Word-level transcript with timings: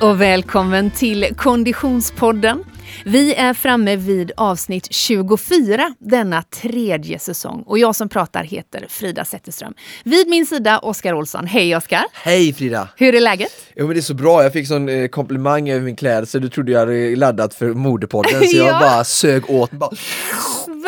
och 0.00 0.20
välkommen 0.20 0.90
till 0.90 1.26
Konditionspodden. 1.36 2.64
Vi 3.04 3.34
är 3.34 3.54
framme 3.54 3.96
vid 3.96 4.32
avsnitt 4.36 4.88
24 4.90 5.94
denna 5.98 6.42
tredje 6.42 7.18
säsong 7.18 7.62
och 7.66 7.78
jag 7.78 7.96
som 7.96 8.08
pratar 8.08 8.44
heter 8.44 8.86
Frida 8.88 9.24
Zetterström. 9.24 9.74
Vid 10.04 10.28
min 10.28 10.46
sida 10.46 10.78
Oskar 10.78 11.14
Olsson. 11.14 11.46
Hej 11.46 11.76
Oskar! 11.76 12.04
Hej 12.12 12.52
Frida! 12.52 12.88
Hur 12.96 13.14
är 13.14 13.20
läget? 13.20 13.52
Jo 13.76 13.86
men 13.86 13.94
det 13.94 14.00
är 14.00 14.02
så 14.02 14.14
bra, 14.14 14.42
jag 14.42 14.52
fick 14.52 14.68
sån 14.68 14.88
eh, 14.88 15.08
komplimang 15.08 15.68
över 15.70 15.80
min 15.84 15.96
klädsel, 15.96 16.40
du 16.42 16.48
trodde 16.48 16.72
jag 16.72 16.78
hade 16.80 17.16
laddat 17.16 17.54
för 17.54 17.68
modepodden 17.74 18.40
så 18.40 18.46
Ja. 18.56 18.64
jag 18.66 18.80
bara 18.80 19.04
sög 19.04 19.50
åt 19.50 19.70
bara. 19.70 19.90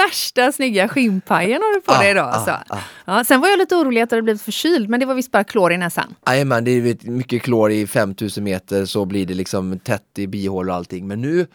Värsta 0.09 0.53
snygga 0.53 0.89
skinnpajen 0.89 1.63
har 1.63 1.75
du 1.75 1.81
på 1.81 1.93
Ah, 1.93 1.99
dig 2.03 2.11
idag. 2.11 2.29
ah, 2.29 2.33
Alltså. 2.33 2.51
ah. 2.69 2.79
Ja, 3.05 3.25
sen 3.25 3.41
var 3.41 3.49
jag 3.49 3.59
lite 3.59 3.75
orolig 3.77 4.01
att 4.01 4.11
du 4.11 4.17
hade 4.17 4.23
blivit 4.23 4.43
förkyld, 4.43 4.89
men 4.89 5.01
det 5.01 5.07
var 5.07 5.15
visst 5.15 5.31
bara 5.33 5.45
klor 5.45 5.73
i 5.73 5.77
näsan. 5.77 6.15
Jajamän, 6.27 6.65
det 6.65 6.71
är 6.71 7.11
mycket 7.11 7.43
klor 7.43 7.71
i 7.73 7.87
5000 7.87 8.45
meter 8.45 8.85
så 8.85 9.05
blir 9.05 9.27
det 9.27 9.35
liksom 9.35 9.79
tätt 9.79 10.19
i 10.19 10.27
bihålor 10.27 10.71
och 10.71 10.77
allting 10.77 11.09
men 11.09 11.21
nu 11.21 11.47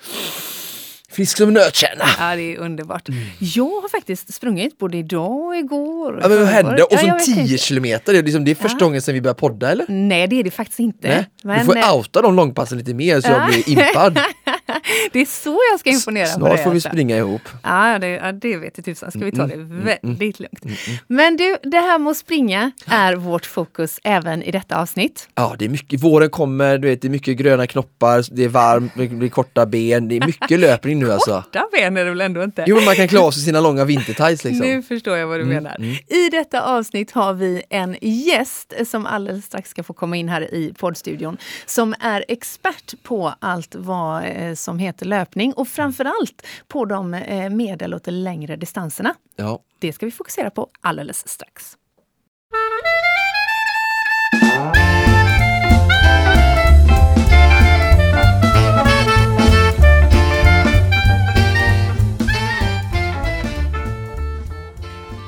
frisk 1.12 1.38
som 1.38 1.48
en 1.48 1.54
nötkärna! 1.54 2.04
Ja, 2.20 2.36
det 2.36 2.56
är 2.56 2.60
underbart. 2.60 3.10
Jag 3.40 3.64
har 3.82 3.90
faktiskt 3.90 4.34
sprungit 4.34 4.78
både 4.78 4.98
idag 4.98 5.32
och 5.46 5.56
igår. 5.56 6.14
och 6.14 6.20
Mm. 6.20 6.22
Ja, 6.24 6.28
men 6.30 6.38
vad 6.40 6.48
hände? 6.48 6.84
Och 6.84 6.90
Ja, 7.04 7.14
vet 7.14 7.26
10 7.26 7.42
inte. 7.42 7.58
kilometer, 7.58 8.14
det 8.14 8.20
är, 8.20 8.24
liksom, 8.24 8.46
det 8.46 8.52
är 8.52 8.56
första 8.56 8.78
Ja. 8.80 8.86
gången 8.86 9.02
sedan 9.02 9.14
vi 9.16 9.22
började 9.22 9.40
podda 9.40 9.72
eller? 9.72 9.86
Nej, 9.90 10.28
det 10.28 10.40
är 10.40 10.44
det 10.44 10.52
faktiskt 10.52 10.80
inte. 10.80 11.08
Nej? 11.08 11.26
Men, 11.44 11.60
du 11.60 11.66
får 11.66 11.78
eh, 11.78 11.96
outa 11.96 12.22
de 12.22 12.36
långpassen 12.36 12.78
lite 12.78 12.94
mer 12.94 13.22
så 13.22 13.28
jag 13.32 13.42
Ja. 13.42 13.48
blir 13.48 13.70
impad. 13.70 14.20
det 15.12 15.20
är 15.22 15.26
så 15.26 15.60
jag 15.72 15.80
ska 15.80 15.90
imponera 15.90 16.26
på 16.26 16.32
Snart 16.32 16.56
dig. 16.56 16.64
får 16.64 16.72
vi 16.72 16.82
springa 16.82 17.18
ihop. 17.18 17.42
Ja, 17.64 18.00
det, 18.00 18.08
ja, 18.08 18.32
det 18.32 18.58
vet 18.58 18.74
jag 18.78 18.86
tusan. 18.86 19.12
Ska 19.12 19.20
vi 19.20 19.32
ta 19.32 19.48
det 19.48 19.54
Mm, 19.56 19.86
väldigt 20.02 20.40
lugnt. 20.40 20.60
Men 21.08 21.38
du, 21.38 21.58
det 21.64 21.78
här 21.78 22.00
med 22.00 22.12
att 22.12 22.18
springa 22.18 22.72
är 22.88 23.16
vårt 23.16 23.46
fokus 23.46 24.00
även 24.04 24.44
i 24.44 24.52
detta 24.52 24.76
avsnitt. 24.82 25.30
Ja, 25.36 25.56
det 25.60 25.66
är 25.66 25.70
mycket, 25.70 26.04
våren 26.04 26.30
kommer, 26.30 26.78
du 26.78 26.88
vet, 26.88 27.02
det 27.02 27.08
är 27.08 27.10
mycket 27.10 27.38
gröna 27.38 27.68
knoppar, 27.68 28.36
det 28.36 28.44
är 28.44 28.50
varmt, 28.50 28.92
det 28.96 29.08
blir 29.08 29.30
korta 29.30 29.66
ben, 29.66 30.08
det 30.08 30.16
är 30.18 30.26
mycket 30.26 30.60
löpning 30.60 31.00
nu 31.00 31.12
alltså. 31.12 31.42
Korta 31.54 31.68
ben 31.72 31.98
är 31.98 32.04
det 32.06 32.10
väl 32.10 32.22
ändå 32.22 32.44
inte? 32.44 32.64
Jo, 32.68 32.76
men 32.76 32.86
man 32.86 32.96
kan 32.96 33.08
klä 33.08 33.20
av 33.20 33.32
sig 33.32 33.44
sina 33.44 33.62
långa 33.62 33.86
vintertights 33.86 34.44
liksom. 34.44 34.68
Nu 34.68 34.82
förstår 34.82 35.18
jag 35.18 35.28
vad 35.28 35.40
du 35.40 35.44
Mm, 35.44 35.64
menar. 35.64 35.82
I 36.08 36.30
detta 36.32 36.62
avsnitt 36.62 37.12
har 37.12 37.34
vi 37.34 37.64
en 37.70 37.96
gäst 38.02 38.74
som 38.88 39.06
alldeles 39.06 39.46
strax 39.46 39.70
ska 39.70 39.84
få 39.84 39.94
komma 39.94 40.18
in 40.18 40.30
här 40.30 40.54
i 40.54 40.74
poddstudion 40.78 41.38
som 41.66 41.96
är 42.00 42.26
expert 42.28 42.94
på 43.04 43.34
allt 43.40 43.76
vad 43.76 44.24
eh, 44.26 44.54
som 44.76 44.80
heter 44.80 45.06
löpning 45.06 45.54
och 45.54 45.68
framförallt 45.68 46.46
på 46.68 46.86
de 46.86 47.12
medel 47.52 47.94
och 47.94 48.02
de 48.04 48.12
längre 48.12 48.56
distanserna. 48.56 49.16
Ja. 49.36 49.60
Det 49.80 49.94
ska 49.94 50.06
vi 50.06 50.12
fokusera 50.12 50.50
på 50.50 50.70
alldeles 50.82 51.28
strax. 51.28 51.78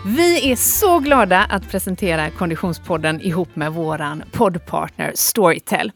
Vi 0.06 0.52
är 0.52 0.56
så 0.56 1.00
glada 1.00 1.39
att 1.50 1.70
presentera 1.70 2.30
Konditionspodden 2.30 3.22
ihop 3.22 3.56
med 3.56 3.73
våran 3.73 4.23
poddpartner 4.32 5.11
Storytel. 5.16 5.92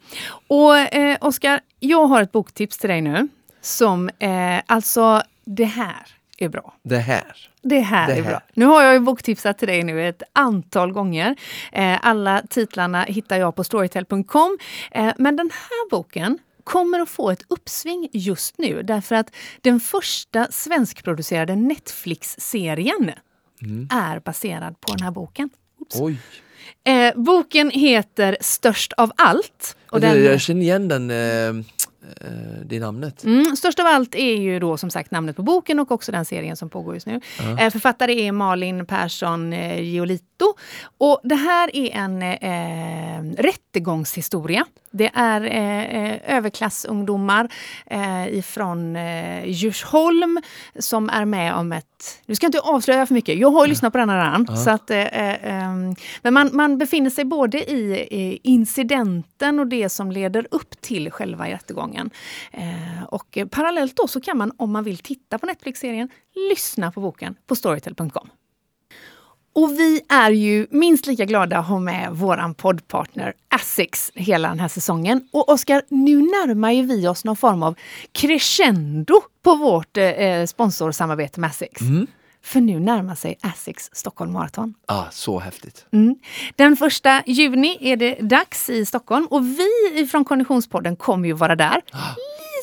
Och 0.48 0.78
eh, 0.78 1.18
Oskar, 1.22 1.60
jag 1.80 2.06
har 2.06 2.22
ett 2.22 2.32
boktips 2.32 2.78
till 2.78 2.90
dig 2.90 3.02
nu 3.02 3.28
som 3.62 4.10
eh, 4.20 4.62
alltså 4.66 5.24
det 5.46 5.66
här 5.66 6.08
är 6.38 6.50
bra. 6.50 6.74
Det 6.84 6.98
här. 6.98 7.36
Det 7.62 7.80
här 7.80 8.08
Det 8.08 8.14
är 8.14 8.24
här. 8.24 8.30
bra. 8.32 8.42
Nu 8.54 8.66
har 8.66 8.84
jag 8.84 8.94
ju 8.94 9.00
boktipsat 9.00 9.58
till 9.58 9.68
dig 9.68 9.84
nu 9.84 10.08
ett 10.10 10.24
antal 10.34 10.92
gånger. 10.92 11.36
Eh, 11.72 12.00
alla 12.02 12.42
titlarna 12.50 13.04
hittar 13.04 13.38
jag 13.38 13.56
på 13.56 13.64
storytel.com. 13.64 14.58
Eh, 14.92 15.14
men 15.18 15.36
den 15.36 15.50
här 15.54 15.90
boken 15.90 16.38
kommer 16.64 17.00
att 17.00 17.10
få 17.10 17.32
ett 17.32 17.44
uppsving 17.48 18.10
just 18.14 18.58
nu 18.58 18.84
därför 18.84 19.16
att 19.16 19.36
den 19.62 19.80
första 19.80 20.48
svenskproducerade 20.52 21.56
Netflix-serien 21.56 23.12
är 23.92 24.20
baserad 24.20 24.82
på 24.82 24.94
den 24.94 25.04
här 25.04 25.12
boken. 25.12 25.50
Eh, 26.84 27.14
boken 27.22 27.70
heter 27.70 28.38
Störst 28.42 28.94
av 28.94 29.12
allt. 29.18 29.78
Och 29.88 29.94
Och 29.94 30.02
den, 30.02 30.24
Jag 30.24 30.42
känner 30.42 30.62
igen 30.62 30.88
den, 30.88 31.12
eh, 31.12 31.64
eh, 32.22 32.32
det 32.66 32.80
namnet. 32.80 33.24
Mm, 33.24 33.56
störst 33.56 33.80
av 33.80 33.86
allt 33.86 34.16
är 34.16 34.36
ju 34.36 34.60
då 34.60 34.78
som 34.78 34.90
sagt 34.90 35.12
namnet 35.12 35.36
på 35.36 35.44
boken 35.44 35.80
och 35.80 35.92
också 35.92 36.12
den 36.12 36.26
serien 36.26 36.56
som 36.58 36.70
pågår 36.70 36.94
just 36.94 37.08
nu. 37.08 37.22
Eh, 37.60 37.70
författare 37.70 38.28
är 38.28 38.32
Malin 38.32 38.86
Persson 38.86 39.54
eh, 39.54 39.82
Giolito. 39.82 40.54
Och 40.98 41.20
det 41.24 41.36
här 41.36 41.76
är 41.76 41.90
en 41.92 42.22
eh, 42.22 43.42
rättegångshistoria. 43.44 44.66
Det 44.92 45.12
är 45.14 45.42
eh, 45.42 46.04
eh, 46.04 46.38
överklassungdomar 46.38 47.50
eh, 47.86 48.28
ifrån 48.38 48.96
eh, 48.96 49.46
Djursholm 49.46 50.42
som 50.80 51.10
är 51.10 51.26
med 51.26 51.54
om 51.54 51.72
ett... 51.72 51.86
Du 52.26 52.36
ska 52.36 52.46
inte 52.46 52.60
avslöja 52.60 53.06
för 53.06 53.14
mycket. 53.14 53.40
Jag 53.40 53.52
har 53.52 53.66
ju 53.66 53.70
lyssnat 53.70 53.94
på 53.94 53.98
den 53.98 54.10
här 54.10 54.18
redan. 54.18 54.58
Så 54.58 54.70
att, 54.70 54.90
eh, 54.90 54.98
eh, 54.98 55.54
ehm, 55.54 55.96
men 56.22 56.34
man, 56.34 56.50
man 56.54 56.78
befinner 56.78 57.10
sig 57.10 57.26
både 57.26 57.72
i 57.72 58.08
eh, 58.12 58.52
incidenten 58.52 59.60
och 59.60 59.68
det 59.68 59.90
som 59.90 60.12
leder 60.12 60.48
upp 60.52 60.82
till 60.82 61.12
själva 61.12 61.48
rättegången. 61.50 62.10
Eh, 62.52 63.04
och 63.10 63.38
parallellt 63.52 63.96
då 63.96 64.08
så 64.08 64.22
kan 64.22 64.38
man, 64.38 64.52
om 64.58 64.72
man 64.72 64.84
vill 64.84 64.98
titta 64.98 65.38
på 65.38 65.46
Netflix-serien, 65.46 66.10
lyssna 66.50 66.92
på 66.92 67.02
boken 67.02 67.36
på 67.48 67.56
storytel.com. 67.56 68.30
Och 69.54 69.72
vi 69.72 70.02
är 70.10 70.32
ju 70.32 70.68
minst 70.72 71.08
lika 71.08 71.26
glada 71.26 71.58
att 71.58 71.68
ha 71.68 71.80
med 71.80 72.12
våran 72.12 72.54
poddpartner 72.54 73.34
Asics 73.50 74.12
hela 74.16 74.48
den 74.50 74.60
här 74.60 74.68
säsongen. 74.68 75.28
Och 75.32 75.50
Oskar, 75.50 75.82
nu 75.90 76.18
närmar 76.18 76.72
ju 76.72 76.86
vi 76.86 77.08
oss 77.08 77.26
någon 77.26 77.36
form 77.36 77.64
av 77.64 77.76
crescendo 78.12 79.22
på 79.44 79.56
vårt 79.56 79.98
eh, 79.98 80.46
sponsorsamarbete 80.46 81.40
med 81.40 81.50
Asics. 81.50 81.82
För 82.44 82.62
nu 82.62 82.80
närmar 82.80 83.16
sig 83.16 83.38
Asics 83.42 83.90
Stockholm 83.94 84.34
Marathon. 84.34 84.74
Ah, 84.86 85.04
så 85.12 85.40
häftigt. 85.40 85.86
Mm. 85.92 86.16
Den 86.56 86.78
första 86.78 87.24
juni 87.26 87.78
är 87.82 87.96
det 87.98 88.16
dags 88.16 88.70
i 88.70 88.86
Stockholm 88.86 89.28
och 89.30 89.46
vi 89.46 90.08
från 90.12 90.26
Konditionspodden 90.26 90.96
kommer 90.96 91.28
ju 91.28 91.34
vara 91.34 91.56
där. 91.56 91.82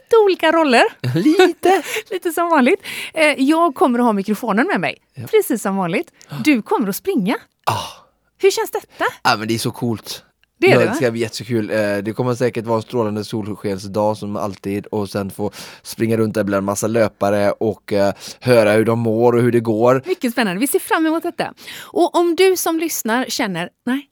Lite 0.08 0.16
olika 0.24 0.52
roller. 0.52 0.82
Lite! 1.14 1.82
Lite 2.10 2.32
som 2.32 2.48
vanligt. 2.48 2.82
Eh, 3.14 3.34
Jag 3.42 3.74
kommer 3.74 3.98
att 3.98 4.04
ha 4.04 4.12
mikrofonen 4.12 4.66
med 4.66 4.80
mig, 4.80 4.96
precis 5.30 5.62
som 5.62 5.76
vanligt. 5.76 6.12
Du 6.44 6.62
kommer 6.62 6.88
att 6.88 6.96
springa. 6.96 7.36
Ah. 7.70 8.04
Hur 8.38 8.50
känns 8.50 8.70
detta? 8.70 9.04
Ah, 9.22 9.36
men 9.36 9.48
det 9.48 9.54
är 9.54 9.58
så 9.58 9.70
coolt. 9.70 10.24
Det 10.60 10.66
är 10.66 10.72
ja, 10.72 10.78
det, 10.78 10.86
det 10.86 10.94
ska 10.94 11.10
bli 11.10 11.20
jättekul. 11.20 11.70
Eh, 11.70 11.96
Det 11.96 12.12
kommer 12.16 12.34
säkert 12.34 12.64
vara 12.64 12.76
en 12.76 12.82
strålande 12.82 13.24
solskensdag 13.24 14.16
som 14.16 14.36
alltid 14.36 14.86
och 14.86 15.08
sen 15.10 15.30
få 15.30 15.50
springa 15.82 16.16
runt 16.16 16.34
där 16.34 16.44
bland 16.44 16.66
massa 16.66 16.86
löpare 16.86 17.50
och 17.52 17.92
eh, 17.92 18.14
höra 18.40 18.72
hur 18.72 18.84
de 18.84 18.98
mår 18.98 19.32
och 19.32 19.42
hur 19.42 19.52
det 19.52 19.60
går. 19.60 20.02
Mycket 20.06 20.32
spännande. 20.32 20.60
Vi 20.60 20.66
ser 20.66 20.78
fram 20.78 21.06
emot 21.06 21.22
detta. 21.22 21.54
Och 21.80 22.16
om 22.16 22.34
du 22.36 22.56
som 22.56 22.78
lyssnar 22.78 23.25
känner, 23.28 23.69
nej, 23.86 24.06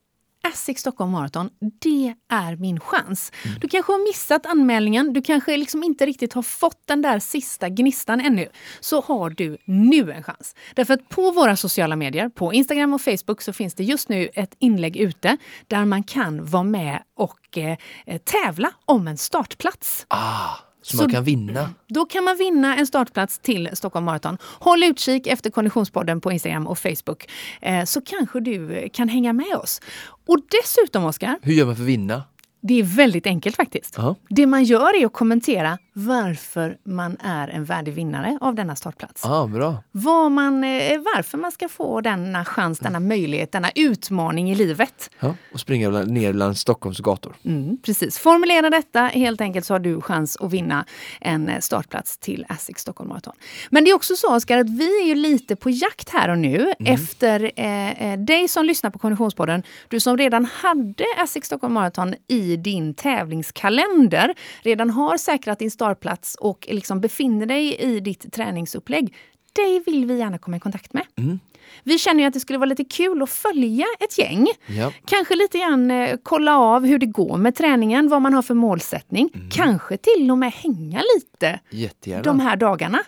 Asics 0.52 0.80
Stockholm 0.80 1.10
Marathon, 1.10 1.50
det 1.80 2.14
är 2.30 2.56
min 2.56 2.80
chans. 2.80 3.32
Du 3.60 3.68
kanske 3.68 3.92
har 3.92 4.08
missat 4.08 4.46
anmälningen, 4.46 5.12
du 5.12 5.22
kanske 5.22 5.56
liksom 5.56 5.84
inte 5.84 6.06
riktigt 6.06 6.32
har 6.32 6.42
fått 6.42 6.86
den 6.86 7.02
där 7.02 7.18
sista 7.18 7.68
gnistan 7.68 8.20
ännu. 8.20 8.48
Så 8.80 9.00
har 9.00 9.30
du 9.30 9.58
nu 9.64 10.12
en 10.12 10.22
chans. 10.22 10.54
Därför 10.74 10.94
att 10.94 11.08
på 11.08 11.30
våra 11.30 11.56
sociala 11.56 11.96
medier, 11.96 12.28
på 12.28 12.52
Instagram 12.52 12.94
och 12.94 13.00
Facebook, 13.00 13.42
så 13.42 13.52
finns 13.52 13.74
det 13.74 13.84
just 13.84 14.08
nu 14.08 14.28
ett 14.34 14.56
inlägg 14.58 14.96
ute 14.96 15.36
där 15.66 15.84
man 15.84 16.02
kan 16.02 16.44
vara 16.44 16.62
med 16.62 17.02
och 17.16 17.58
eh, 17.58 17.78
eh, 18.06 18.18
tävla 18.18 18.70
om 18.84 19.08
en 19.08 19.16
startplats. 19.16 20.06
Ah, 20.08 20.65
så, 20.86 20.96
Så- 20.96 21.02
man 21.02 21.10
kan 21.12 21.24
vinna. 21.24 21.70
Då 21.88 22.04
kan 22.06 22.24
man 22.24 22.36
vinna 22.36 22.76
en 22.76 22.86
startplats 22.86 23.38
till 23.38 23.68
Stockholm 23.72 24.04
Marathon. 24.06 24.38
Håll 24.42 24.84
utkik 24.84 25.26
efter 25.26 25.50
Konditionspodden 25.50 26.20
på 26.20 26.32
Instagram 26.32 26.66
och 26.66 26.78
Facebook 26.78 27.24
eh, 27.60 27.84
så 27.84 28.00
kanske 28.00 28.40
du 28.40 28.88
kan 28.92 29.08
hänga 29.08 29.32
med 29.32 29.56
oss. 29.56 29.80
Och 30.26 30.38
dessutom, 30.62 31.04
Oskar, 31.04 31.38
Hur 31.42 31.52
gör 31.52 31.66
man 31.66 31.76
för 31.76 31.82
att 31.82 31.88
vinna? 31.88 32.22
Det 32.60 32.74
är 32.74 32.82
väldigt 32.82 33.26
enkelt 33.26 33.56
faktiskt. 33.56 33.94
Ja. 33.96 34.14
Det 34.28 34.46
man 34.46 34.64
gör 34.64 35.02
är 35.02 35.06
att 35.06 35.12
kommentera 35.12 35.78
varför 35.92 36.76
man 36.84 37.16
är 37.20 37.48
en 37.48 37.64
värdig 37.64 37.94
vinnare 37.94 38.38
av 38.40 38.54
denna 38.54 38.76
startplats. 38.76 39.24
Ah, 39.24 39.46
bra. 39.46 39.82
Vad 39.92 40.32
man, 40.32 40.64
eh, 40.64 40.98
varför 41.14 41.38
man 41.38 41.52
ska 41.52 41.68
få 41.68 42.00
denna 42.00 42.44
chans, 42.44 42.78
denna 42.78 43.00
möjlighet, 43.00 43.52
denna 43.52 43.70
utmaning 43.74 44.50
i 44.50 44.54
livet. 44.54 45.10
Ja, 45.20 45.34
och 45.52 45.60
springa 45.60 45.90
ner 45.90 46.32
bland 46.32 46.56
Stockholms 46.56 46.98
gator. 46.98 47.36
Mm, 47.44 47.78
precis. 47.82 48.18
Formulera 48.18 48.70
detta 48.70 49.00
helt 49.00 49.40
enkelt 49.40 49.66
så 49.66 49.74
har 49.74 49.78
du 49.78 50.00
chans 50.00 50.36
att 50.40 50.52
vinna 50.52 50.84
en 51.20 51.48
eh, 51.48 51.60
startplats 51.60 52.18
till 52.18 52.46
Asics 52.48 52.82
Stockholm 52.82 53.08
Marathon. 53.08 53.34
Men 53.70 53.84
det 53.84 53.90
är 53.90 53.94
också 53.94 54.16
så 54.16 54.36
Oskar 54.36 54.58
att 54.58 54.70
vi 54.70 55.02
är 55.02 55.06
ju 55.06 55.14
lite 55.14 55.56
på 55.56 55.70
jakt 55.70 56.08
här 56.08 56.28
och 56.28 56.38
nu 56.38 56.72
efter 56.78 57.52
eh, 57.56 58.12
eh, 58.12 58.18
dig 58.18 58.48
som 58.48 58.64
lyssnar 58.64 58.90
på 58.90 58.98
Konditionspodden. 58.98 59.62
Du 59.88 60.00
som 60.00 60.16
redan 60.16 60.44
hade 60.44 61.04
Asics 61.18 61.46
Stockholm 61.46 61.74
Marathon 61.74 62.14
i 62.28 62.45
din 62.56 62.94
tävlingskalender, 62.94 64.34
redan 64.62 64.90
har 64.90 65.16
säkrat 65.16 65.58
din 65.58 65.70
startplats 65.70 66.34
och 66.34 66.66
liksom 66.70 67.00
befinner 67.00 67.46
dig 67.46 67.76
i 67.76 68.00
ditt 68.00 68.32
träningsupplägg. 68.32 69.14
dig 69.52 69.82
vill 69.86 70.04
vi 70.06 70.18
gärna 70.18 70.38
komma 70.38 70.56
i 70.56 70.60
kontakt 70.60 70.92
med. 70.92 71.04
Mm. 71.18 71.38
Vi 71.82 71.98
känner 71.98 72.20
ju 72.20 72.26
att 72.26 72.34
det 72.34 72.40
skulle 72.40 72.58
vara 72.58 72.68
lite 72.68 72.84
kul 72.84 73.22
att 73.22 73.30
följa 73.30 73.86
ett 74.00 74.18
gäng. 74.18 74.46
Ja. 74.66 74.92
Kanske 75.06 75.34
lite 75.36 75.58
grann 75.58 75.90
eh, 75.90 76.16
kolla 76.22 76.58
av 76.58 76.86
hur 76.86 76.98
det 76.98 77.06
går 77.06 77.36
med 77.36 77.54
träningen, 77.56 78.08
vad 78.08 78.22
man 78.22 78.34
har 78.34 78.42
för 78.42 78.54
målsättning. 78.54 79.30
Mm. 79.34 79.50
Kanske 79.50 79.96
till 79.96 80.30
och 80.30 80.38
med 80.38 80.52
hänga 80.52 81.02
lite 81.16 81.60
Jättegärna. 81.70 82.22
de 82.22 82.40
här 82.40 82.56
dagarna. 82.56 82.98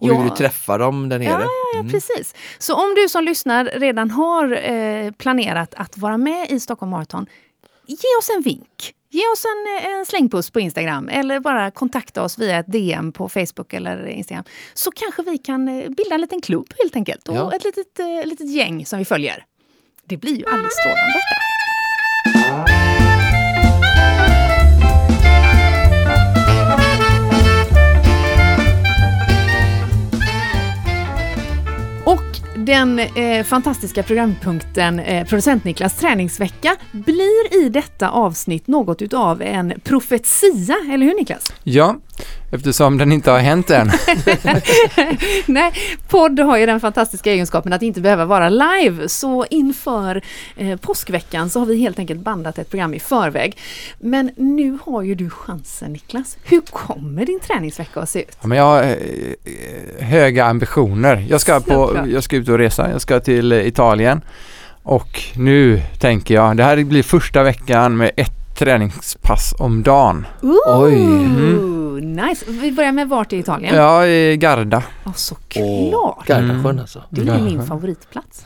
och 0.00 0.08
hur 0.08 0.14
Ja. 0.14 0.24
du 0.30 0.36
träffar 0.36 0.78
dem 0.78 1.08
där 1.08 1.18
nere. 1.18 1.28
Ja, 1.28 1.40
ja, 1.40 1.48
ja 1.74 1.80
Mm. 1.80 1.92
precis. 1.92 2.34
Så 2.58 2.74
om 2.74 2.94
du 2.96 3.08
som 3.08 3.24
lyssnar 3.24 3.64
redan 3.64 4.10
har 4.10 4.70
eh, 4.70 5.10
planerat 5.12 5.74
att 5.74 5.98
vara 5.98 6.16
med 6.18 6.50
i 6.50 6.60
Stockholm 6.60 6.90
Marathon, 6.90 7.26
ge 7.92 8.16
oss 8.18 8.30
en 8.36 8.42
vink. 8.42 8.94
Ge 9.10 9.22
oss 9.32 9.44
en, 9.44 9.76
eh, 9.86 9.98
en 9.98 10.06
slängpuss 10.06 10.50
på 10.50 10.60
Instagram 10.60 11.08
eller 11.08 11.40
bara 11.40 11.70
kontakta 11.70 12.22
oss 12.22 12.38
via 12.38 12.58
ett 12.58 12.72
DM 12.72 13.12
på 13.12 13.28
Facebook 13.28 13.72
eller 13.72 14.06
Instagram. 14.06 14.44
Så 14.74 14.90
kanske 14.90 15.22
vi 15.22 15.38
kan 15.38 15.68
eh, 15.68 15.88
bilda 15.90 16.14
en 16.14 16.20
liten 16.20 16.40
klubb 16.40 16.74
helt 16.78 16.96
enkelt 16.96 17.28
och 17.28 17.36
Ja. 17.36 17.52
ett 17.56 17.64
litet, 17.64 17.98
eh, 17.98 18.24
litet 18.26 18.50
gäng 18.50 18.86
som 18.86 18.98
vi 18.98 19.04
följer. 19.04 19.44
Det 20.04 20.16
blir 20.16 20.36
ju 20.36 20.44
alldeles 20.46 20.72
strålande 20.72 21.12
detta. 21.14 22.81
Den 32.64 32.98
eh, 32.98 33.44
fantastiska 33.44 34.02
programpunkten 34.02 35.00
eh, 35.00 35.26
Producent 35.26 35.64
Niklas 35.64 35.96
träningsvecka 35.96 36.76
blir 36.92 37.64
i 37.64 37.68
detta 37.68 38.10
avsnitt 38.10 38.66
något 38.66 39.02
utav 39.02 39.42
en 39.42 39.72
profetia, 39.84 40.76
eller 40.92 41.06
hur 41.06 41.14
Niklas? 41.14 41.52
Ja, 41.64 41.96
eftersom 42.52 42.98
den 42.98 43.12
inte 43.12 43.30
har 43.30 43.38
hänt 43.38 43.70
än. 43.70 43.86
Nej, 45.46 45.72
podd 46.08 46.40
har 46.40 46.58
ju 46.58 46.66
den 46.66 46.80
fantastiska 46.80 47.32
egenskapen 47.32 47.72
att 47.72 47.82
inte 47.82 48.00
behöva 48.00 48.24
vara 48.24 48.48
live, 48.48 49.08
så 49.08 49.44
inför 49.50 50.22
eh, 50.56 50.76
påskveckan 50.76 51.50
så 51.50 51.58
har 51.58 51.66
vi 51.66 51.76
helt 51.76 51.98
enkelt 51.98 52.20
bandat 52.20 52.58
ett 52.58 52.70
program 52.70 52.94
i 52.94 53.00
förväg. 53.00 53.56
Men 53.98 54.30
nu 54.36 54.78
har 54.84 55.02
ju 55.02 55.14
du 55.14 55.30
chansen 55.30 55.92
Niklas. 55.92 56.36
Hur 56.44 56.60
kommer 56.60 57.26
din 57.26 57.40
träningsvecka 57.40 58.00
att 58.00 58.10
se 58.10 58.22
ut? 58.22 58.38
Ja, 58.40 58.48
men 58.48 58.58
jag 58.58 58.64
har 58.64 58.82
eh, 58.82 60.06
höga 60.06 60.44
ambitioner. 60.44 61.26
Jag 61.28 61.40
ska, 61.40 61.60
på, 61.60 62.06
jag 62.06 62.24
ska 62.24 62.36
ut 62.36 62.48
och 62.48 62.58
resa. 62.58 62.90
Jag 62.90 63.00
ska 63.00 63.20
till 63.20 63.52
eh, 63.52 63.66
Italien. 63.66 64.20
Och 64.82 65.22
nu 65.36 65.82
tänker 66.00 66.34
jag, 66.34 66.56
det 66.56 66.64
här 66.64 66.84
blir 66.84 67.02
första 67.02 67.42
veckan 67.42 67.96
med 67.96 68.10
ett 68.16 68.41
träningspass 68.66 69.54
om 69.58 69.82
dagen. 69.82 70.26
Ooh, 70.42 70.82
Oj. 70.82 70.96
Nice! 72.04 72.44
Vi 72.48 72.72
börjar 72.72 72.92
med 72.92 73.08
vart 73.08 73.32
i 73.32 73.36
Italien? 73.38 73.74
Ja, 73.76 74.06
i 74.06 74.36
Garda. 74.36 74.82
Ja, 75.04 75.12
såklart! 75.16 76.26
Gardarsjön 76.26 76.58
Mm. 76.66 76.78
alltså. 76.78 77.02
Det 77.10 77.20
är 77.20 77.40
min 77.40 77.56
Ja. 77.56 77.62
favoritplats. 77.62 78.44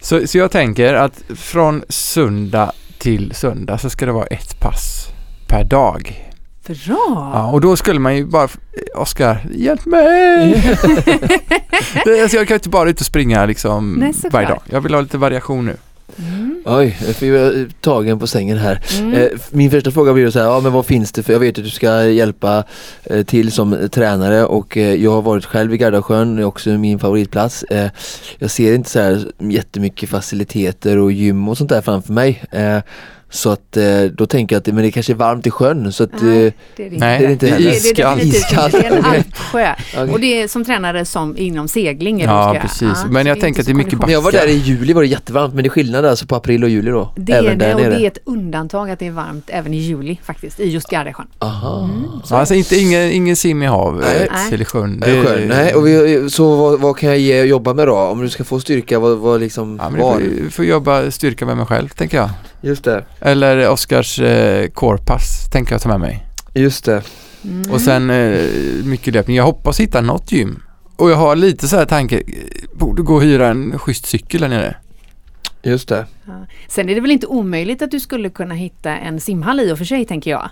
Så, 0.00 0.26
så 0.26 0.38
jag 0.38 0.50
tänker 0.50 0.94
att 0.94 1.22
från 1.36 1.82
söndag 1.88 2.72
till 2.98 3.34
söndag 3.34 3.78
så 3.78 3.90
ska 3.90 4.06
det 4.06 4.12
vara 4.12 4.26
ett 4.26 4.60
pass 4.60 5.06
per 5.48 5.64
dag. 5.64 6.28
Bra! 6.66 7.30
Ja, 7.34 7.50
och 7.52 7.60
då 7.60 7.76
skulle 7.76 8.00
man 8.00 8.16
ju 8.16 8.26
bara, 8.26 8.48
Oskar, 8.96 9.46
hjälp 9.54 9.86
mig! 9.86 10.62
Alltså 12.22 12.36
jag 12.36 12.48
kan 12.48 12.54
inte 12.54 12.68
bara 12.68 12.90
ut 12.90 13.00
och 13.00 13.06
springa 13.06 13.46
liksom 13.46 13.92
Nej, 13.92 14.14
varje 14.30 14.48
dag. 14.48 14.60
Jag 14.64 14.80
vill 14.80 14.94
ha 14.94 15.00
lite 15.00 15.18
variation 15.18 15.66
nu. 15.66 15.76
Oj, 16.64 16.98
jag 17.06 17.28
jag 17.28 17.66
tagen 17.80 18.18
på 18.18 18.26
sängen 18.26 18.58
här. 18.58 18.80
Mm. 18.98 19.14
Eh, 19.14 19.28
Min 19.50 19.70
första 19.70 19.90
fråga 19.90 20.12
blir 20.12 20.30
så 20.30 20.38
här, 20.38 20.46
ja 20.46 20.60
men 20.60 20.72
vad 20.72 20.86
finns 20.86 21.12
det 21.12 21.22
för, 21.22 21.32
jag 21.32 21.40
vet 21.40 21.58
att 21.58 21.64
du 21.64 21.70
ska 21.70 22.04
hjälpa 22.04 22.64
eh, 23.04 23.24
till 23.24 23.52
som 23.52 23.88
tränare 23.92 24.44
och 24.44 24.76
eh, 24.76 24.94
jag 24.94 25.10
har 25.10 25.22
varit 25.22 25.44
själv 25.44 25.74
i 25.74 25.76
Gardasjön, 25.76 26.36
det 26.36 26.42
är 26.42 26.46
också 26.46 26.70
min 26.70 26.98
favoritplats. 26.98 27.64
Jag 28.38 28.50
ser 28.50 28.74
inte 28.74 28.90
så 28.90 29.00
här 29.00 29.32
jättemycket 29.38 30.08
faciliteter 30.08 30.98
och 30.98 31.12
gym 31.12 31.48
och 31.48 31.58
sånt 31.58 31.70
där 31.70 31.80
framför 31.80 32.12
mig. 32.12 32.42
Eh, 33.32 33.36
Så 33.36 33.50
att 33.50 33.76
eh, 33.76 33.84
då 34.14 34.26
tänker 34.26 34.56
jag 34.56 34.60
att 34.60 34.66
men 34.66 34.84
det 34.84 34.90
kanske 34.90 35.12
är 35.12 35.14
varmt 35.16 35.46
i 35.46 35.50
sjön 35.50 35.92
så 35.92 36.04
att 36.04 36.10
Nej, 36.22 36.46
eh, 36.46 36.52
det 36.76 36.86
är 36.86 36.90
det 36.90 36.96
Nej, 36.98 37.18
det 37.20 37.26
är 37.26 37.30
inte 37.30 37.46
det 37.46 37.50
är 37.50 37.54
heller. 37.54 37.70
Det 37.70 37.76
är 37.76 37.90
iskallt. 37.90 38.22
inte. 38.22 38.36
Iskallt, 38.36 38.72
Det 38.72 38.86
är 38.86 38.96
en 38.96 39.04
alpsjö. 39.04 39.74
okej. 39.94 40.10
Och 40.12 40.20
det 40.20 40.42
är 40.42 40.48
som 40.48 40.64
tränare 40.64 41.04
som 41.04 41.36
inom 41.36 41.68
segling. 41.68 42.20
Ja, 42.20 42.50
du 42.54 42.60
precis. 42.60 43.00
så 43.00 43.06
Men 43.08 43.26
jag 43.26 43.40
tänker 43.40 43.60
att 43.60 43.66
det 43.66 43.70
är 43.70 43.74
så 43.74 43.76
mycket 43.76 43.90
kondition. 43.98 44.06
Men 44.06 44.12
jag 44.14 44.22
var 44.22 44.32
där 44.32 44.46
i 44.46 44.56
juli 44.56 44.92
var 44.92 45.02
det 45.02 45.08
jättevarmt 45.08 45.54
men 45.54 45.62
det 45.64 45.68
är 45.68 45.70
skillnad 45.70 46.04
alltså 46.04 46.26
på 46.26 46.36
april 46.36 46.64
och 46.64 46.70
juli 46.70 46.90
då? 46.90 47.12
Det 47.16 47.32
är 47.32 47.42
det 47.42 47.54
där 47.54 47.74
och 47.74 47.80
nere? 47.80 47.90
det 47.98 48.04
är 48.04 48.06
ett 48.06 48.18
undantag 48.24 48.90
att 48.90 48.98
det 48.98 49.06
är 49.06 49.10
varmt 49.10 49.44
även 49.52 49.74
i 49.74 49.78
juli 49.78 50.18
faktiskt, 50.24 50.60
i 50.60 50.70
just 50.70 50.88
Gardasjön. 50.90 51.26
Aha. 51.38 51.90
Ja, 52.30 52.36
alltså 52.36 52.54
inte, 52.54 52.76
ingen, 52.76 53.10
ingen 53.10 53.36
sim 53.36 53.62
i 53.62 53.66
havet 53.66 54.06
Nej. 54.32 54.54
eller 54.54 54.64
sjön. 54.64 55.00
Det 55.00 55.10
är 55.10 55.24
skön. 55.24 55.48
Nej, 55.48 55.74
och 55.74 55.86
vi, 55.86 56.30
så 56.30 56.56
vad, 56.56 56.80
vad 56.80 56.96
kan 56.98 57.08
jag 57.08 57.18
ge 57.18 57.40
och 57.40 57.46
jobba 57.46 57.74
med 57.74 57.86
då? 57.88 57.96
Om 57.96 58.20
du 58.22 58.28
ska 58.28 58.44
få 58.44 58.60
styrka, 58.60 58.98
vad, 58.98 59.18
vad 59.18 59.40
liksom, 59.40 59.78
Ja, 59.82 59.90
men 59.90 60.00
var? 60.00 60.12
får, 60.12 60.50
får 60.50 60.64
jobba 60.64 61.10
styrka 61.10 61.46
med 61.46 61.56
mig 61.56 61.66
själv, 61.66 61.88
tänker 61.88 62.16
jag. 62.16 62.30
Just 62.64 62.84
det, 62.84 63.04
Eller 63.24 63.70
Oskars 63.70 64.20
eh, 64.20 64.68
corepass, 64.68 65.48
tänker 65.52 65.72
jag 65.72 65.82
ta 65.82 65.88
med 65.88 66.00
mig. 66.00 66.26
just 66.54 66.84
det. 66.84 67.02
Mm. 67.44 67.70
Och 67.72 67.80
sen 67.80 68.10
eh, 68.10 68.48
mycket 68.84 69.14
löpning. 69.14 69.36
Jag 69.36 69.44
hoppas 69.44 69.80
hitta 69.80 70.00
något 70.00 70.32
gym. 70.32 70.62
Och 70.96 71.10
jag 71.10 71.16
har 71.16 71.36
lite 71.36 71.68
så 71.68 71.76
här 71.76 71.84
tanke, 71.84 72.22
borde 72.72 73.02
gå 73.02 73.14
och 73.14 73.22
hyra 73.22 73.48
en 73.48 73.78
schysst 73.78 74.06
cykel 74.06 74.40
där 74.40 74.48
nere. 74.48 74.76
Just 75.62 75.88
det. 75.88 76.06
Ja. 76.24 76.46
Sen 76.68 76.88
är 76.88 76.94
det 76.94 77.00
väl 77.00 77.10
inte 77.10 77.26
omöjligt 77.26 77.82
att 77.82 77.90
du 77.90 78.00
skulle 78.00 78.30
kunna 78.30 78.54
hitta 78.54 78.90
en 78.90 79.20
simhall 79.20 79.60
i 79.60 79.72
och 79.72 79.78
för 79.78 79.84
sig, 79.84 80.04
tänker 80.04 80.30
jag. 80.30 80.50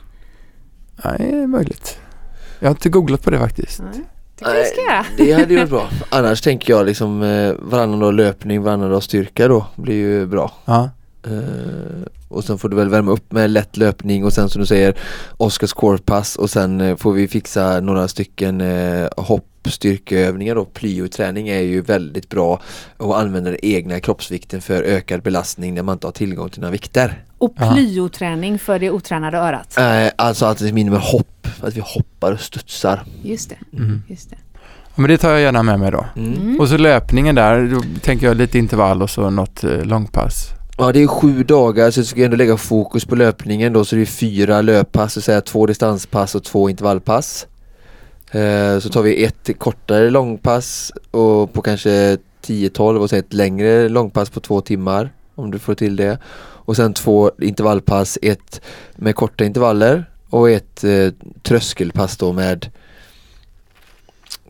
Nej, 1.05 1.17
det 1.19 1.37
är 1.37 1.47
möjligt. 1.47 1.99
Jag 2.59 2.69
har 2.69 2.75
inte 2.75 2.89
googlat 2.89 3.23
på 3.23 3.31
det 3.31 3.39
faktiskt. 3.39 3.81
Nej, 4.43 4.75
göra. 4.89 5.07
det 5.17 5.33
hade 5.33 5.55
ju 5.55 5.59
varit 5.59 5.71
bra. 5.71 5.89
Annars 6.09 6.41
tänker 6.41 6.73
jag 6.73 6.87
liksom 6.87 7.23
eh, 7.23 7.53
varannan 7.59 8.01
dag 8.01 8.15
löpning, 8.15 8.63
varannan 8.63 8.91
dag 8.91 9.03
styrka 9.03 9.49
då 9.49 9.67
blir 9.77 9.95
ju 9.95 10.27
bra. 10.27 10.53
Ja. 10.65 10.91
Eh, 11.25 11.31
och 12.31 12.45
sen 12.45 12.59
får 12.59 12.69
du 12.69 12.77
väl 12.77 12.89
värma 12.89 13.11
upp 13.11 13.33
med 13.33 13.51
lätt 13.51 13.77
löpning 13.77 14.25
och 14.25 14.33
sen 14.33 14.49
som 14.49 14.61
du 14.61 14.67
säger 14.67 14.95
Oskars 15.37 15.73
corepass 15.73 16.37
och 16.37 16.51
sen 16.51 16.81
eh, 16.81 16.97
får 16.97 17.13
vi 17.13 17.29
fixa 17.29 17.81
några 17.81 18.09
stycken 18.09 18.61
eh, 18.61 19.09
hopp 19.17 19.47
styrkeövningar 19.65 20.55
då, 20.55 20.65
plyoträning 20.65 21.49
är 21.49 21.61
ju 21.61 21.81
väldigt 21.81 22.29
bra 22.29 22.61
att 22.97 23.15
använda 23.15 23.51
den 23.51 23.59
egna 23.63 24.01
kroppsvikten 24.01 24.61
för 24.61 24.83
ökad 24.83 25.23
belastning 25.23 25.75
när 25.75 25.83
man 25.83 25.93
inte 25.93 26.07
har 26.07 26.13
tillgång 26.13 26.51
till 26.51 26.61
några 26.61 26.73
vikter. 26.73 27.25
Och 27.39 27.57
plyoträning 27.57 28.59
för 28.59 28.79
det 28.79 28.91
otränade 28.91 29.39
örat. 29.39 29.77
Eh, 29.79 30.09
alltså 30.17 30.47
att 30.47 30.59
det 30.59 30.73
minimum 30.73 31.01
hopp, 31.01 31.47
att 31.61 31.77
vi 31.77 31.83
hoppar 31.85 32.33
och 32.33 32.41
studsar. 32.41 33.03
Just 33.23 33.51
det. 33.51 33.77
Mm. 33.77 34.03
Just 34.09 34.31
det. 34.31 34.37
Ja, 34.85 34.95
Men 34.95 35.11
det 35.11 35.19
tar 35.19 35.31
jag 35.31 35.41
gärna 35.41 35.63
med 35.63 35.81
mig 35.81 35.91
då. 35.91 36.07
Mm. 36.17 36.33
Mm. 36.33 36.61
Och 36.61 36.69
så 36.69 36.77
löpningen 36.77 37.35
där, 37.35 37.67
då 37.67 37.83
tänker 38.03 38.27
jag 38.27 38.37
lite 38.37 38.59
intervall 38.59 39.03
och 39.03 39.11
så 39.11 39.31
något 39.31 39.65
eh, 39.65 39.85
långpass. 39.85 40.60
Ja 40.83 40.93
det 40.93 41.03
är 41.03 41.07
sju 41.07 41.43
dagar 41.43 41.91
så 41.91 42.01
jag 42.01 42.07
ska 42.07 42.25
ändå 42.25 42.37
lägga 42.37 42.57
fokus 42.57 43.05
på 43.05 43.17
löpningen 43.17 43.73
då 43.73 43.85
så 43.85 43.97
det 43.97 44.03
är 44.03 44.07
fyra 44.07 44.63
löppass, 44.63 45.13
så 45.13 45.21
säga 45.21 45.41
två 45.41 45.67
distanspass 45.67 46.35
och 46.35 46.45
två 46.45 46.71
intervallpass. 46.71 47.47
Eh, 48.31 48.79
så 48.79 48.89
tar 48.89 49.03
vi 49.03 49.25
ett 49.25 49.59
kortare 49.59 50.11
långpass 50.11 50.93
och 51.11 51.53
på 51.53 51.63
kanske 51.63 52.19
10-12 52.43 52.99
och 52.99 53.11
sen 53.11 53.19
ett 53.19 53.33
längre 53.33 53.89
långpass 53.89 54.31
på 54.31 54.41
två 54.41 54.61
timmar 54.61 55.11
om 55.35 55.51
du 55.51 55.59
får 55.59 55.75
till 55.75 55.97
det. 55.97 56.19
Och 56.39 56.77
sen 56.77 56.95
två 56.95 57.31
intervallpass, 57.41 58.19
ett 58.23 58.61
med 58.97 59.17
korta 59.17 59.45
intervaller 59.45 60.11
och 60.31 60.51
ett 60.51 60.85
eh, 60.85 61.09
tröskelpass 61.43 62.17
då 62.17 62.33
med 62.33 62.71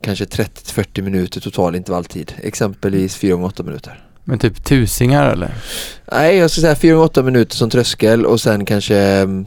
kanske 0.00 0.24
30-40 0.24 1.02
minuter 1.02 1.40
total 1.40 1.76
intervalltid. 1.76 2.32
Exempelvis 2.42 3.16
4 3.16 3.32
gånger 3.32 3.46
8 3.46 3.62
minuter. 3.62 4.09
Men 4.30 4.38
typ 4.38 4.64
tusingar 4.64 5.24
eller? 5.30 5.54
Nej, 6.12 6.36
jag 6.36 6.50
skulle 6.50 6.62
säga 6.62 6.76
4 6.76 6.92
gånger 6.94 7.04
8 7.06 7.22
minuter 7.22 7.56
som 7.56 7.70
tröskel 7.70 8.26
och 8.26 8.40
sen 8.40 8.64
kanske 8.64 8.96
mm, 8.98 9.46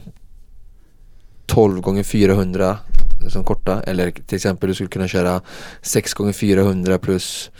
12 1.46 1.80
gånger 1.80 2.02
400 2.02 2.78
som 3.28 3.44
korta. 3.44 3.82
Eller 3.82 4.10
till 4.10 4.36
exempel 4.36 4.68
du 4.68 4.74
skulle 4.74 4.88
kunna 4.88 5.08
köra 5.08 5.40
6 5.82 6.14
gånger 6.14 6.32
400 6.32 6.98
plus 6.98 7.50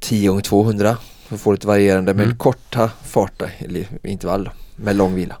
10 0.00 0.28
gånger 0.28 0.42
200 0.42 0.96
för 1.28 1.34
att 1.34 1.40
få 1.40 1.52
lite 1.52 1.66
varierande 1.66 2.14
men 2.14 2.24
Mm. 2.24 2.36
korta 2.38 2.90
farta 3.04 3.46
eller 3.58 3.86
intervall 4.02 4.50
med 4.76 4.96
lång 4.96 5.14
vila. 5.14 5.36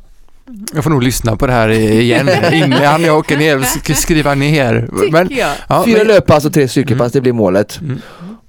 Jag 0.74 0.84
får 0.84 0.90
nog 0.90 1.02
lyssna 1.02 1.36
på 1.36 1.46
det 1.46 1.52
här 1.52 1.68
igen 1.68 2.28
innan 2.52 3.02
jag 3.02 3.18
åker 3.18 3.36
ner 3.38 3.56
och 3.56 3.62
sk- 3.62 3.94
skriva 3.94 4.34
ner. 4.34 4.88
Men, 5.12 5.28
ja, 5.68 5.84
Fyra 5.84 5.98
men, 5.98 6.06
löppass 6.06 6.44
och 6.44 6.52
tre 6.54 6.68
styrkepass, 6.68 7.12
det 7.12 7.20
blir 7.20 7.32
målet. 7.32 7.80
Mm. 7.80 7.98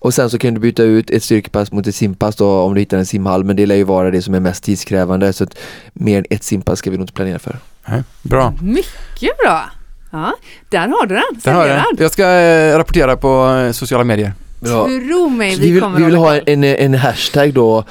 Och 0.01 0.13
sen 0.13 0.29
så 0.29 0.37
kan 0.37 0.53
du 0.53 0.59
byta 0.59 0.83
ut 0.83 1.09
ett 1.09 1.23
styrkepass 1.23 1.71
mot 1.71 1.87
ett 1.87 1.95
simpass 1.95 2.35
då 2.35 2.61
om 2.61 2.73
du 2.73 2.79
hittar 2.79 2.97
en 2.97 3.05
simhall 3.05 3.43
men 3.43 3.55
det 3.55 3.65
lär 3.65 3.75
ju 3.75 3.83
vara 3.83 4.11
det 4.11 4.21
som 4.21 4.33
är 4.33 4.39
mest 4.39 4.63
tidskrävande 4.63 5.33
så 5.33 5.43
att 5.43 5.57
mer 5.93 6.17
än 6.17 6.25
ett 6.29 6.43
simpass 6.43 6.79
ska 6.79 6.91
vi 6.91 6.97
nog 6.97 7.03
inte 7.03 7.13
planera 7.13 7.39
för. 7.39 7.57
nej, 7.85 8.03
bra. 8.21 8.53
Mycket 8.61 9.37
bra! 9.43 9.63
Ja, 10.11 10.33
där 10.69 10.87
har 10.87 11.05
du 11.05 11.15
den. 11.15 11.23
Där 11.43 11.53
har 11.53 11.67
jag. 11.67 11.83
Jag 11.97 12.11
ska 12.11 12.23
eh, 12.23 12.77
rapportera 12.77 13.17
på 13.17 13.47
eh, 13.47 13.71
sociala 13.71 14.03
medier. 14.03 14.33
Bra. 14.61 14.87
Tro 14.87 15.29
mig, 15.29 15.55
Så 15.55 15.61
vi 15.61 15.71
vill, 15.71 15.81
kommer 15.81 15.97
vi 15.99 16.05
vill 16.05 16.15
ha 16.15 16.37
en, 16.37 16.63
en 16.63 16.93
hashtag 16.93 17.53
då 17.53 17.83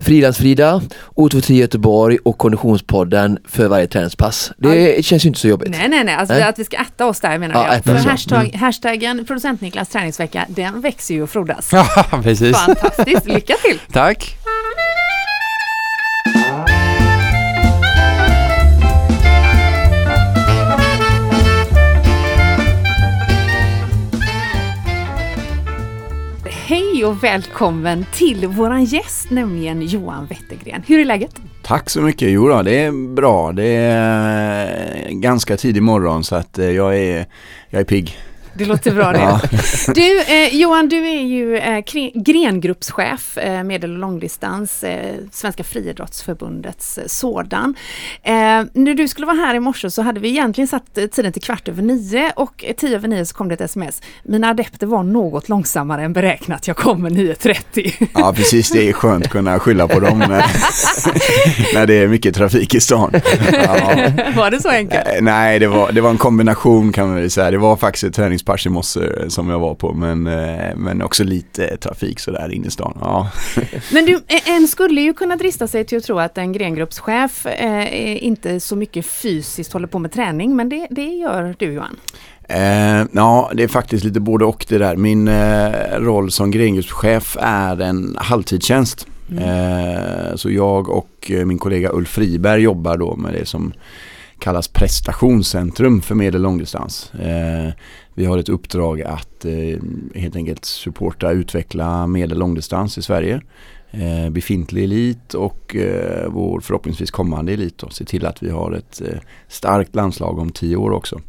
Frilansfrida, 0.00 0.82
O23 1.14 1.52
Göteborg 1.52 2.18
och 2.24 2.38
Konditionspodden 2.38 3.38
för 3.48 3.68
varje 3.68 3.86
träningspass. 3.86 4.52
Det 4.56 5.04
känns 5.04 5.24
ju 5.24 5.28
inte 5.28 5.40
så 5.40 5.48
jobbigt. 5.48 5.70
Nej, 5.70 5.88
nej, 5.88 6.04
nej. 6.04 6.14
Alltså 6.14 6.34
Nej. 6.34 6.42
att 6.42 6.58
vi 6.58 6.64
ska 6.64 6.76
äta 6.76 7.06
oss 7.06 7.20
där 7.20 7.38
menar 7.38 7.54
Ja, 7.54 7.74
jag. 7.74 7.84
För 7.84 7.94
ja. 7.94 8.10
hashtag, 8.10 8.54
hashtaggen 8.54 9.24
producent 9.24 9.60
Niklas 9.60 9.88
träningsvecka, 9.88 10.46
den 10.48 10.80
växer 10.80 11.14
ju 11.14 11.22
och 11.22 11.30
frodas. 11.30 11.70
Ja, 11.72 12.20
precis. 12.22 12.56
Fantastiskt, 12.56 13.26
lycka 13.26 13.54
till! 13.64 13.80
Tack. 13.92 14.37
Hej 26.98 27.04
och 27.04 27.24
välkommen 27.24 28.06
till 28.12 28.46
våran 28.46 28.84
gäst, 28.84 29.30
nämligen 29.30 29.82
Johan 29.82 30.26
Wettergren. 30.26 30.82
Hur 30.86 31.00
är 31.00 31.04
läget? 31.04 31.36
Tack 31.62 31.90
så 31.90 32.00
mycket. 32.00 32.30
Jo 32.30 32.48
då, 32.48 32.62
det 32.62 32.78
är 32.84 33.14
bra. 33.14 33.52
Det 33.52 33.64
är 33.64 35.06
eh, 35.06 35.12
ganska 35.12 35.56
tidig 35.56 35.82
morgon 35.82 36.24
så 36.24 36.36
att 36.36 36.58
eh, 36.58 36.70
jag 36.70 36.98
är, 36.98 37.26
jag 37.70 37.80
är 37.80 37.84
pigg. 37.84 38.16
Det 38.58 38.64
låter 38.64 38.90
bra 38.90 39.12
det. 39.12 39.18
Ja. 39.18 39.40
Du, 39.94 40.20
eh, 40.20 40.56
Johan, 40.56 40.88
du 40.88 41.08
är 41.08 41.22
ju 41.22 41.56
eh, 41.56 41.84
grengruppschef, 42.14 43.38
eh, 43.38 43.62
medel 43.62 43.92
och 43.92 43.98
långdistans, 43.98 44.84
eh, 44.84 45.14
Svenska 45.32 45.64
friidrottsförbundets 45.64 46.98
eh, 46.98 47.04
sådan. 47.06 47.74
Eh, 48.22 48.32
när 48.72 48.94
du 48.94 49.08
skulle 49.08 49.26
vara 49.26 49.36
här 49.36 49.54
i 49.54 49.60
morse 49.60 49.90
så 49.90 50.02
hade 50.02 50.20
vi 50.20 50.28
egentligen 50.28 50.68
satt 50.68 50.94
tiden 51.12 51.32
till 51.32 51.42
kvart 51.42 51.68
över 51.68 51.82
nio 51.82 52.32
och 52.36 52.64
tio 52.76 52.96
över 52.96 53.08
nio 53.08 53.26
så 53.26 53.34
kom 53.34 53.48
det 53.48 53.54
ett 53.54 53.60
sms. 53.60 54.02
Mina 54.22 54.50
adepter 54.50 54.86
var 54.86 55.02
något 55.02 55.48
långsammare 55.48 56.02
än 56.02 56.12
beräknat, 56.12 56.66
jag 56.66 56.76
kommer 56.76 57.10
9.30. 57.10 58.08
ja, 58.14 58.32
precis. 58.36 58.70
Det 58.70 58.88
är 58.88 58.92
skönt 58.92 59.24
att 59.24 59.32
kunna 59.32 59.58
skylla 59.58 59.88
på 59.88 60.00
dem 60.00 60.18
när, 60.18 60.28
när 61.74 61.86
det 61.86 61.94
är 61.94 62.08
mycket 62.08 62.34
trafik 62.34 62.74
i 62.74 62.80
stan. 62.80 63.10
Ja. 63.52 64.10
var 64.36 64.50
det 64.50 64.62
så 64.62 64.68
enkelt? 64.68 65.04
Nej, 65.20 65.58
det 65.58 65.66
var, 65.66 65.92
det 65.92 66.00
var 66.00 66.10
en 66.10 66.18
kombination 66.18 66.92
kan 66.92 67.06
man 67.06 67.16
väl 67.16 67.30
säga. 67.30 67.50
Det 67.50 67.58
var 67.58 67.76
faktiskt 67.76 68.04
ett 68.04 68.14
träningspass 68.14 68.47
i 68.66 68.68
morse 68.68 69.30
som 69.30 69.50
jag 69.50 69.58
var 69.58 69.74
på 69.74 69.92
men, 69.92 70.26
eh, 70.26 70.76
men 70.76 71.02
också 71.02 71.24
lite 71.24 71.76
trafik 71.76 72.20
sådär 72.20 72.52
inne 72.52 72.66
i 72.66 72.70
stan. 72.70 72.98
Ja. 73.00 73.30
Men 73.92 74.04
du, 74.04 74.14
eh, 74.14 74.48
en 74.48 74.68
skulle 74.68 75.00
ju 75.00 75.14
kunna 75.14 75.36
drista 75.36 75.68
sig 75.68 75.84
till 75.84 75.98
att 75.98 76.04
tro 76.04 76.18
att 76.18 76.38
en 76.38 76.52
grengruppschef 76.52 77.46
eh, 77.46 78.24
inte 78.24 78.60
så 78.60 78.76
mycket 78.76 79.06
fysiskt 79.06 79.72
håller 79.72 79.88
på 79.88 79.98
med 79.98 80.12
träning, 80.12 80.56
men 80.56 80.68
det, 80.68 80.86
det 80.90 81.06
gör 81.06 81.54
du 81.58 81.72
Johan. 81.72 81.96
Eh, 82.48 83.06
ja, 83.12 83.50
det 83.54 83.62
är 83.62 83.68
faktiskt 83.68 84.04
lite 84.04 84.20
både 84.20 84.44
och 84.44 84.66
det 84.68 84.78
där. 84.78 84.96
Min 84.96 85.28
eh, 85.28 85.70
roll 85.98 86.30
som 86.30 86.50
grengruppschef 86.50 87.36
är 87.40 87.80
en 87.80 88.16
halvtidstjänst. 88.18 89.06
Eh, 89.36 90.34
så 90.36 90.50
jag 90.50 90.88
och 90.88 91.30
eh, 91.30 91.44
min 91.44 91.58
kollega 91.58 91.90
Ulf 91.92 92.08
Friberg 92.08 92.62
jobbar 92.62 92.96
då 92.96 93.16
med 93.16 93.34
det 93.34 93.46
som 93.46 93.72
kallas 94.38 94.68
prestationscentrum 94.68 96.00
för 96.00 96.14
medel 96.14 96.34
och 96.34 96.42
långdistans. 96.42 97.12
Eh, 97.14 97.72
vi 98.18 98.24
har 98.24 98.38
ett 98.38 98.48
uppdrag 98.48 99.02
att 99.02 99.44
eh, 99.44 99.78
helt 100.14 100.36
enkelt 100.36 100.64
supporta, 100.64 101.30
utveckla 101.30 102.06
medel 102.06 102.32
och 102.32 102.38
långdistans 102.38 102.98
i 102.98 103.02
Sverige. 103.02 103.40
Eh, 103.90 104.30
befintlig 104.30 104.84
elit 104.84 105.34
och 105.34 105.76
eh, 105.76 106.28
vår 106.28 106.60
förhoppningsvis 106.60 107.10
kommande 107.10 107.52
elit. 107.52 107.78
Då. 107.78 107.88
Se 107.88 108.04
till 108.04 108.26
att 108.26 108.42
vi 108.42 108.50
har 108.50 108.72
ett 108.72 109.00
eh, 109.00 109.18
starkt 109.48 109.94
landslag 109.94 110.38
om 110.38 110.50
tio 110.50 110.76
år 110.76 110.90
också. 110.90 111.20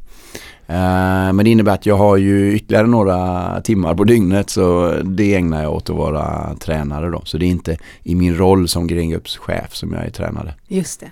Eh, 0.67 1.33
Men 1.33 1.37
det 1.37 1.49
innebär 1.49 1.73
att 1.73 1.85
jag 1.85 1.95
har 1.97 2.17
ju 2.17 2.53
ytterligare 2.55 2.87
några 2.87 3.61
timmar 3.61 3.95
på 3.95 4.03
dygnet 4.03 4.49
så 4.49 4.95
det 5.03 5.35
ägnar 5.35 5.63
jag 5.63 5.73
åt 5.73 5.89
att 5.89 5.95
vara 5.95 6.55
tränare 6.59 7.09
då. 7.09 7.21
Så 7.25 7.37
det 7.37 7.45
är 7.45 7.49
inte 7.49 7.77
i 8.03 8.15
min 8.15 8.37
roll 8.37 8.67
som 8.67 8.87
grengruppschef 8.87 9.75
som 9.75 9.93
jag 9.93 10.05
är 10.05 10.09
tränare. 10.09 10.53
Just 10.67 10.99
det. 10.99 11.11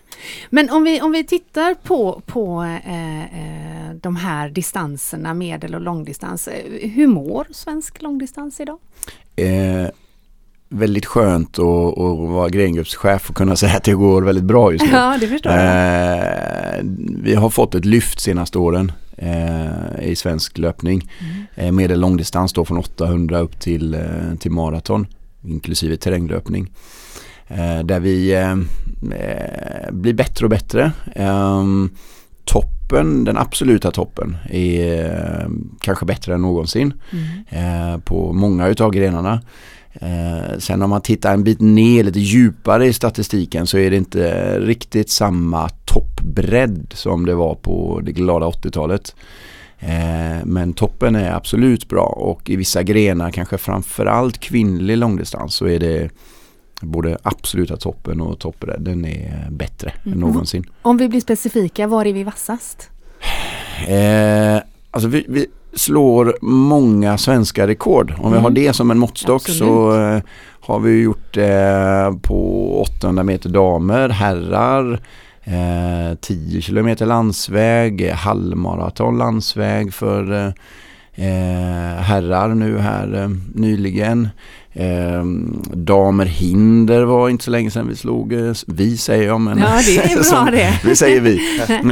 Men 0.50 0.70
om 0.70 0.84
vi, 0.84 1.02
om 1.02 1.12
vi 1.12 1.24
tittar 1.24 1.74
på, 1.84 2.22
på 2.26 2.64
eh, 2.86 3.22
eh, 3.22 3.92
de 4.02 4.16
här 4.16 4.50
distanserna, 4.50 5.34
medel 5.34 5.76
och 5.76 5.82
långdistans. 5.82 6.48
eh, 6.48 6.90
Hur 6.90 7.08
mår 7.08 7.48
svensk 7.52 8.02
långdistans 8.02 8.60
idag? 8.60 8.78
Eh, 9.36 9.88
väldigt 10.70 11.06
skönt 11.06 11.60
att, 11.60 11.66
att 12.00 12.30
vara 12.30 12.50
grengruppschef 12.50 13.30
och 13.30 13.36
kunna 13.36 13.56
säga 13.56 13.78
att 13.78 13.84
det 13.84 13.94
går 13.94 14.22
väldigt 14.22 14.44
bra 14.44 14.72
just 14.72 14.86
nu. 14.86 14.92
Ja, 14.98 15.18
det 15.22 15.28
förstår 15.28 15.52
jag. 15.52 16.78
Eh, 16.78 16.84
vi 17.24 17.36
har 17.36 17.50
fått 17.50 17.76
ett 17.76 17.86
lyft 17.86 18.20
senaste 18.20 18.58
åren 18.60 18.92
i 20.02 20.16
svensk 20.16 20.58
löpning. 20.58 21.10
Eh, 21.56 21.72
medel 21.72 22.00
långdistans 22.00 22.54
då 22.54 22.66
från 22.66 22.78
800 22.78 23.40
upp 23.40 23.60
till, 23.60 23.94
eh, 23.94 24.36
till 24.40 24.52
maraton 24.52 25.08
inklusive 25.44 25.98
terränglöpning. 25.98 26.68
Eh, 27.48 27.80
där 27.80 28.00
vi 28.00 28.34
eh, 28.34 28.52
eh, 29.20 29.92
blir 29.92 30.14
bättre 30.14 30.46
och 30.46 30.50
bättre. 30.50 30.92
Ehm, 31.16 31.90
toppen, 32.46 33.24
den 33.24 33.38
absoluta 33.38 33.92
toppen 33.92 34.38
är 34.50 35.06
eh, 35.42 35.48
kanske 35.82 36.06
bättre 36.06 36.34
än 36.34 36.42
någonsin 36.42 36.94
Mm. 37.12 37.94
eh, 37.94 38.00
på 38.00 38.34
många 38.34 38.68
utav 38.68 38.92
grenarna. 38.92 39.42
Eh, 40.02 40.58
sen 40.60 40.82
om 40.82 40.90
man 40.90 41.02
tittar 41.02 41.34
en 41.34 41.44
bit 41.44 41.62
ner 41.62 42.04
lite 42.04 42.20
djupare 42.20 42.88
i 42.88 42.94
statistiken 42.94 43.68
så 43.68 43.78
är 43.78 43.90
det 43.92 43.98
inte 43.98 44.60
riktigt 44.60 45.10
samma 45.10 45.70
toppbredd 45.70 46.94
som 46.96 47.26
det 47.26 47.36
var 47.36 47.56
på 47.56 48.00
det 48.04 48.12
glada 48.12 48.46
80-talet. 48.46 49.16
Eh, 49.80 50.46
men 50.46 50.74
toppen 50.74 51.16
är 51.16 51.32
absolut 51.32 51.90
bra 51.90 52.06
och 52.06 52.50
i 52.50 52.56
vissa 52.56 52.84
grenar, 52.84 53.32
kanske 53.32 53.58
framförallt 53.58 54.38
kvinnlig 54.40 54.98
långdistans 54.98 55.54
så 55.56 55.68
är 55.68 55.80
det 55.80 56.10
både 56.82 57.18
absoluta 57.24 57.78
toppen 57.78 58.22
och 58.22 58.40
toppbredden 58.40 59.06
är 59.06 59.48
bättre 59.52 59.90
än 60.04 60.12
Mm. 60.12 60.20
någonsin. 60.20 60.66
Om 60.82 60.98
vi 60.98 61.10
blir 61.10 61.22
specifika, 61.22 61.88
var 61.88 62.06
är 62.06 62.14
vi 62.14 62.24
vassast? 62.24 62.90
Eh, 63.88 64.62
alltså 64.92 65.08
vi, 65.10 65.26
vi 65.28 65.48
slår 65.74 66.38
många 66.42 67.18
svenska 67.18 67.68
rekord. 67.68 68.14
Om 68.18 68.32
vi 68.32 68.38
Mm. 68.38 68.44
har 68.44 68.50
det 68.52 68.74
som 68.74 68.92
en 68.92 69.00
måttstock 69.00 69.42
Absolut. 69.42 69.58
så 69.58 70.00
eh, 70.02 70.22
har 70.62 70.80
vi 70.80 71.02
gjort 71.02 71.34
det 71.34 72.20
på 72.22 72.72
800 72.82 73.24
meter 73.24 73.50
damer, 73.50 74.10
herrar, 74.10 74.94
eh, 75.44 76.16
10 76.22 76.62
kilometer 76.62 77.06
landsväg, 77.06 78.12
halvmaraton 78.12 79.18
landsväg 79.18 79.94
för 79.94 80.46
eh, 80.48 80.54
eh, 81.18 82.02
herrar 82.02 82.48
nu 82.56 82.78
här 82.78 83.22
eh, 83.24 83.30
nyligen. 83.56 84.30
Eh, 84.74 85.24
damer 85.74 86.26
hinder 86.26 87.04
var 87.04 87.30
inte 87.30 87.44
så 87.44 87.52
länge 87.52 87.72
sedan 87.72 87.88
vi 87.88 87.96
slog, 87.96 88.34
eh, 88.34 88.54
vi 88.68 88.98
säger 88.98 89.28
jag 89.28 89.42
men 89.42 89.58
Ja, 89.58 89.80
det 89.86 89.98
är 89.98 90.08
bra 90.16 90.24
som- 90.24 90.46
det. 90.46 90.80
vi 90.86 90.96
säger 90.96 91.22
vi, 91.22 91.40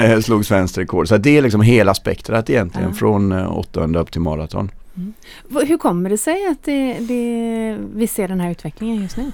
eh, 0.13 0.19
slog 0.19 0.45
svenskt 0.45 0.77
rekord. 0.77 1.07
Så 1.07 1.17
det 1.17 1.37
är 1.37 1.41
liksom 1.41 1.61
hela 1.61 1.93
spektrat 1.93 2.49
egentligen 2.49 2.89
Ja. 2.89 2.95
från 2.95 3.31
eh, 3.31 3.57
800 3.57 3.99
upp 3.99 4.11
till 4.11 4.21
maraton. 4.21 4.71
V- 5.47 5.65
Hur 5.67 5.77
kommer 5.77 6.09
det 6.09 6.17
sig 6.17 6.47
att 6.51 6.63
det, 6.63 6.93
det, 6.99 7.77
vi 7.95 8.07
ser 8.07 8.27
den 8.27 8.39
här 8.39 8.51
utvecklingen 8.51 9.01
just 9.01 9.17
nu? 9.17 9.31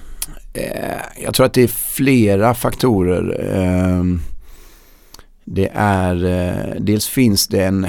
Eh, 0.54 0.96
jag 1.24 1.34
tror 1.34 1.46
att 1.46 1.52
det 1.52 1.62
är 1.62 1.68
flera 1.68 2.54
faktorer. 2.54 3.50
Ehm, 3.54 4.20
det 5.44 5.70
är, 5.74 6.24
eh, 6.24 6.80
dels 6.80 7.08
finns 7.08 7.46
det 7.48 7.64
en 7.64 7.86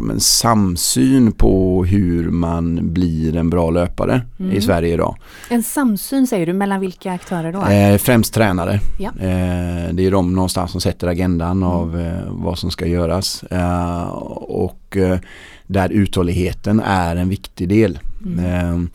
ja, 0.00 0.04
men 0.06 0.20
samsyn 0.20 1.32
på 1.32 1.84
hur 1.84 2.30
man 2.30 2.92
blir 2.92 3.36
en 3.36 3.50
bra 3.50 3.70
löpare 3.70 4.22
Mm. 4.38 4.52
i 4.52 4.60
Sverige 4.60 4.94
idag. 4.94 5.16
En 5.50 5.62
samsyn 5.62 6.26
säger 6.26 6.46
du, 6.46 6.52
mellan 6.52 6.80
vilka 6.80 7.12
aktörer 7.12 7.52
då? 7.52 7.66
Eh, 7.66 7.98
främst 7.98 8.34
tränare. 8.34 8.80
Ja. 8.98 9.08
Eh, 9.08 9.92
det 9.94 10.06
är 10.06 10.10
de 10.10 10.34
någonstans 10.34 10.70
som 10.72 10.80
sätter 10.80 11.06
agendan 11.06 11.62
av 11.62 12.00
eh, 12.00 12.22
vad 12.28 12.58
som 12.58 12.70
ska 12.70 12.86
göras. 12.86 13.42
Eh, 13.42 14.08
och 14.08 14.96
eh, 14.96 15.18
där 15.66 15.90
uthålligheten 15.92 16.80
är 16.80 17.16
en 17.16 17.28
viktig 17.28 17.68
del. 17.68 17.98
Mm. 18.26 18.44
Eh, 18.44 18.88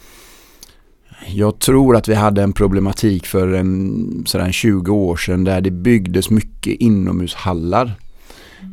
jag 1.28 1.60
tror 1.60 1.96
att 1.96 2.08
vi 2.08 2.16
hade 2.16 2.44
en 2.44 2.54
problematik 2.54 3.26
för 3.26 3.54
en, 3.54 4.24
sådär 4.28 4.46
en 4.46 4.54
20 4.54 4.92
år 4.94 5.16
sedan 5.18 5.44
där 5.44 5.62
det 5.62 5.72
byggdes 5.72 6.30
mycket 6.30 6.74
inomhushallar 6.80 7.92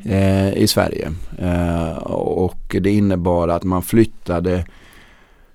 eh, 0.05 0.53
i 0.53 0.67
Sverige. 0.67 1.13
Eh, 1.39 1.97
och 2.03 2.77
det 2.81 2.91
innebar 2.91 3.49
att 3.49 3.65
man 3.65 3.83
flyttade 3.83 4.65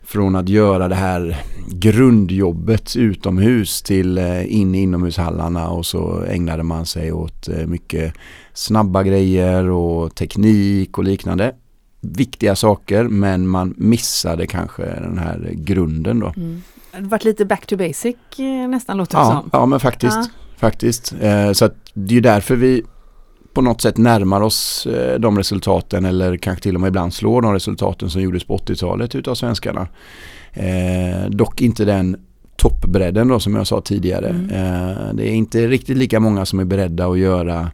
från 0.07 0.35
att 0.35 0.49
göra 0.49 0.87
det 0.87 0.95
här 0.95 1.37
grundjobbet 1.67 2.95
utomhus 2.95 3.81
till 3.81 4.17
eh, 4.17 4.55
in 4.55 4.75
i 4.75 4.81
inomhushallarna 4.81 5.69
och 5.69 5.85
så 5.85 6.23
ägnade 6.23 6.63
man 6.63 6.85
sig 6.85 7.11
åt 7.11 7.47
eh, 7.47 7.67
mycket 7.67 8.13
snabba 8.53 9.03
grejer 9.03 9.69
och 9.69 10.15
teknik 10.15 10.97
och 10.97 11.03
liknande. 11.03 11.55
Viktiga 12.01 12.55
saker 12.55 13.03
men 13.03 13.47
man 13.47 13.73
missade 13.77 14.47
kanske 14.47 14.83
den 14.83 15.17
här 15.17 15.49
grunden 15.53 16.19
då. 16.19 16.33
Mm. 16.37 16.61
Det 16.91 17.01
varit 17.01 17.23
lite 17.23 17.45
back 17.45 17.65
to 17.65 17.77
basic 17.77 18.15
eh, 18.37 18.69
nästan 18.69 18.97
låter 18.97 19.17
det 19.17 19.23
Ja, 19.23 19.31
som. 19.31 19.49
ja 19.53 19.65
men 19.65 19.79
faktiskt. 19.79 20.17
Ja. 20.17 20.25
faktiskt. 20.57 21.13
Så 21.53 21.69
det 21.93 22.17
är 22.17 22.21
därför 22.21 22.55
vi 22.55 22.83
på 23.57 23.61
något 23.61 23.81
sätt 23.81 23.97
närmar 23.97 24.41
oss 24.41 24.85
eh, 24.85 25.19
de 25.19 25.37
resultaten 25.37 26.05
eller 26.05 26.37
kanske 26.37 26.63
till 26.63 26.75
och 26.75 26.81
med 26.81 26.87
ibland 26.87 27.13
slår 27.13 27.41
de 27.41 27.53
resultaten 27.53 28.09
som 28.09 28.21
gjordes 28.21 28.43
på 28.43 28.57
80-talet 28.57 29.15
utav 29.15 29.35
svenskarna. 29.35 29.87
Eh, 30.53 31.29
dock 31.29 31.61
inte 31.61 31.85
den 31.85 32.17
toppbredden 32.55 33.27
då 33.27 33.39
som 33.39 33.55
jag 33.55 33.67
sa 33.67 33.81
tidigare. 33.81 34.29
Mm. 34.29 34.49
Eh, 34.49 35.13
det 35.13 35.29
är 35.29 35.33
inte 35.33 35.67
riktigt 35.67 35.97
lika 35.97 36.19
många 36.19 36.45
som 36.45 36.59
är 36.59 36.65
beredda 36.65 37.07
att 37.07 37.19
göra 37.19 37.71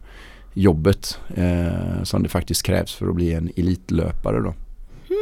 jobbet 0.52 1.18
eh, 1.34 2.02
som 2.02 2.22
det 2.22 2.28
faktiskt 2.28 2.62
krävs 2.62 2.94
för 2.94 3.08
att 3.08 3.14
bli 3.14 3.32
en 3.32 3.50
elitlöpare 3.56 4.40
då. 4.40 4.54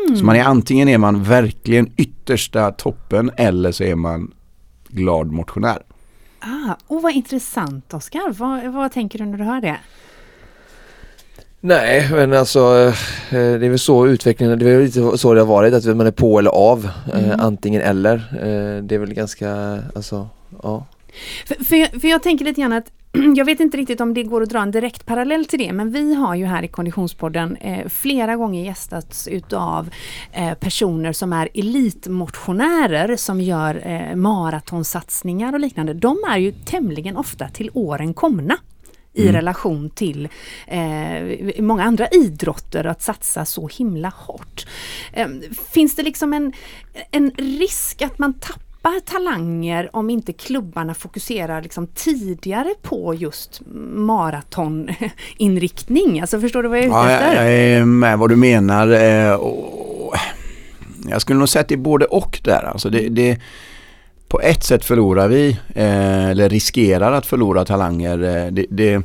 Mm. 0.07 0.17
Så 0.19 0.25
man 0.25 0.37
är 0.37 0.45
antingen 0.45 0.89
är 0.89 0.99
man 0.99 1.23
verkligen 1.23 1.91
yttersta 1.97 2.71
toppen 2.71 3.31
eller 3.37 3.73
så 3.73 3.85
är 3.85 3.95
man 3.95 4.35
glad 4.89 5.33
motionär. 5.33 5.83
Ah, 6.41 6.75
oh, 6.89 7.03
vad 7.03 7.13
intressant 7.13 7.95
Oskar. 7.95 8.33
Vad, 8.33 8.73
vad 8.73 8.93
tänker 8.93 9.19
du 9.19 9.25
när 9.25 9.39
du 9.39 9.45
hör 9.45 9.61
det? 9.61 9.79
Nej, 11.65 12.09
men 12.11 12.33
alltså 12.33 12.59
eh, 12.89 12.95
det 13.31 13.67
är 13.67 13.69
väl 13.71 13.79
så 13.79 14.07
utvecklingen, 14.07 14.59
det 14.59 14.71
är 14.71 14.77
väl 14.77 14.85
lite 14.85 15.19
så 15.19 15.35
det 15.35 15.41
har 15.41 15.47
varit, 15.47 15.75
att 15.75 15.97
man 15.97 16.07
är 16.07 16.11
på 16.11 16.39
eller 16.39 16.51
av, 16.51 16.89
eh, 17.15 17.25
Mm. 17.25 17.41
antingen 17.41 17.83
eller. 17.83 18.15
Eh, 18.33 18.83
Det 18.83 18.95
är 18.95 18.99
väl 18.99 19.15
ganska, 19.15 19.79
alltså, 19.95 20.29
ja. 20.63 20.87
För, 21.47 21.65
för, 21.65 21.77
jag, 21.77 21.91
för 22.01 22.09
jag 22.09 22.23
tänker 22.23 22.45
lite 22.45 22.61
grann 22.61 22.73
att 22.73 22.91
jag 23.37 23.45
vet 23.45 23.61
inte 23.61 23.77
riktigt 23.77 24.01
om 24.01 24.15
det 24.15 24.23
går 24.23 24.43
att 24.43 24.49
dra 24.49 24.59
en 24.63 24.71
direkt 24.71 25.07
parallell 25.07 25.45
till 25.45 25.59
det, 25.59 25.73
men 25.73 25.91
vi 25.91 26.15
har 26.15 26.35
ju 26.35 26.45
här 26.47 26.63
i 26.63 26.69
Konditionspodden 26.69 27.57
eh, 27.57 27.89
flera 27.89 28.37
gånger 28.37 28.65
gästats 28.65 29.29
utav 29.29 29.91
eh, 30.33 30.55
personer 30.55 31.13
som 31.13 31.33
är 31.33 31.49
elitmotionärer 31.55 33.17
som 33.17 33.41
gör 33.41 33.83
eh, 33.87 34.17
maratonsatsningar 34.17 35.53
och 35.53 35.61
liknande. 35.61 35.95
De 35.95 36.17
är 36.31 36.39
ju 36.39 36.53
tämligen 36.53 37.17
ofta 37.17 37.49
till 37.49 37.71
åren 37.75 38.15
komna 38.15 38.57
i 39.15 39.23
Mm. 39.23 39.35
relation 39.35 39.91
till 39.91 40.29
eh, 40.67 41.23
många 41.63 41.85
andra 41.85 42.09
idrotter 42.09 42.85
att 42.87 43.03
satsa 43.03 43.45
så 43.45 43.69
himla 43.69 44.13
hårt. 44.17 44.67
Eh, 45.13 45.27
finns 45.73 45.97
det 45.97 46.03
liksom 46.03 46.33
en, 46.33 46.53
en 47.11 47.31
risk 47.31 48.03
att 48.03 48.19
man 48.19 48.35
tappar 48.35 49.01
talanger 49.01 49.91
om 49.97 50.11
inte 50.11 50.33
klubbarna 50.33 50.95
fokuserar 50.95 51.63
liksom 51.63 51.87
tidigare 51.87 52.75
på 52.83 53.15
just 53.15 53.61
maratoninriktning? 53.95 56.21
Alltså 56.21 56.41
förstår 56.41 56.63
du 56.63 56.69
vad 56.69 56.79
jag 56.79 56.85
är 56.85 56.89
ute 56.89 56.97
Ja, 56.97 57.11
jag, 57.11 57.23
efter? 57.23 57.45
är 57.45 57.85
med 57.85 58.19
vad 58.19 58.31
du 58.31 58.37
menar. 58.37 58.89
eh, 58.93 59.41
Jag 61.09 61.21
skulle 61.21 61.39
nog 61.39 61.49
säga 61.49 61.61
att 61.61 61.69
det 61.69 61.75
är 61.75 61.77
både 61.77 62.05
och 62.05 62.41
där. 62.45 62.63
Alltså 62.63 62.91
det, 62.91 63.09
det, 63.09 63.39
på 64.33 64.41
ett 64.41 64.65
sätt 64.65 64.85
förlorar 64.85 65.29
vi, 65.29 65.59
eh, 65.75 66.29
eller 66.31 66.49
riskerar 66.49 67.13
att 67.13 67.27
förlora 67.27 67.65
talanger. 67.65 68.23
Eh, 68.23 68.53
Det, 68.53 68.67
det, 68.71 69.03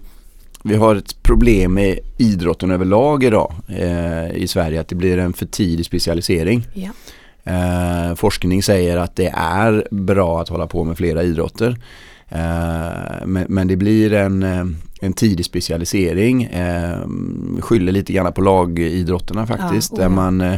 vi 0.64 0.76
har 0.76 0.96
ett 0.96 1.24
problem 1.24 1.74
med 1.74 2.00
idrotten 2.18 2.72
överlag 2.72 3.24
idag 3.24 3.54
eh, 3.68 4.32
i 4.36 4.48
Sverige, 4.48 4.80
att 4.82 4.88
det 4.88 4.96
blir 4.96 5.18
en 5.18 5.34
för 5.34 5.46
tidig 5.46 5.86
specialisering. 5.86 6.68
Ja. 6.74 6.90
Eh, 7.44 8.16
forskning 8.16 8.64
säger 8.64 8.98
att 8.98 9.16
det 9.16 9.34
är 9.38 9.88
bra 9.92 10.42
att 10.42 10.50
hålla 10.50 10.68
på 10.68 10.84
med 10.84 10.98
flera 10.98 11.24
idrotter. 11.24 11.78
Eh, 12.30 13.26
men, 13.26 13.46
men 13.50 13.68
det 13.68 13.76
blir 13.76 14.14
en, 14.14 14.44
eh, 14.44 14.66
en 15.02 15.14
tidig 15.14 15.46
specialisering. 15.46 16.50
Skyller 17.60 17.92
lite 17.92 18.14
grann 18.14 18.34
på 18.34 18.42
lagidrotterna 18.42 19.48
faktiskt. 19.48 19.92
Ja, 19.96 20.02
där 20.02 20.10
man 20.10 20.58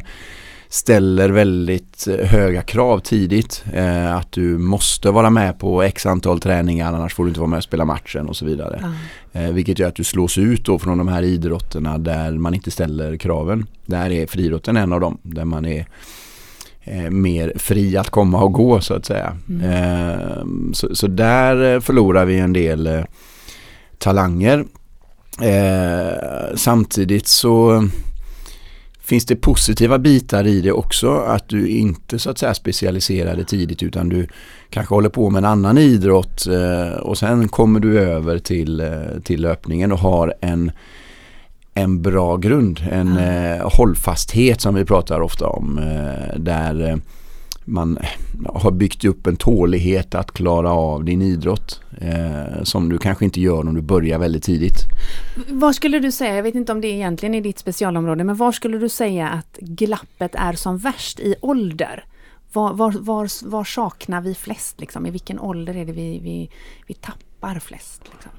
ställer 0.69 1.29
väldigt 1.29 2.07
eh, 2.07 2.27
höga 2.27 2.61
krav 2.61 2.99
tidigt. 2.99 3.63
Eh, 3.73 4.15
att 4.15 4.31
du 4.31 4.57
måste 4.57 5.11
vara 5.11 5.29
med 5.29 5.59
på 5.59 5.81
x 5.81 6.05
antal 6.05 6.39
träningar 6.39 6.93
annars 6.93 7.13
får 7.13 7.23
du 7.23 7.29
inte 7.29 7.39
vara 7.39 7.49
med 7.49 7.57
och 7.57 7.63
spela 7.63 7.85
matchen 7.85 8.27
och 8.27 8.35
så 8.35 8.45
vidare. 8.45 8.79
Ja. 9.31 9.41
Eh, 9.41 9.51
vilket 9.51 9.79
gör 9.79 9.87
att 9.87 9.95
du 9.95 10.03
slås 10.03 10.37
ut 10.37 10.65
då 10.65 10.79
från 10.79 10.97
de 10.97 11.07
här 11.07 11.23
idrotterna 11.23 11.97
där 11.97 12.31
man 12.31 12.53
inte 12.53 12.71
ställer 12.71 13.17
kraven. 13.17 13.67
Där 13.85 14.11
är 14.11 14.27
friidrotten 14.27 14.77
en 14.77 14.93
av 14.93 14.99
dem. 14.99 15.17
Där 15.21 15.45
man 15.45 15.65
är 15.65 15.85
eh, 16.83 17.09
mer 17.09 17.53
fri 17.55 17.97
att 17.97 18.09
komma 18.09 18.43
och 18.43 18.53
gå 18.53 18.81
så 18.81 18.93
att 18.93 19.05
säga. 19.05 19.37
Mm. 19.49 19.71
Eh, 19.71 20.73
så, 20.73 20.95
så 20.95 21.07
där 21.07 21.73
eh, 21.75 21.79
förlorar 21.79 22.25
vi 22.25 22.39
en 22.39 22.53
del 22.53 23.05
talanger. 23.97 24.65
Samtidigt 26.55 27.27
så 27.27 27.83
finns 29.09 29.25
det 29.25 29.35
positiva 29.35 29.99
bitar 29.99 30.47
i 30.47 30.61
det 30.61 30.71
också. 30.71 31.15
Att 31.15 31.49
du 31.49 31.67
inte 31.67 32.19
så 32.19 32.29
att 32.29 32.37
säga 32.37 32.53
specialiserar 32.53 33.35
dig 33.35 33.45
tidigt 33.45 33.83
utan 33.83 34.09
du 34.09 34.27
kanske 34.69 34.95
håller 34.95 35.09
på 35.09 35.29
med 35.29 35.37
en 35.37 35.45
annan 35.45 35.77
idrott 35.77 36.47
eh, 36.47 36.97
och 36.97 37.17
sen 37.17 37.47
kommer 37.47 37.79
du 37.79 37.99
över 37.99 38.39
till, 38.39 38.79
eh, 38.79 39.21
till 39.23 39.41
löpningen 39.41 39.91
och 39.91 39.99
har 39.99 40.33
en 40.41 40.71
en 41.73 42.01
bra 42.01 42.37
grund, 42.37 42.79
en 42.91 43.17
eh, 43.17 43.69
hållfasthet 43.77 44.61
som 44.61 44.75
vi 44.75 44.85
pratar 44.85 45.21
ofta 45.21 45.47
om 45.47 45.79
där 46.35 47.01
man 47.69 47.99
har 48.45 48.71
byggt 48.71 49.05
upp 49.05 49.27
en 49.27 49.35
tålighet 49.35 50.15
att 50.15 50.31
klara 50.31 50.71
av 50.71 51.03
din 51.03 51.21
idrott 51.21 51.81
eh, 52.01 52.63
som 52.63 52.89
du 52.89 52.97
kanske 52.97 53.25
inte 53.25 53.41
gör 53.41 53.59
om 53.59 53.75
du 53.75 53.81
börjar 53.81 54.19
väldigt 54.19 54.43
tidigt. 54.43 54.77
Vad 55.49 55.75
skulle 55.75 55.99
du 55.99 56.11
säga, 56.11 56.35
jag 56.35 56.43
vet 56.43 56.55
inte 56.55 56.71
om 56.71 56.81
det 56.81 56.87
egentligen 56.87 57.35
är 57.35 57.41
ditt 57.41 57.59
specialområde, 57.59 58.23
men 58.23 58.35
var 58.35 58.51
skulle 58.51 58.77
du 58.77 58.89
säga 58.89 59.29
att 59.29 59.57
glappet 59.57 60.35
är 60.35 60.53
som 60.53 60.77
värst 60.77 61.19
i 61.19 61.35
ålder? 61.41 62.05
Var, 62.53 62.73
var, 62.73 62.91
var, 62.91 63.49
var 63.49 63.63
saknar 63.63 64.21
vi 64.21 64.35
flest? 64.35 64.79
Liksom? 64.79 65.05
I 65.05 65.11
vilken 65.11 65.39
ålder 65.39 65.75
är 65.75 65.85
det 65.85 65.93
vi, 65.93 66.19
vi, 66.19 66.49
vi 66.87 66.93
tappar 66.93 67.59
flest? 67.59 68.01
Liksom? 68.11 68.31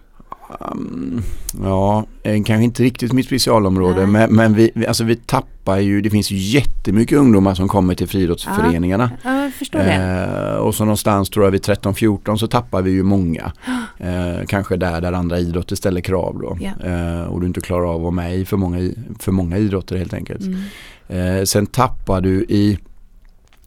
Um, 0.60 1.22
ja, 1.62 2.06
eh, 2.22 2.42
kanske 2.44 2.64
inte 2.64 2.82
riktigt 2.82 3.12
mitt 3.12 3.26
specialområde 3.26 4.06
Nej. 4.06 4.06
men, 4.06 4.34
men 4.34 4.54
vi, 4.54 4.86
alltså 4.88 5.04
vi 5.04 5.16
tappar 5.16 5.78
ju, 5.78 6.00
det 6.00 6.10
finns 6.10 6.30
ju 6.30 6.36
jättemycket 6.36 7.18
ungdomar 7.18 7.54
som 7.54 7.68
kommer 7.68 7.94
till 7.94 8.08
friidrottsföreningarna. 8.08 9.10
Ja, 9.22 9.42
jag 9.42 9.52
förstår 9.52 9.78
det. 9.78 9.92
Eh, 9.92 10.56
och 10.56 10.74
så 10.74 10.84
någonstans 10.84 11.30
tror 11.30 11.44
jag 11.44 11.50
vid 11.50 11.62
13-14 11.62 12.36
så 12.36 12.46
tappar 12.46 12.82
vi 12.82 12.90
ju 12.90 13.02
många. 13.02 13.52
Eh, 14.02 14.46
kanske 14.46 14.76
där, 14.76 15.00
där 15.00 15.12
andra 15.12 15.38
idrotter 15.38 15.76
ställer 15.76 16.00
krav 16.00 16.38
då. 16.40 16.58
Ja. 16.60 16.86
Eh, 16.86 17.22
och 17.22 17.40
du 17.40 17.46
inte 17.46 17.60
klarar 17.60 17.84
av 17.84 17.94
att 17.94 18.00
vara 18.00 18.10
med 18.10 18.36
i 18.36 18.44
för 18.44 18.56
många, 18.56 18.92
för 19.18 19.32
många 19.32 19.58
idrotter 19.58 19.96
helt 19.96 20.14
enkelt. 20.14 20.40
Mm. 20.40 21.38
Eh, 21.38 21.44
sen 21.44 21.66
tappar 21.66 22.20
du 22.20 22.44
i 22.48 22.78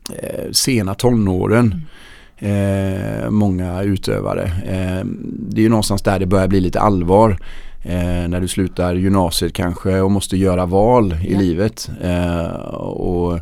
eh, 0.10 0.52
sena 0.52 0.96
tonåren 0.96 1.86
eh, 2.44 3.30
många 3.30 3.82
utövare. 3.84 4.44
Eh, 4.68 5.06
det 5.50 5.62
är 5.62 5.64
ju 5.64 5.70
någonstans 5.70 6.02
där 6.02 6.20
det 6.20 6.26
börjar 6.26 6.48
bli 6.48 6.60
lite 6.60 6.80
allvar. 6.80 7.38
Eh, 7.84 8.28
när 8.28 8.40
du 8.42 8.48
slutar 8.48 8.94
gymnasiet 8.96 9.54
kanske 9.54 10.00
och 10.02 10.12
måste 10.12 10.38
göra 10.38 10.66
val 10.66 11.16
i 11.26 11.34
Ja. 11.34 11.40
livet. 11.40 11.90
Eh, 12.04 12.46
och 12.76 13.40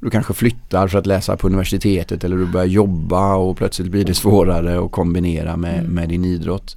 du 0.00 0.10
kanske 0.10 0.34
flyttar 0.34 0.88
för 0.88 0.98
att 0.98 1.06
läsa 1.06 1.36
på 1.36 1.46
universitetet 1.46 2.24
eller 2.24 2.36
du 2.36 2.46
börjar 2.46 2.66
jobba 2.66 3.34
och 3.34 3.56
plötsligt 3.56 3.88
blir 3.90 4.04
det 4.04 4.14
svårare 4.14 4.84
att 4.84 4.90
kombinera 4.92 5.56
med, 5.56 5.78
Mm. 5.78 5.92
med 5.92 6.08
din 6.08 6.24
idrott. 6.24 6.76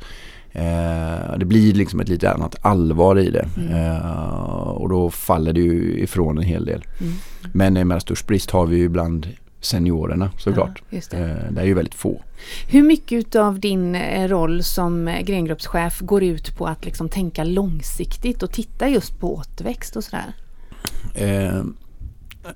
Eh, 0.52 1.38
det 1.38 1.46
blir 1.46 1.74
liksom 1.74 2.00
ett 2.00 2.10
lite 2.10 2.32
annat 2.32 2.56
allvar 2.62 3.20
i 3.20 3.30
det 3.30 3.46
Mm. 3.58 3.74
eh, 3.96 4.68
och 4.70 4.90
då 4.90 5.10
faller 5.10 5.54
det 5.54 5.62
ju 5.62 6.00
ifrån 6.00 6.38
en 6.38 6.44
hel 6.44 6.66
del. 6.66 6.84
Mm. 7.02 7.14
Men 7.54 7.88
med 7.88 8.02
störst 8.02 8.28
brist 8.28 8.52
har 8.52 8.66
vi 8.66 8.78
ju 8.78 8.90
bland 8.90 9.28
seniorerna 9.62 10.32
såklart. 10.38 10.82
Ja, 10.90 11.00
det. 11.10 11.18
Eh, 11.18 11.52
det 11.52 11.62
är 11.62 11.66
ju 11.66 11.74
väldigt 11.74 11.96
få. 11.96 12.22
Hur 12.68 12.84
mycket 12.84 13.36
av 13.36 13.60
din 13.60 13.96
eh, 13.96 14.28
roll 14.28 14.64
som 14.64 15.08
eh, 15.08 15.22
grengruppschef 15.22 16.00
går 16.00 16.24
ut 16.24 16.58
på 16.58 16.68
att 16.68 16.86
liksom 16.86 17.10
tänka 17.10 17.44
långsiktigt 17.44 18.44
och 18.44 18.52
titta 18.52 18.90
just 18.90 19.20
på 19.20 19.36
återväxt 19.36 19.96
och 19.96 20.04
sådär? 20.04 20.34
Eh, 21.16 21.62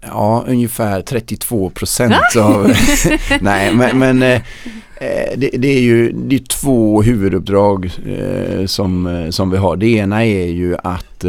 ja, 0.02 0.46
ungefär 0.48 1.02
32 1.02 1.70
procent 1.70 2.36
av... 2.38 2.74
Nej, 3.42 3.76
men, 3.76 4.00
men 4.00 4.22
eh, 4.24 4.42
det, 5.38 5.50
det 5.58 5.68
är 5.68 5.82
ju 5.82 6.12
det 6.12 6.36
är 6.36 6.40
två 6.40 7.02
huvuduppdrag 7.02 7.92
eh, 8.06 8.66
som, 8.66 9.28
som 9.32 9.52
vi 9.52 9.58
har. 9.58 9.76
Det 9.76 9.88
ena 9.88 10.26
är 10.26 10.48
ju 10.48 10.76
att 10.84 11.26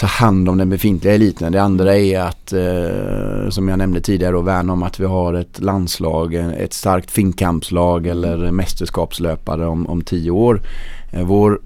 ta 0.00 0.06
hand 0.06 0.48
om 0.48 0.58
den 0.58 0.70
befintliga 0.70 1.14
eliten. 1.14 1.52
Det 1.52 1.62
andra 1.62 1.96
är 1.96 2.20
att, 2.20 2.52
eh, 2.52 3.50
som 3.50 3.68
jag 3.68 3.78
nämnde 3.78 4.00
tidigare, 4.00 4.32
då, 4.32 4.40
värna 4.40 4.72
om 4.72 4.82
att 4.82 5.00
vi 5.00 5.04
har 5.04 5.34
ett 5.34 5.60
landslag, 5.60 6.34
ett 6.34 6.72
starkt 6.72 7.10
finkampslag 7.10 8.06
eller 8.06 8.50
mästerskapslöpare 8.50 9.66
om, 9.66 9.86
om 9.86 10.02
tio 10.02 10.30
år. 10.30 10.62
Eh, 11.12 11.24
vår 11.24 11.60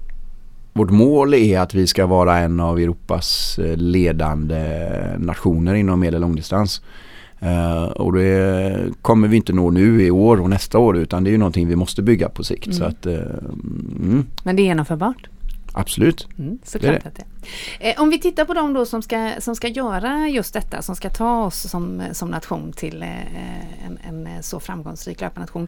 vårt 0.73 0.89
mål 0.89 1.33
är 1.33 1.59
att 1.59 1.73
vi 1.73 1.87
ska 1.87 2.05
vara 2.05 2.37
en 2.37 2.59
av 2.59 2.79
Europas 2.79 3.59
eh, 3.59 3.77
ledande 3.77 4.87
nationer 5.17 5.73
inom 5.73 5.99
medel 5.99 6.15
och 6.15 6.21
långdistans. 6.21 6.81
Eh, 7.39 7.83
och 7.83 8.13
det 8.13 8.77
kommer 9.01 9.27
vi 9.27 9.37
inte 9.37 9.53
nå 9.53 9.69
nu 9.69 10.03
i 10.03 10.11
år 10.11 10.41
och 10.41 10.49
nästa 10.49 10.77
år 10.77 10.97
utan 10.97 11.23
det 11.23 11.29
är 11.29 11.31
ju 11.31 11.37
någonting 11.37 11.67
vi 11.67 11.75
måste 11.75 12.01
bygga 12.01 12.29
på 12.29 12.43
sikt. 12.43 12.65
Mm. 12.65 12.77
Så 12.77 12.83
att, 12.83 13.05
eh, 13.05 13.13
mm, 13.13 14.25
Men 14.43 14.55
det 14.55 14.61
är 14.61 14.65
genomförbart? 14.65 15.29
Absolut. 15.75 16.27
Mm, 16.37 16.59
såklart 16.63 17.03
Det 17.03 17.11
det. 17.15 17.89
Eh, 17.89 18.01
Om 18.01 18.09
vi 18.09 18.19
tittar 18.19 18.45
på 18.45 18.53
de 18.53 18.73
då 18.73 18.85
som 18.85 19.01
ska, 19.01 19.31
som 19.39 19.55
ska 19.55 19.67
göra 19.67 20.29
just 20.29 20.53
detta, 20.53 20.81
som 20.81 20.95
ska 20.95 21.09
ta 21.09 21.45
oss 21.45 21.69
som, 21.69 22.03
som 22.11 22.29
nation 22.29 22.73
till 22.73 23.03
eh, 23.03 23.85
en, 23.85 24.27
en 24.27 24.43
så 24.43 24.59
framgångsrik 24.59 25.21
löparnation. 25.21 25.67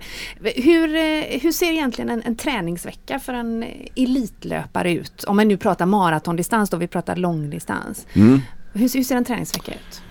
Hur, 0.55 0.95
eh, 0.95 1.39
hur 1.41 1.51
ser 1.51 1.71
egentligen 1.71 2.09
en, 2.09 2.21
en 2.25 2.35
träningsvecka 2.35 3.19
för 3.19 3.33
en 3.33 3.65
elitlöpare 3.95 4.93
ut? 4.93 5.23
Om 5.23 5.35
man 5.35 5.47
nu 5.47 5.57
pratar 5.57 5.85
maratondistans 5.85 6.69
då, 6.69 6.77
vi 6.77 6.87
pratar 6.87 7.15
långdistans. 7.15 8.05
Mm. 8.13 8.41
Hur, 8.73 8.97
hur 8.97 9.03
ser 9.03 9.15
en 9.15 9.25
träningsvecka 9.25 9.71
ut? 9.71 10.01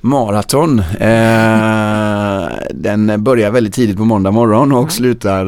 Maraton. 0.00 0.78
Eh, 0.78 2.48
den 2.82 3.24
börjar 3.24 3.50
väldigt 3.50 3.74
tidigt 3.74 3.96
på 3.96 4.04
måndag 4.04 4.30
morgon 4.30 4.72
och 4.72 4.78
Mm. 4.78 4.90
slutar 4.90 5.46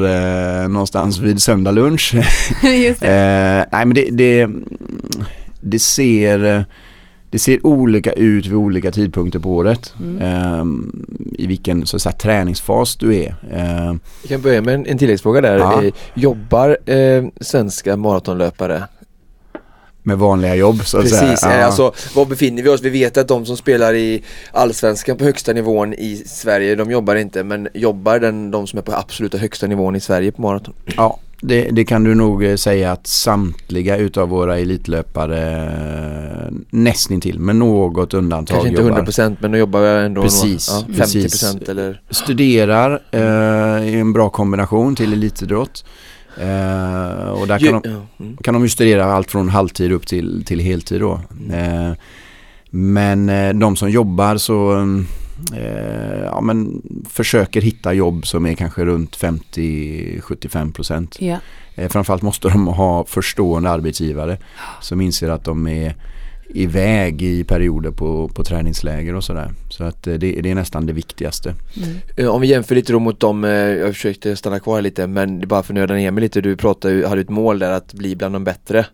eh, 0.62 0.68
någonstans 0.68 1.18
vid 1.18 1.42
söndag 1.42 1.70
lunch. 1.70 2.14
Just 2.86 3.00
det. 3.00 3.66
Eh, 3.70 3.76
nej 3.78 3.86
men 3.86 3.94
det, 3.94 4.08
det, 4.10 4.50
det 5.60 5.78
ser 5.78 6.64
det 7.30 7.38
ser 7.38 7.66
olika 7.66 8.12
ut 8.12 8.46
vid 8.46 8.54
olika 8.54 8.90
tidpunkter 8.90 9.38
på 9.38 9.50
året. 9.56 9.94
Mm. 10.00 10.18
Eh, 10.22 10.64
I 11.38 11.46
vilken 11.46 11.86
så 11.86 11.96
att 11.96 12.02
säga, 12.02 12.12
träningsfas 12.12 12.96
du 12.96 13.14
är. 13.16 13.34
Eh, 13.52 13.94
Vi 14.22 14.28
kan 14.28 14.40
börja 14.42 14.62
med 14.62 14.74
en, 14.74 14.86
en 14.86 14.98
tilläggsfråga 14.98 15.40
där. 15.40 15.58
Ja. 15.58 15.82
Eh, 15.84 15.92
Jobbar 16.14 16.90
eh, 16.90 17.24
svenska 17.40 17.96
maratonlöpare? 17.96 18.82
Med 20.02 20.18
vanliga 20.18 20.54
jobb 20.54 20.86
så 20.86 20.98
att 20.98 21.02
Precis, 21.02 21.40
säga. 21.40 21.58
Ja. 21.58 21.66
alltså 21.66 21.92
var 22.14 22.26
befinner 22.26 22.62
vi 22.62 22.68
oss? 22.68 22.80
Vi 22.82 22.90
vet 22.90 23.16
att 23.16 23.28
de 23.28 23.46
som 23.46 23.56
spelar 23.56 23.94
i 23.94 24.22
Allsvenskan 24.52 25.16
på 25.16 25.24
högsta 25.24 25.52
nivån 25.52 25.94
i 25.94 26.22
Sverige, 26.26 26.74
de 26.74 26.90
jobbar 26.90 27.16
inte 27.16 27.44
men 27.44 27.68
jobbar 27.74 28.18
den, 28.18 28.50
de 28.50 28.66
som 28.66 28.78
är 28.78 28.82
på 28.82 28.92
absoluta 28.92 29.38
högsta 29.38 29.66
nivån 29.66 29.96
i 29.96 30.00
Sverige 30.00 30.32
på 30.32 30.42
maraton? 30.42 30.74
Ja, 30.96 31.18
det, 31.44 31.70
det 31.70 31.84
kan 31.84 32.04
du 32.04 32.14
nog 32.14 32.44
eh, 32.44 32.56
säga 32.56 32.92
att 32.92 33.06
samtliga 33.06 33.96
utav 33.96 34.28
våra 34.28 34.58
elitlöpare 34.58 35.62
eh, 36.46 36.52
nästintill 36.70 37.38
med 37.38 37.56
något 37.56 38.14
undantag 38.14 38.54
Kanske 38.54 38.68
inte 38.68 38.82
jobbar. 38.82 39.02
100% 39.02 39.36
men 39.40 39.52
de 39.52 39.58
jobbar 39.58 39.82
ändå 39.82 40.22
Precis, 40.22 40.68
ja, 40.70 40.84
50% 40.88 40.96
precis. 40.98 41.68
eller 41.68 42.00
Studerar 42.10 43.02
eh, 43.10 43.88
i 43.88 44.00
en 44.00 44.12
bra 44.12 44.30
kombination 44.30 44.96
till 44.96 45.12
elitidrott. 45.12 45.84
Eh, 46.36 47.28
och 47.28 47.46
där 47.46 47.58
kan 47.58 47.82
de, 47.82 47.90
ja, 47.90 48.24
mm. 48.24 48.36
kan 48.36 48.54
de 48.54 48.62
ju 48.62 48.68
studera 48.68 49.04
allt 49.04 49.30
från 49.30 49.48
halvtid 49.48 49.92
upp 49.92 50.06
till, 50.06 50.44
till 50.44 50.60
heltid 50.60 51.00
då. 51.00 51.20
Eh, 51.52 51.92
men 52.70 53.28
eh, 53.28 53.54
de 53.54 53.76
som 53.76 53.90
jobbar 53.90 54.36
så 54.36 54.78
eh, 55.54 56.24
ja, 56.24 56.40
men 56.40 56.82
försöker 57.10 57.60
hitta 57.60 57.92
jobb 57.92 58.26
som 58.26 58.46
är 58.46 58.54
kanske 58.54 58.84
runt 58.84 59.16
50-75 59.16 60.72
procent. 60.72 61.18
Eh, 61.74 61.88
framförallt 61.88 62.22
måste 62.22 62.48
de 62.48 62.66
ha 62.66 63.04
förstående 63.04 63.70
arbetsgivare 63.70 64.38
som 64.80 65.00
inser 65.00 65.30
att 65.30 65.44
de 65.44 65.66
är 65.66 65.94
iväg 66.54 67.22
i 67.22 67.44
perioder 67.44 67.90
på, 67.90 68.28
på 68.28 68.44
träningsläger 68.44 69.14
och 69.14 69.24
sådär. 69.24 69.50
Så 69.70 69.84
att 69.84 70.06
eh, 70.06 70.14
det, 70.14 70.40
det 70.40 70.50
är 70.50 70.54
nästan 70.54 70.86
det 70.86 70.92
viktigaste. 70.92 71.54
Mm. 71.76 71.96
Eh, 72.16 72.26
Om 72.26 72.40
vi 72.40 72.46
jämför 72.46 72.74
lite 72.74 72.92
då 72.92 72.98
mot 72.98 73.20
dem, 73.20 73.44
eh, 73.44 73.50
jag 73.50 73.94
försökte 73.94 74.36
stanna 74.36 74.60
kvar 74.60 74.82
lite 74.82 75.06
men 75.06 75.40
det 75.40 75.46
bara 75.46 75.62
för 75.62 75.72
att 75.72 75.74
nöda 75.74 75.94
ner 75.94 76.10
mig 76.10 76.20
lite, 76.22 76.40
du 76.40 76.56
pratade, 76.56 77.08
hade 77.08 77.20
ett 77.20 77.30
mål 77.30 77.58
där 77.58 77.70
att 77.70 77.92
bli 77.92 78.16
bland 78.16 78.34
de 78.34 78.44
bättre. 78.44 78.86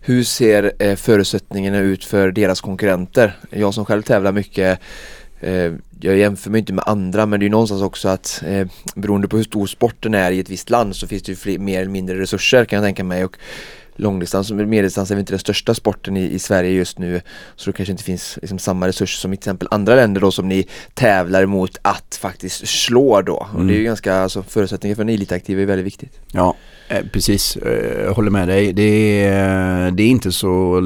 Hur 0.00 0.24
ser 0.24 0.96
förutsättningarna 0.96 1.78
ut 1.78 2.04
för 2.04 2.30
deras 2.30 2.60
konkurrenter? 2.60 3.36
Jag 3.50 3.74
som 3.74 3.84
själv 3.84 4.02
tävlar 4.02 4.32
mycket 4.32 4.80
jag 6.00 6.16
jämför 6.16 6.50
mig 6.50 6.58
inte 6.58 6.72
med 6.72 6.84
andra 6.86 7.26
men 7.26 7.40
det 7.40 7.44
är 7.44 7.46
ju 7.46 7.50
någonstans 7.50 7.82
också 7.82 8.08
att 8.08 8.42
eh, 8.46 8.66
beroende 8.94 9.28
på 9.28 9.36
hur 9.36 9.44
stor 9.44 9.66
sporten 9.66 10.14
är 10.14 10.30
i 10.30 10.40
ett 10.40 10.50
visst 10.50 10.70
land 10.70 10.96
så 10.96 11.06
finns 11.06 11.22
det 11.22 11.32
ju 11.32 11.36
fler, 11.36 11.58
mer 11.58 11.80
eller 11.80 11.90
mindre 11.90 12.20
resurser 12.20 12.64
kan 12.64 12.76
jag 12.76 12.86
tänka 12.86 13.04
mig 13.04 13.24
och 13.24 13.36
långdistans 14.02 14.50
och 14.50 14.56
medeldistans 14.56 15.10
är 15.10 15.14
väl 15.14 15.20
inte 15.20 15.32
den 15.32 15.38
största 15.38 15.74
sporten 15.74 16.16
i, 16.16 16.24
i 16.30 16.38
Sverige 16.38 16.70
just 16.70 16.98
nu 16.98 17.20
så 17.56 17.70
det 17.70 17.76
kanske 17.76 17.92
inte 17.92 18.04
finns 18.04 18.38
liksom, 18.42 18.58
samma 18.58 18.88
resurser 18.88 19.18
som 19.20 19.30
till 19.30 19.38
exempel 19.38 19.68
andra 19.70 19.94
länder 19.94 20.20
då 20.20 20.30
som 20.30 20.48
ni 20.48 20.66
tävlar 20.94 21.46
mot 21.46 21.78
att 21.82 22.18
faktiskt 22.20 22.68
slå 22.68 23.22
då 23.22 23.34
och 23.34 23.54
Mm. 23.54 23.66
det 23.66 23.74
är 23.74 23.78
ju 23.78 23.84
ganska, 23.84 24.14
alltså 24.14 24.42
förutsättningar 24.42 24.94
för 24.96 25.02
en 25.02 25.08
elitaktiv 25.08 25.60
är 25.60 25.66
väldigt 25.66 25.86
viktigt. 25.86 26.18
Ja, 26.32 26.56
eh, 26.88 27.04
precis. 27.12 27.56
Eh, 27.56 28.02
Jag 28.04 28.12
håller 28.14 28.30
med 28.30 28.48
dig. 28.48 28.72
Det 28.72 29.24
är, 29.24 29.90
det 29.90 30.02
är 30.02 30.08
inte 30.08 30.32
så 30.32 30.80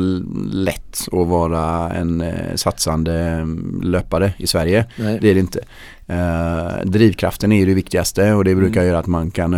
lätt 0.52 0.98
att 1.12 1.26
vara 1.28 1.90
en 1.92 2.20
eh, 2.20 2.54
satsande 2.54 3.14
mm, 3.14 3.80
löpare 3.84 4.32
i 4.38 4.46
Sverige. 4.46 4.84
Nej. 4.96 5.18
Det 5.20 5.30
är 5.30 5.34
det 5.34 5.40
inte. 5.40 5.60
Eh, 6.08 6.84
drivkraften 6.84 7.52
är 7.52 7.56
ju 7.60 7.66
det 7.66 7.74
viktigaste 7.74 8.32
och 8.32 8.44
det 8.44 8.54
brukar 8.54 8.80
Mm. 8.80 8.88
göra 8.88 8.98
att 8.98 9.06
man 9.06 9.30
kan 9.30 9.54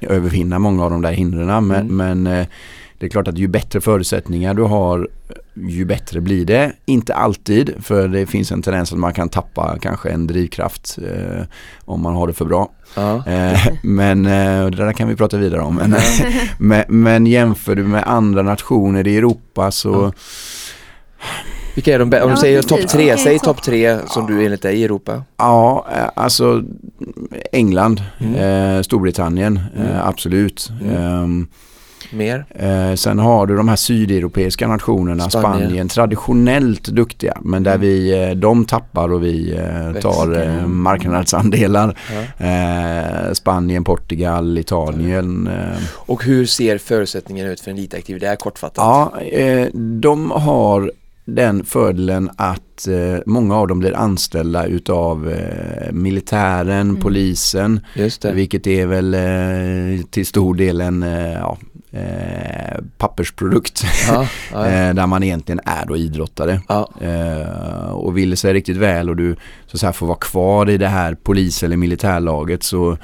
övervinna, 0.00 0.58
många 0.58 0.84
av 0.84 0.90
de 0.90 1.02
där 1.02 1.12
hindren. 1.12 1.66
Men, 1.66 1.90
Mm. 1.90 1.96
men 1.96 2.26
eh, 2.40 2.46
det 2.98 3.06
är 3.06 3.10
klart 3.10 3.28
att 3.28 3.38
ju 3.38 3.46
bättre 3.48 3.80
förutsättningar 3.80 4.54
du 4.54 4.62
har 4.62 5.08
ju 5.54 5.84
bättre 5.84 6.20
blir 6.20 6.44
det. 6.44 6.72
Inte 6.84 7.14
alltid 7.14 7.74
för 7.82 8.08
det 8.08 8.26
finns 8.26 8.52
en 8.52 8.62
tendens 8.62 8.92
att 8.92 8.98
man 8.98 9.12
kan 9.12 9.28
tappa 9.28 9.78
kanske 9.80 10.08
en 10.10 10.26
drivkraft 10.26 10.98
eh, 11.02 11.42
om 11.84 12.00
man 12.02 12.14
har 12.14 12.26
det 12.26 12.32
för 12.32 12.44
bra. 12.44 12.70
Ja. 12.96 13.26
Eh, 13.26 13.60
men 13.82 14.26
eh, 14.26 14.66
det 14.66 14.76
där 14.76 14.92
kan 14.92 15.08
vi 15.08 15.16
prata 15.16 15.36
vidare 15.36 15.60
om. 15.60 15.74
Men, 15.76 15.94
men, 16.58 16.84
men 16.88 17.26
jämför 17.26 17.74
du 17.74 17.82
med 17.84 18.02
andra 18.06 18.42
nationer 18.42 19.06
i 19.06 19.16
Europa 19.16 19.70
så 19.70 19.92
Ja. 19.92 20.12
Vilka 21.74 21.94
är 21.94 21.98
de 21.98 22.12
bä- 22.14 22.20
Om 22.20 22.28
Ja, 22.28 22.34
du 22.34 22.40
säger 22.40 22.62
topp 22.62 22.88
tre, 22.88 23.10
är 23.10 23.16
säg 23.16 23.38
topp- 23.38 23.56
topp 23.56 23.62
tre 23.64 23.98
som 24.06 24.26
du 24.26 24.44
enligt 24.44 24.62
dig 24.62 24.76
i 24.80 24.84
Europa. 24.84 25.22
Ja, 25.36 25.86
eh, 25.96 26.22
alltså 26.22 26.62
England, 27.52 28.02
Mm. 28.18 28.34
eh, 28.76 28.82
Storbritannien, 28.82 29.60
Mm. 29.76 29.86
eh, 29.88 30.06
absolut. 30.08 30.70
Mm. 30.82 30.96
Ehm, 30.96 31.46
Mer? 32.12 32.44
eh, 32.54 32.94
sen 32.94 33.18
har 33.18 33.46
du 33.46 33.56
de 33.56 33.68
här 33.68 33.76
sydeuropeiska 33.76 34.68
nationerna, 34.68 35.30
Spanien. 35.30 35.60
Spanien, 35.68 35.88
traditionellt 35.88 36.88
duktiga. 36.88 37.38
Men 37.42 37.62
där 37.62 37.70
Mm. 37.74 37.80
vi, 37.80 38.24
eh, 38.24 38.30
de 38.30 38.64
tappar 38.64 39.12
och 39.12 39.24
vi 39.24 39.52
eh, 39.58 40.00
tar 40.00 40.42
eh, 40.42 40.66
marknadsandelar. 40.66 41.98
Ja. 42.38 42.46
Eh, 42.46 43.32
Spanien, 43.32 43.84
Portugal, 43.84 44.58
Italien. 44.58 45.46
Eh, 45.46 45.78
Och 45.92 46.24
hur 46.24 46.46
ser 46.46 46.78
förutsättningarna 46.78 47.50
ut 47.50 47.60
för 47.60 47.70
en 47.70 47.78
elitaktiv? 47.78 48.20
Det 48.20 48.26
är 48.26 48.36
kortfattat. 48.36 48.76
Ja, 48.76 49.20
eh, 49.20 49.68
de 49.74 50.30
har 50.30 50.92
den 51.24 51.64
fördelen 51.64 52.30
att 52.36 52.86
eh, 52.88 53.18
många 53.26 53.56
av 53.56 53.68
dem 53.68 53.78
blir 53.78 53.96
anställda 53.96 54.66
utav 54.66 55.30
eh, 55.30 55.92
militären, 55.92 56.88
Mm. 56.90 57.00
polisen, 57.02 57.80
Just 57.94 58.22
det. 58.22 58.32
vilket 58.32 58.66
är 58.66 58.86
väl 58.86 59.14
eh, 59.14 60.04
till 60.10 60.26
stor 60.26 60.54
del 60.54 60.80
en 60.80 61.02
eh, 61.02 61.32
ja, 61.32 61.58
eh, 61.90 62.78
pappersprodukt 62.98 63.84
Ja, 64.08 64.26
ja, 64.52 64.66
ja. 64.66 64.66
eh, 64.88 64.94
där 64.94 65.06
man 65.06 65.22
egentligen 65.22 65.60
är 65.64 65.86
då 65.86 65.96
idrottare. 65.96 66.60
ja. 66.68 66.90
Eh, 67.00 67.90
och 67.92 68.16
vill 68.18 68.30
det 68.30 68.36
sig 68.36 68.52
riktigt 68.52 68.76
väl 68.76 69.10
och 69.10 69.16
du 69.16 69.36
så 69.66 69.76
att 69.76 69.80
säga, 69.80 69.92
får 69.92 70.06
vara 70.06 70.18
kvar 70.18 70.70
i 70.70 70.78
det 70.78 70.88
här 70.88 71.14
polis 71.14 71.62
eller 71.62 71.76
militärlaget 71.76 72.62
så 72.62 72.96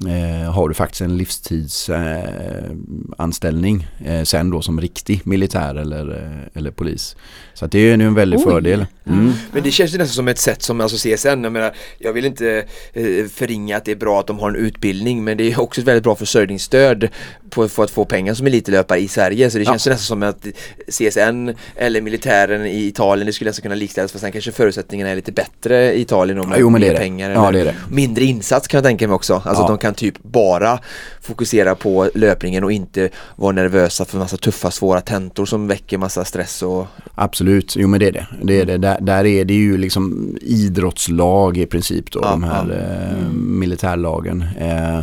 eh, 0.00 0.52
har 0.52 0.68
du 0.68 0.74
faktiskt 0.74 1.00
en 1.00 1.16
livstidsanställning 1.16 3.86
eh, 4.04 4.14
eh, 4.14 4.24
sen 4.24 4.50
då 4.50 4.62
som 4.62 4.80
riktig 4.80 5.20
militär 5.24 5.74
eller, 5.74 6.10
eh, 6.10 6.48
eller 6.54 6.70
polis. 6.70 7.16
Så 7.54 7.64
att 7.64 7.72
det 7.72 7.78
är 7.78 7.82
ju 7.82 7.92
en 7.92 8.14
väldig 8.14 8.38
Oj. 8.38 8.44
fördel. 8.44 8.86
Mm. 9.06 9.32
Men 9.52 9.62
det 9.62 9.70
känns 9.70 9.94
ju 9.94 9.98
nästan 9.98 10.14
som 10.14 10.28
ett 10.28 10.38
sätt 10.38 10.62
som 10.62 10.80
alltså 10.80 10.96
CSN, 10.96 11.28
jag 11.28 11.52
menar 11.52 11.74
jag 11.98 12.12
vill 12.12 12.24
inte 12.24 12.64
eh, 12.92 13.26
förringa 13.26 13.76
att 13.76 13.84
det 13.84 13.92
är 13.92 13.96
bra 13.96 14.20
att 14.20 14.26
de 14.26 14.38
har 14.38 14.48
en 14.48 14.56
utbildning 14.56 15.24
men 15.24 15.36
det 15.36 15.52
är 15.52 15.60
också 15.60 15.80
ett 15.80 15.86
väldigt 15.86 16.04
bra 16.04 16.16
försörjningsstöd 16.16 17.08
på, 17.54 17.68
för 17.68 17.84
att 17.84 17.90
få 17.90 18.04
pengar 18.04 18.34
som 18.34 18.46
elitlöpare 18.46 18.98
i 19.00 19.08
Sverige 19.08 19.50
så 19.50 19.58
det 19.58 19.64
Ja. 19.64 19.70
känns 19.70 19.86
ju 19.86 19.90
nästan 19.90 20.06
som 20.06 20.22
att 20.22 20.46
CSN 20.88 21.50
eller 21.76 22.00
militären 22.00 22.66
i 22.66 22.86
Italien 22.86 23.26
det 23.26 23.32
skulle 23.32 23.48
nästan 23.50 23.62
kunna 23.62 23.74
likställas 23.74 24.12
för 24.12 24.18
sen 24.18 24.32
kanske 24.32 24.52
förutsättningarna 24.52 25.10
är 25.10 25.16
lite 25.16 25.32
bättre 25.32 25.92
i 25.94 26.00
Italien 26.00 26.48
med 26.48 26.56
Jo 26.60 26.70
men 26.70 26.80
det 26.80 26.86
mer 26.86 26.90
är 26.90 26.94
det. 26.94 27.00
pengar 27.00 27.30
Ja, 27.30 27.50
det 27.50 27.60
är 27.60 27.64
det. 27.64 27.74
mindre 27.90 28.24
insats 28.24 28.68
kan 28.68 28.78
jag 28.78 28.84
tänka 28.84 29.08
mig 29.08 29.14
också. 29.14 29.34
Alltså 29.34 29.50
Ja. 29.52 29.62
att 29.62 29.68
de 29.68 29.78
kan 29.78 29.94
typ 29.94 30.22
bara 30.22 30.78
fokusera 31.20 31.74
på 31.74 32.10
löpningen 32.14 32.64
och 32.64 32.72
inte 32.72 33.08
vara 33.36 33.52
nervösa 33.52 34.04
för 34.04 34.18
massa 34.18 34.36
tuffa 34.36 34.70
svåra 34.70 35.00
tentor 35.00 35.46
som 35.46 35.66
väcker 35.68 35.98
massa 35.98 36.24
stress 36.24 36.62
och 36.62 36.86
Absolut, 37.14 37.76
jo 37.76 37.88
men 37.88 38.00
det 38.00 38.06
är 38.08 38.12
det. 38.12 38.26
det, 38.42 38.60
är 38.60 38.64
det. 38.66 38.76
Där, 38.78 38.98
där 39.00 39.26
är 39.26 39.44
det 39.44 39.54
ju 39.54 39.76
liksom 39.78 40.36
idrottslag 40.42 41.56
i 41.58 41.66
princip 41.66 42.10
då, 42.10 42.20
Ja, 42.22 42.30
de 42.30 42.44
här 42.44 42.66
ja. 42.68 42.74
eh, 43.16 43.28
militärlagen. 43.32 44.44
Eh, 44.60 45.00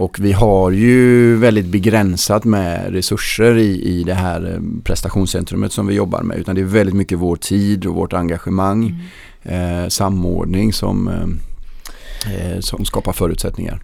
och 0.00 0.20
vi 0.20 0.32
har 0.32 0.70
ju 0.70 1.36
väldigt 1.36 1.66
begränsat 1.66 2.44
med 2.44 2.92
resurser 2.92 3.56
i, 3.56 3.82
i 3.82 4.02
det 4.02 4.14
här 4.14 4.52
eh, 4.52 4.82
prestationscentrumet 4.84 5.72
som 5.72 5.86
vi 5.86 5.94
jobbar 5.94 6.22
med. 6.22 6.38
Utan 6.38 6.54
det 6.54 6.60
är 6.60 6.64
väldigt 6.64 6.94
mycket 6.94 7.18
vår 7.18 7.36
tid 7.36 7.86
och 7.86 7.94
vårt 7.94 8.12
engagemang, 8.12 9.02
eh, 9.42 9.88
samordning 9.88 10.72
som, 10.72 11.08
eh, 11.08 12.34
eh, 12.34 12.60
som 12.60 12.84
skapar 12.84 13.12
förutsättningar. 13.12 13.80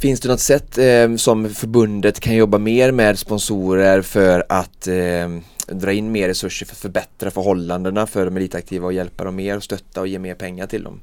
Finns 0.00 0.20
det 0.20 0.28
något 0.28 0.40
sätt 0.40 0.78
eh, 0.78 1.16
som 1.16 1.48
förbundet 1.48 2.20
kan 2.20 2.34
jobba 2.34 2.58
mer 2.58 2.92
med 2.92 3.18
sponsorer 3.18 4.02
för 4.02 4.44
att 4.48 4.86
eh, 4.86 5.28
dra 5.66 5.92
in 5.92 6.12
mer 6.12 6.28
resurser 6.28 6.66
för 6.66 6.74
att 6.74 6.78
förbättra 6.78 7.30
förhållandena 7.30 8.06
för 8.06 8.24
de 8.24 8.36
elitaktiva 8.36 8.86
och 8.86 8.92
hjälpa 8.92 9.24
dem 9.24 9.36
mer 9.36 9.56
och 9.56 9.62
stötta 9.62 10.00
och 10.00 10.08
ge 10.08 10.18
mer 10.18 10.34
pengar 10.34 10.66
till 10.66 10.82
dem? 10.82 11.00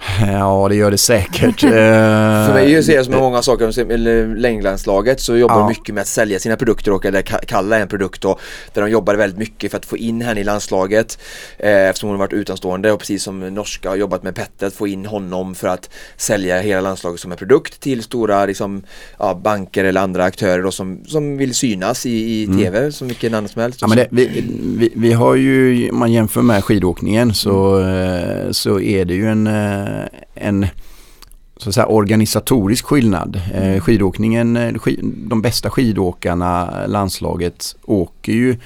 Ja, 0.26 0.66
det 0.68 0.74
gör 0.76 0.90
det 0.90 0.98
säkert. 0.98 1.60
För 1.60 2.52
mig 2.54 2.74
Eh, 2.74 2.82
ser 2.82 2.94
jag 2.94 3.04
som 3.04 3.12
med 3.14 3.22
många 3.22 3.42
saker, 3.42 4.36
längdlandslaget 4.36 5.20
så 5.20 5.36
jobbar 5.36 5.54
Ja. 5.54 5.60
de 5.60 5.68
mycket 5.68 5.94
med 5.94 6.00
att 6.02 6.06
sälja 6.08 6.38
sina 6.38 6.56
produkter 6.56 6.92
och 6.92 7.04
eller 7.06 7.22
ka- 7.22 7.44
kalla 7.46 7.78
en 7.78 7.88
produkt 7.88 8.22
då, 8.22 8.38
där 8.74 8.82
de 8.82 8.90
jobbar 8.90 9.14
väldigt 9.14 9.38
mycket 9.38 9.70
för 9.70 9.78
att 9.78 9.86
få 9.86 9.96
in 9.96 10.20
henne 10.20 10.40
i 10.40 10.44
landslaget 10.44 11.18
eh, 11.58 11.88
eftersom 11.88 12.08
hon 12.08 12.18
har 12.18 12.26
varit 12.26 12.32
utanstående 12.32 12.92
och 12.92 12.98
precis 12.98 13.22
som 13.22 13.40
norska 13.54 13.88
har 13.88 13.96
jobbat 13.96 14.22
med 14.22 14.34
Petter 14.34 14.66
att 14.66 14.74
få 14.74 14.86
in 14.88 15.06
honom 15.06 15.54
för 15.54 15.68
att 15.68 15.90
sälja 16.16 16.60
hela 16.60 16.80
landslaget 16.80 17.20
som 17.20 17.32
en 17.32 17.38
produkt 17.38 17.80
till 17.80 18.02
stora 18.02 18.46
liksom, 18.46 18.82
ja, 19.18 19.40
banker 19.44 19.84
eller 19.84 20.00
andra 20.00 20.24
aktörer 20.24 20.62
då, 20.62 20.70
som, 20.70 21.00
som 21.06 21.36
vill 21.36 21.54
synas 21.54 22.06
i, 22.06 22.10
i 22.42 22.46
tv 22.58 22.92
som 22.92 23.08
vilken 23.08 23.34
annan 23.34 23.48
som 23.48 23.62
helst. 23.62 23.78
Ja, 23.80 23.86
men 23.88 23.96
det, 23.96 24.06
vi, 24.10 24.44
vi, 24.78 24.92
vi 24.96 25.12
har 25.12 25.34
ju, 25.34 25.90
om 25.90 25.98
man 25.98 26.12
jämför 26.12 26.42
med 26.42 26.64
skidåkningen 26.64 27.34
så, 27.34 27.80
eh, 27.80 28.50
så 28.50 28.80
är 28.80 29.04
det 29.04 29.14
ju 29.14 29.26
en, 29.28 29.46
eh, 29.46 29.87
en 30.34 30.66
så 31.56 31.68
att 31.68 31.74
säga, 31.74 31.86
organisatorisk 31.86 32.84
skillnad. 32.84 33.40
Eh, 33.54 33.80
skidåkningen, 33.80 34.56
eh, 34.56 34.74
de 35.02 35.42
bästa 35.42 35.70
skidåkarna, 35.70 36.70
landslaget, 36.86 37.76
åker 37.84 38.32
ju 38.32 38.56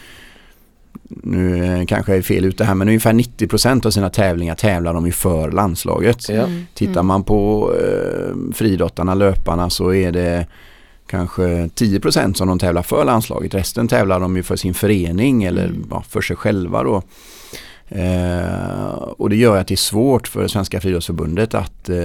nu 1.09 1.65
eh, 1.65 1.87
kanske 1.87 2.13
jag 2.13 2.19
är 2.19 2.23
fel 2.23 2.45
ute 2.45 2.65
här 2.65 2.75
men 2.75 2.89
ungefär 2.89 3.13
90% 3.13 3.87
av 3.87 3.91
sina 3.91 4.11
tävlingar 4.11 4.55
tävlar 4.55 4.95
de 4.95 5.07
ju 5.07 5.13
för 5.13 5.51
landslaget. 5.51 6.29
Ja. 6.29 6.35
Mm. 6.35 6.67
Tittar 6.75 7.03
man 7.03 7.25
på 7.25 7.73
eh, 7.81 8.55
fridottarna, 8.55 9.15
löparna 9.15 9.71
så 9.71 9.95
är 9.95 10.13
det 10.13 10.47
kanske 11.07 11.43
10% 11.43 12.35
som 12.35 12.49
de 12.49 12.59
tävlar 12.59 12.83
för 12.83 13.05
landslaget. 13.05 13.55
Resten 13.55 13.89
tävlar 13.89 14.21
de 14.21 14.37
ju 14.37 14.43
för 14.43 14.57
sin 14.57 14.75
förening 14.75 15.45
eller 15.45 15.65
Mm. 15.65 15.87
ja, 15.91 16.05
för 16.09 16.21
sig 16.21 16.37
själva 16.37 16.83
då. 16.83 17.03
Eh, 17.95 18.93
och 18.95 19.31
det 19.31 19.37
gör 19.37 19.57
att 19.61 19.67
det 19.69 19.75
är 19.75 19.77
svårt 19.77 20.29
för 20.29 20.49
Svenska 20.49 20.81
friidrottsförbundet 20.81 21.55
att, 21.55 21.89
eh, 21.89 21.97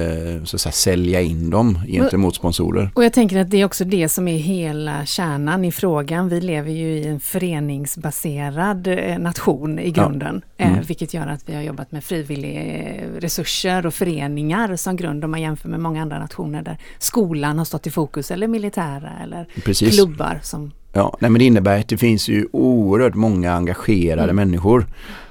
så 0.43 0.56
att 0.56 0.62
säga, 0.62 0.71
sälja 0.73 1.21
in 1.21 1.50
dem 1.50 1.80
gentemot 1.88 2.36
sponsorer. 2.36 2.89
Och 2.93 3.04
jag 3.04 3.13
tänker 3.13 3.38
att 3.41 3.50
det 3.52 3.62
är 3.62 3.65
också 3.65 3.86
det 3.86 4.10
som 4.10 4.28
är 4.28 4.38
hela 4.38 5.06
kärnan 5.06 5.65
i 5.65 5.71
frågan. 5.71 6.30
Vi 6.30 6.41
lever 6.41 6.71
ju 6.71 6.88
i 6.88 7.08
en 7.08 7.19
föreningsbaserad 7.19 8.88
eh, 8.88 9.19
nation 9.19 9.80
i 9.80 9.93
Ja. 9.95 10.04
grunden. 10.04 10.41
Eh, 10.58 10.71
Mm. 10.71 10.84
vilket 10.84 11.13
gör 11.13 11.28
att 11.28 11.50
vi 11.50 11.56
har 11.56 11.62
jobbat 11.62 11.91
med 11.91 12.04
frivilliga 12.04 12.62
eh, 12.62 13.08
resurser 13.19 13.86
och 13.86 13.93
föreningar 13.93 14.76
som 14.76 14.95
grund 14.95 15.23
om 15.26 15.32
man 15.32 15.41
jämför 15.41 15.69
med 15.69 15.80
många 15.80 16.02
andra 16.02 16.19
nationer 16.19 16.62
där 16.62 16.78
skolan 17.00 17.58
har 17.58 17.65
stått 17.65 17.88
i 17.88 17.89
fokus 17.91 18.32
eller 18.32 18.47
militära 18.47 19.10
eller 19.23 19.47
Precis. 19.65 19.95
klubbar 19.95 20.39
som 20.43 20.71
Ja, 20.93 21.17
nej, 21.19 21.32
men 21.32 21.39
det 21.39 21.45
innebär 21.45 21.80
att 21.80 21.88
det 21.88 21.97
finns 21.97 22.30
ju 22.30 22.47
oerhört 22.52 23.15
många 23.15 23.54
engagerade 23.54 24.23
Mm. 24.32 24.36
människor. 24.36 24.86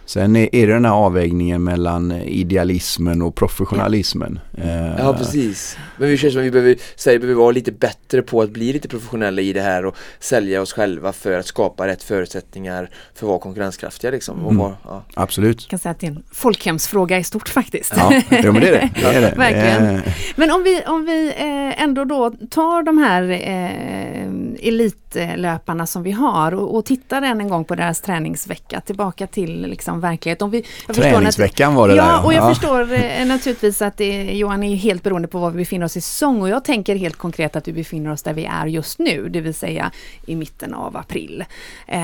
Sen 0.06 0.36
är 0.36 0.54
är 0.54 0.66
det 0.66 0.72
den 0.72 0.84
här 0.84 0.92
avvägningen 0.92 1.64
mellan 1.64 2.12
idealismen 2.12 3.22
och 3.22 3.34
professionalismen. 3.34 4.38
Eh, 4.58 4.96
Ja 4.98 5.14
precis. 5.18 5.76
Men 5.98 6.08
vi 6.08 6.16
känns 6.16 6.32
som 6.32 6.40
att 6.40 6.46
vi 6.46 6.50
behöver, 6.50 6.76
Sverige 6.96 7.18
behöver 7.18 7.40
vara 7.40 7.50
lite 7.50 7.72
bättre 7.72 8.22
på 8.22 8.42
att 8.42 8.50
bli 8.50 8.72
lite 8.72 8.88
professionella 8.88 9.42
i 9.42 9.52
det 9.52 9.60
här 9.60 9.86
och 9.86 9.96
sälja 10.20 10.62
oss 10.62 10.72
själva 10.72 11.12
för 11.12 11.32
att 11.32 11.46
skapa 11.46 11.86
rätt 11.86 12.02
förutsättningar 12.02 12.90
för 13.14 13.26
att 13.26 13.28
vara 13.28 13.38
konkurrenskraftiga 13.38 14.10
liksom. 14.10 14.44
Och 14.44 14.50
Mm. 14.52 14.62
vara, 14.62 14.76
ja. 14.84 15.04
Absolut. 15.14 15.62
Jag 15.62 15.70
kan 15.70 15.78
säga 15.78 15.90
att 15.90 16.00
det 16.00 16.06
är 16.06 16.10
en 16.10 16.22
folkhemsfråga 16.32 17.18
i 17.18 17.24
stort 17.24 17.48
faktiskt. 17.48 17.92
Ja, 17.96 18.10
men 18.30 18.54
det 18.54 18.68
är 18.68 18.72
det. 18.72 18.90
det, 19.00 19.06
är 19.06 19.20
det. 19.20 19.34
Verkligen. 19.36 19.96
Eh, 19.96 20.02
Men 20.36 20.50
om 20.50 20.62
vi, 20.62 20.82
om 20.86 21.04
vi 21.04 21.28
eh, 21.28 21.82
ändå 21.82 22.04
då 22.04 22.30
tar 22.50 22.82
de 22.82 22.98
här 22.98 23.22
eh, 23.30 24.68
elitlöparna 24.68 25.86
som 25.86 26.02
vi 26.02 26.10
har 26.12 26.54
och, 26.54 26.74
och 26.76 26.84
tittar 26.84 27.22
än 27.22 27.40
en 27.40 27.48
gång 27.48 27.64
på 27.64 27.74
deras 27.74 28.00
träningsvecka 28.00 28.80
tillbaka 28.80 29.26
till 29.26 29.62
liksom 29.62 29.95
verklighet. 30.00 30.42
Om 30.42 30.50
vi, 30.50 30.64
Träningsveckan 30.94 31.74
var 31.74 31.88
det 31.88 31.94
ja, 31.94 32.04
där. 32.04 32.24
och 32.24 32.34
jag 32.34 32.44
Ja. 32.44 32.48
förstår 32.54 32.92
eh, 32.92 33.26
naturligtvis 33.26 33.82
att 33.82 33.96
det, 33.96 34.22
Johan 34.22 34.62
är 34.62 34.76
helt 34.76 35.02
beroende 35.02 35.28
på 35.28 35.38
var 35.38 35.50
vi 35.50 35.56
befinner 35.58 35.86
oss 35.86 35.96
i 35.96 36.00
säsong 36.00 36.40
och 36.42 36.48
jag 36.48 36.64
tänker 36.64 36.96
helt 36.96 37.16
konkret 37.16 37.56
att 37.56 37.68
vi 37.68 37.72
befinner 37.72 38.12
oss 38.12 38.22
där 38.22 38.34
vi 38.34 38.44
är 38.44 38.66
just 38.66 38.98
nu, 38.98 39.28
det 39.28 39.40
vill 39.40 39.54
säga 39.54 39.90
i 40.26 40.36
mitten 40.36 40.74
av 40.74 40.96
april. 40.96 41.44
Eh, 41.86 42.00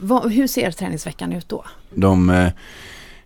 vad, 0.00 0.32
hur 0.32 0.46
ser 0.46 0.70
träningsveckan 0.70 1.32
ut 1.32 1.48
då? 1.48 1.64
De 1.94 2.30
eh, 2.30 2.46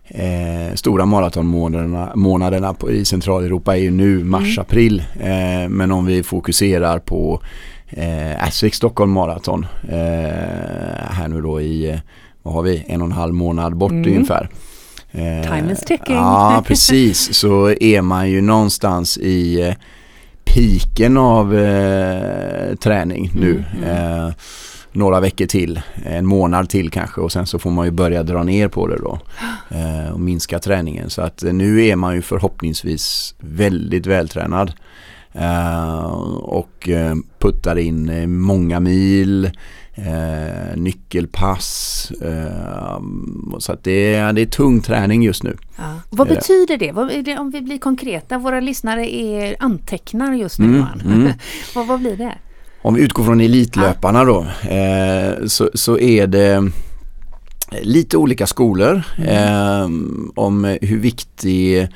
eh, 0.07 0.73
stora 0.75 1.05
maratonmånaderna 1.05 2.11
månaderna 2.15 2.73
på, 2.73 2.91
i 2.91 3.05
Centraleuropa 3.05 3.75
är 3.77 3.81
ju 3.81 3.91
nu 3.91 4.23
mars-april. 4.23 5.03
Eh, 5.19 5.69
men 5.69 5.91
om 5.91 6.05
vi 6.05 6.23
fokuserar 6.23 6.99
på 6.99 7.41
eh, 7.89 8.43
Asvik 8.47 8.75
Stockholm 8.75 9.11
Marathon 9.11 9.65
eh, 9.89 9.97
här 11.11 11.27
nu 11.27 11.41
då 11.41 11.61
i, 11.61 11.89
eh, 11.89 11.99
vad 12.45 12.53
har 12.53 12.61
vi, 12.61 12.83
en 12.87 13.01
och 13.01 13.05
en 13.07 13.11
halv 13.11 13.33
månad 13.33 13.75
bort 13.75 13.91
Mm. 13.91 14.07
ungefär. 14.13 14.49
Eh, 15.11 15.51
Time 15.51 15.71
is 15.73 15.79
ticking. 15.79 16.15
Ja, 16.15 16.63
precis. 16.67 17.33
Så 17.33 17.69
är 17.69 18.01
man 18.01 18.29
ju 18.29 18.41
någonstans 18.41 19.17
i 19.17 19.61
eh, 19.61 19.73
piken 20.43 21.17
av 21.17 21.55
eh, 21.55 22.75
träning 22.75 23.31
nu. 23.35 23.63
Mm, 23.77 23.89
mm. 23.89 24.27
Eh, 24.27 24.33
några 24.91 25.19
veckor 25.19 25.45
till, 25.45 25.81
en 26.05 26.25
månad 26.25 26.69
till 26.69 26.89
kanske 26.91 27.21
och 27.21 27.31
sen 27.31 27.47
så 27.47 27.59
får 27.59 27.71
man 27.71 27.85
ju 27.85 27.91
börja 27.91 28.23
dra 28.23 28.43
ner 28.43 28.67
på 28.67 28.87
det 28.87 28.97
då 28.97 29.19
eh, 29.69 30.13
och 30.13 30.19
minska 30.19 30.59
träningen. 30.59 31.09
Så 31.09 31.21
att 31.21 31.43
eh, 31.43 31.53
nu 31.53 31.85
är 31.85 31.95
man 31.95 32.15
ju 32.15 32.21
förhoppningsvis 32.21 33.35
väldigt 33.39 34.05
vältränad 34.07 34.73
och 36.41 36.89
puttar 37.39 37.77
in 37.77 38.31
många 38.41 38.79
mil, 38.79 39.51
eh, 39.95 40.77
nyckelpass. 40.77 42.11
Eh, 42.21 42.99
så 43.59 43.71
att 43.71 43.83
det, 43.83 44.15
är, 44.15 44.33
det 44.33 44.41
är 44.41 44.45
tung 44.45 44.81
träning 44.81 45.23
just 45.23 45.43
nu. 45.43 45.57
Ja. 45.77 45.83
Vad 46.09 46.27
betyder 46.27 46.77
det? 46.77 46.91
Vad 46.91 47.23
det? 47.23 47.37
Om 47.37 47.51
vi 47.51 47.61
blir 47.61 47.77
konkreta, 47.77 48.37
våra 48.37 48.59
lyssnare 48.59 49.15
är 49.15 49.55
antecknar 49.59 50.33
just 50.33 50.59
nu 50.59 50.65
Mm, 50.65 50.85
mm. 51.05 51.33
vad, 51.75 51.87
vad 51.87 51.99
blir 51.99 52.17
det? 52.17 52.33
Om 52.81 52.93
vi 52.93 53.01
utgår 53.01 53.23
från 53.23 53.41
elitlöparna 53.41 54.23
då 54.23 54.47
eh, 54.69 55.45
så, 55.45 55.69
så 55.73 55.99
är 55.99 56.27
det 56.27 56.71
lite 57.81 58.17
olika 58.17 58.47
skolor 58.47 59.03
eh, 59.27 59.89
om 60.35 60.77
hur 60.81 60.99
viktig 60.99 61.87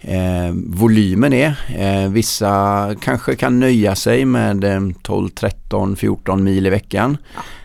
eh, 0.00 0.50
volymen 0.54 1.32
är. 1.32 1.58
Eh, 1.76 2.10
vissa 2.10 2.94
kanske 3.00 3.36
kan 3.36 3.60
nöja 3.60 3.94
sig 3.94 4.24
med 4.24 4.64
eh, 4.64 4.80
12, 5.02 5.28
13, 5.28 5.96
14 5.96 6.44
mil 6.44 6.66
i 6.66 6.70
veckan. 6.70 7.16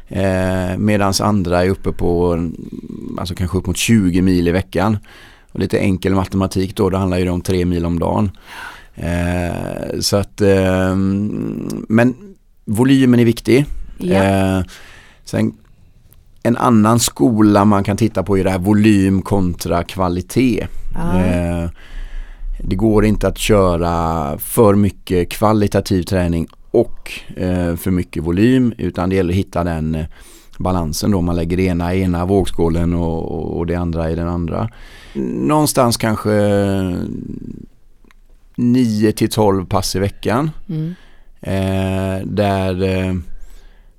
Eh, 0.07 0.77
Medan 0.77 1.13
andra 1.21 1.63
är 1.63 1.69
uppe 1.69 1.91
på 1.91 2.33
mm, 2.33 3.17
alltså 3.19 3.35
kanske 3.35 3.57
upp 3.57 3.67
mot 3.67 3.77
20 3.77 4.21
mil 4.21 4.47
i 4.47 4.51
veckan. 4.51 4.97
Och 5.51 5.59
lite 5.59 5.79
enkel 5.79 6.15
matematik 6.15 6.75
då, 6.75 6.89
det 6.89 6.97
handlar 6.97 7.17
ju 7.17 7.29
om 7.29 7.41
3 7.41 7.65
mil 7.65 7.85
om 7.85 7.99
dagen. 7.99 8.31
Eh, 8.95 9.99
så 9.99 10.17
att, 10.17 10.41
eh, 10.41 10.95
men 11.87 12.15
volymen 12.65 13.19
är 13.19 13.25
viktig. 13.25 13.65
Eh, 13.99 14.61
sen 15.25 15.53
en 16.43 16.57
annan 16.57 16.99
skola 16.99 17.65
man 17.65 17.83
kan 17.83 17.97
titta 17.97 18.23
på 18.23 18.37
är 18.37 18.43
det 18.43 18.49
här 18.49 18.59
volym 18.59 19.21
kontra 19.21 19.83
kvalitet. 19.83 20.67
Ja. 20.95 21.69
Det 22.63 22.75
går 22.75 23.05
inte 23.05 23.27
att 23.27 23.37
köra 23.37 24.37
för 24.37 24.75
mycket 24.75 25.29
kvalitativ 25.31 26.03
träning 26.03 26.47
och 26.71 27.11
eh, 27.37 27.75
för 27.75 27.91
mycket 27.91 28.23
volym 28.23 28.73
utan 28.77 29.09
det 29.09 29.15
gäller 29.15 29.33
att 29.33 29.39
hitta 29.39 29.63
den 29.63 29.95
eh, 29.95 30.05
balansen 30.57 31.11
då. 31.11 31.21
Man 31.21 31.35
lägger 31.35 31.57
det 31.57 31.63
ena 31.63 31.95
i 31.95 32.01
ena 32.01 32.25
vågskålen 32.25 32.93
och, 32.93 33.31
och, 33.31 33.57
och 33.57 33.65
det 33.65 33.75
andra 33.75 34.11
i 34.11 34.15
den 34.15 34.27
andra. 34.27 34.69
Någonstans 35.13 35.97
kanske 35.97 36.31
9 38.55 39.11
till 39.11 39.29
12 39.29 39.65
pass 39.65 39.95
i 39.95 39.99
veckan. 39.99 40.51
Mm. 40.69 40.95
Eh, 41.41 42.25
där 42.25 42.83
eh, 42.83 43.15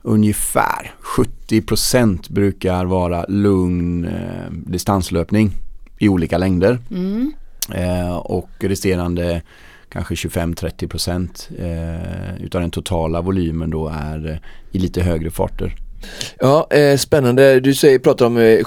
ungefär 0.02 0.94
70% 1.16 2.32
brukar 2.32 2.84
vara 2.84 3.24
lugn 3.28 4.04
eh, 4.04 4.50
distanslöpning 4.50 5.50
i 5.98 6.08
olika 6.08 6.38
längder. 6.38 6.78
Mm. 6.90 7.32
Eh, 7.74 8.16
och 8.16 8.50
resterande 8.60 9.42
kanske 9.88 10.14
25-30% 10.14 11.28
eh, 11.58 12.44
utav 12.44 12.60
den 12.60 12.70
totala 12.70 13.20
volymen 13.20 13.70
då 13.70 13.88
är 13.88 14.30
eh, 14.30 14.36
i 14.72 14.78
lite 14.78 15.02
högre 15.02 15.30
farter. 15.30 15.76
Ja, 16.40 16.66
eh, 16.70 16.96
spännande. 16.96 17.60
Du 17.60 17.74
säger, 17.74 17.98
pratar 17.98 18.26
om 18.26 18.36
eh, 18.36 18.58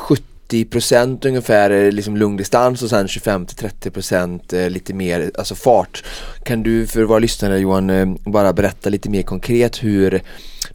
70% 0.49 1.27
ungefär 1.27 1.71
eh, 1.71 1.91
liksom 1.91 2.17
lungdistans 2.17 2.81
och 2.83 2.89
sen 2.89 3.07
25-30% 3.07 4.63
eh, 4.63 4.69
lite 4.69 4.93
mer 4.93 5.31
alltså 5.37 5.55
fart. 5.55 6.03
Kan 6.43 6.63
du 6.63 6.87
för 6.87 7.03
våra 7.03 7.19
lyssnare 7.19 7.59
Johan 7.59 8.17
bara 8.25 8.53
berätta 8.53 8.89
lite 8.89 9.09
mer 9.09 9.21
konkret 9.21 9.83
hur 9.83 10.21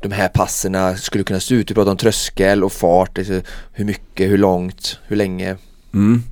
de 0.02 0.12
här 0.12 0.28
passerna 0.28 0.96
skulle 0.96 1.24
kunna 1.24 1.40
se 1.40 1.54
ut? 1.54 1.68
Du 1.68 1.74
pratar 1.74 1.90
om 1.90 1.96
tröskel 1.96 2.64
och 2.64 2.72
fart, 2.72 3.18
alltså 3.18 3.40
hur 3.72 3.84
mycket, 3.84 4.30
hur 4.30 4.38
långt, 4.38 4.98
hur 5.06 5.16
länge? 5.16 5.56
Mm. 5.94 6.22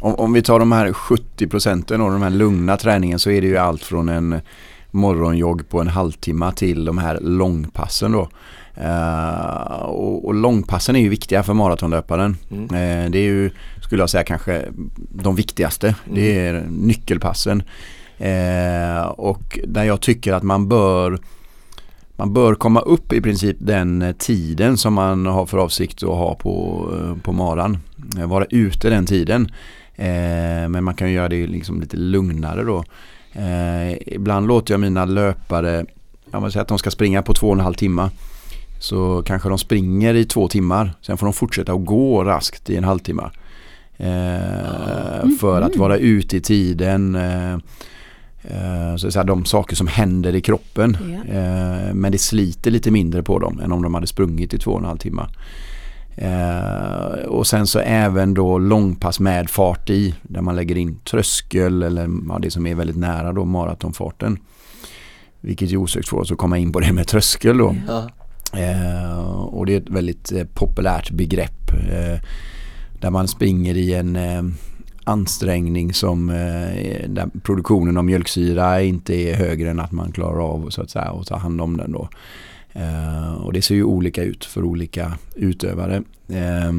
Om, 0.00 0.14
om 0.14 0.32
vi 0.32 0.42
tar 0.42 0.58
de 0.58 0.72
här 0.72 0.92
70 0.92 1.46
procenten 1.46 2.00
och 2.00 2.10
de 2.10 2.22
här 2.22 2.30
lugna 2.30 2.76
träningen 2.76 3.18
så 3.18 3.30
är 3.30 3.40
det 3.40 3.46
ju 3.46 3.56
allt 3.56 3.82
från 3.82 4.08
en 4.08 4.40
morgonjogg 4.90 5.68
på 5.68 5.80
en 5.80 5.88
halvtimme 5.88 6.52
till 6.52 6.84
de 6.84 6.98
här 6.98 7.18
långpassen 7.20 8.12
då. 8.12 8.28
Uh, 8.80 9.82
och, 9.82 10.26
och 10.26 10.34
långpassen 10.34 10.96
är 10.96 11.00
ju 11.00 11.08
viktiga 11.08 11.42
för 11.42 11.54
maratonlöparen. 11.54 12.36
Mm. 12.50 12.64
Uh, 12.64 13.10
det 13.10 13.18
är 13.18 13.22
ju, 13.22 13.50
skulle 13.82 14.02
jag 14.02 14.10
säga, 14.10 14.24
kanske 14.24 14.64
de 14.96 15.36
viktigaste. 15.36 15.86
Mm. 15.86 16.14
Det 16.14 16.38
är 16.38 16.66
nyckelpassen. 16.70 17.62
Uh, 18.20 19.06
och 19.06 19.58
där 19.64 19.84
jag 19.84 20.00
tycker 20.00 20.32
att 20.32 20.42
man 20.42 20.68
bör 20.68 21.18
man 22.18 22.32
bör 22.32 22.54
komma 22.54 22.80
upp 22.80 23.12
i 23.12 23.20
princip 23.20 23.56
den 23.60 24.14
tiden 24.18 24.76
som 24.76 24.94
man 24.94 25.26
har 25.26 25.46
för 25.46 25.58
avsikt 25.58 26.02
att 26.02 26.08
ha 26.08 26.34
på, 26.34 26.88
på 27.22 27.32
maran. 27.32 27.78
Vara 28.26 28.44
ute 28.44 28.90
den 28.90 29.06
tiden. 29.06 29.52
men 30.68 30.84
man 30.84 30.94
kan 30.94 31.12
göra 31.12 31.28
det 31.28 31.46
liksom 31.46 31.80
lite 31.80 31.96
lugnare 31.96 32.64
då. 32.64 32.84
ibland 34.06 34.46
låter 34.46 34.74
jag 34.74 34.80
mina 34.80 35.04
löpare, 35.04 35.86
jag 36.30 36.40
vill 36.40 36.52
säga 36.52 36.62
att 36.62 36.68
de 36.68 36.78
ska 36.78 36.90
springa 36.90 37.22
på 37.22 37.34
två 37.34 37.46
och 37.46 37.54
en 37.54 37.60
halv 37.60 37.74
timme. 37.74 38.10
Så 38.80 39.22
kanske 39.26 39.48
de 39.48 39.58
springer 39.58 40.14
i 40.14 40.24
två 40.24 40.48
timmar. 40.48 40.94
Sen 41.00 41.18
får 41.18 41.26
de 41.26 41.32
fortsätta 41.32 41.72
att 41.72 41.84
gå 41.84 42.24
raskt 42.24 42.70
i 42.70 42.76
en 42.76 42.84
halvtimme. 42.84 43.30
Eh, 43.96 45.28
för 45.40 45.62
att 45.62 45.76
vara 45.76 45.96
ute 45.96 46.36
i 46.36 46.40
tiden. 46.40 47.18
Eh, 48.50 48.96
så, 48.96 49.10
så 49.10 49.18
här, 49.18 49.26
de 49.26 49.44
saker 49.44 49.76
som 49.76 49.86
händer 49.86 50.34
i 50.34 50.40
kroppen. 50.40 50.96
Eh, 51.28 51.94
men 51.94 52.12
det 52.12 52.18
sliter 52.18 52.70
lite 52.70 52.90
mindre 52.90 53.22
på 53.22 53.38
dem 53.38 53.60
än 53.60 53.72
om 53.72 53.82
de 53.82 53.94
hade 53.94 54.06
sprungit 54.06 54.54
i 54.54 54.58
två 54.58 54.70
och 54.70 54.78
en 54.78 54.84
halv 54.84 54.98
timme. 54.98 55.26
Eh, 56.16 57.26
och 57.26 57.46
sen 57.46 57.66
så 57.66 57.78
även 57.78 58.34
då 58.34 58.58
långpass 58.58 59.20
med 59.20 59.50
fart 59.50 59.90
i. 59.90 60.14
Där 60.22 60.40
man 60.40 60.56
lägger 60.56 60.76
in 60.76 60.98
tröskel 60.98 61.82
eller 61.82 62.08
ja, 62.28 62.38
det 62.42 62.50
som 62.50 62.66
är 62.66 62.74
väldigt 62.74 62.96
nära 62.96 63.32
då 63.32 63.44
maratonfarten. 63.44 64.38
Vilket 65.40 65.72
ju 65.72 65.76
osökt 65.76 66.08
får 66.08 66.20
oss 66.20 66.32
att 66.32 66.38
komma 66.38 66.58
in 66.58 66.72
på 66.72 66.80
det 66.80 66.92
med 66.92 67.06
tröskel 67.06 67.58
då. 67.58 67.74
Eh, 68.54 69.28
och 69.30 69.66
det 69.66 69.74
är 69.74 69.80
ett 69.80 69.90
väldigt 69.90 70.32
eh, 70.32 70.44
populärt 70.44 71.10
begrepp. 71.10 71.70
Där 73.00 73.10
man 73.10 73.28
springer 73.28 73.76
i 73.76 73.94
en 73.94 74.16
ansträngning 75.08 75.92
som 75.92 76.30
eh, 76.30 77.08
där 77.08 77.40
produktionen 77.42 77.96
av 77.96 78.04
mjölksyra 78.04 78.82
inte 78.82 79.14
är 79.14 79.34
högre 79.34 79.70
än 79.70 79.80
att 79.80 79.92
man 79.92 80.12
klarar 80.12 80.40
av 80.40 80.70
så 80.70 80.82
att 80.82 80.90
säga, 80.90 81.04
att 81.04 81.26
ta 81.26 81.36
hand 81.36 81.60
om 81.60 81.76
den 81.76 81.92
då. 81.92 82.08
Eh, 82.72 83.32
och 83.32 83.52
det 83.52 83.62
ser 83.62 83.74
ju 83.74 83.84
olika 83.84 84.22
ut 84.22 84.44
för 84.44 84.64
olika 84.64 85.12
utövare. 85.34 86.02
Eh, 86.28 86.72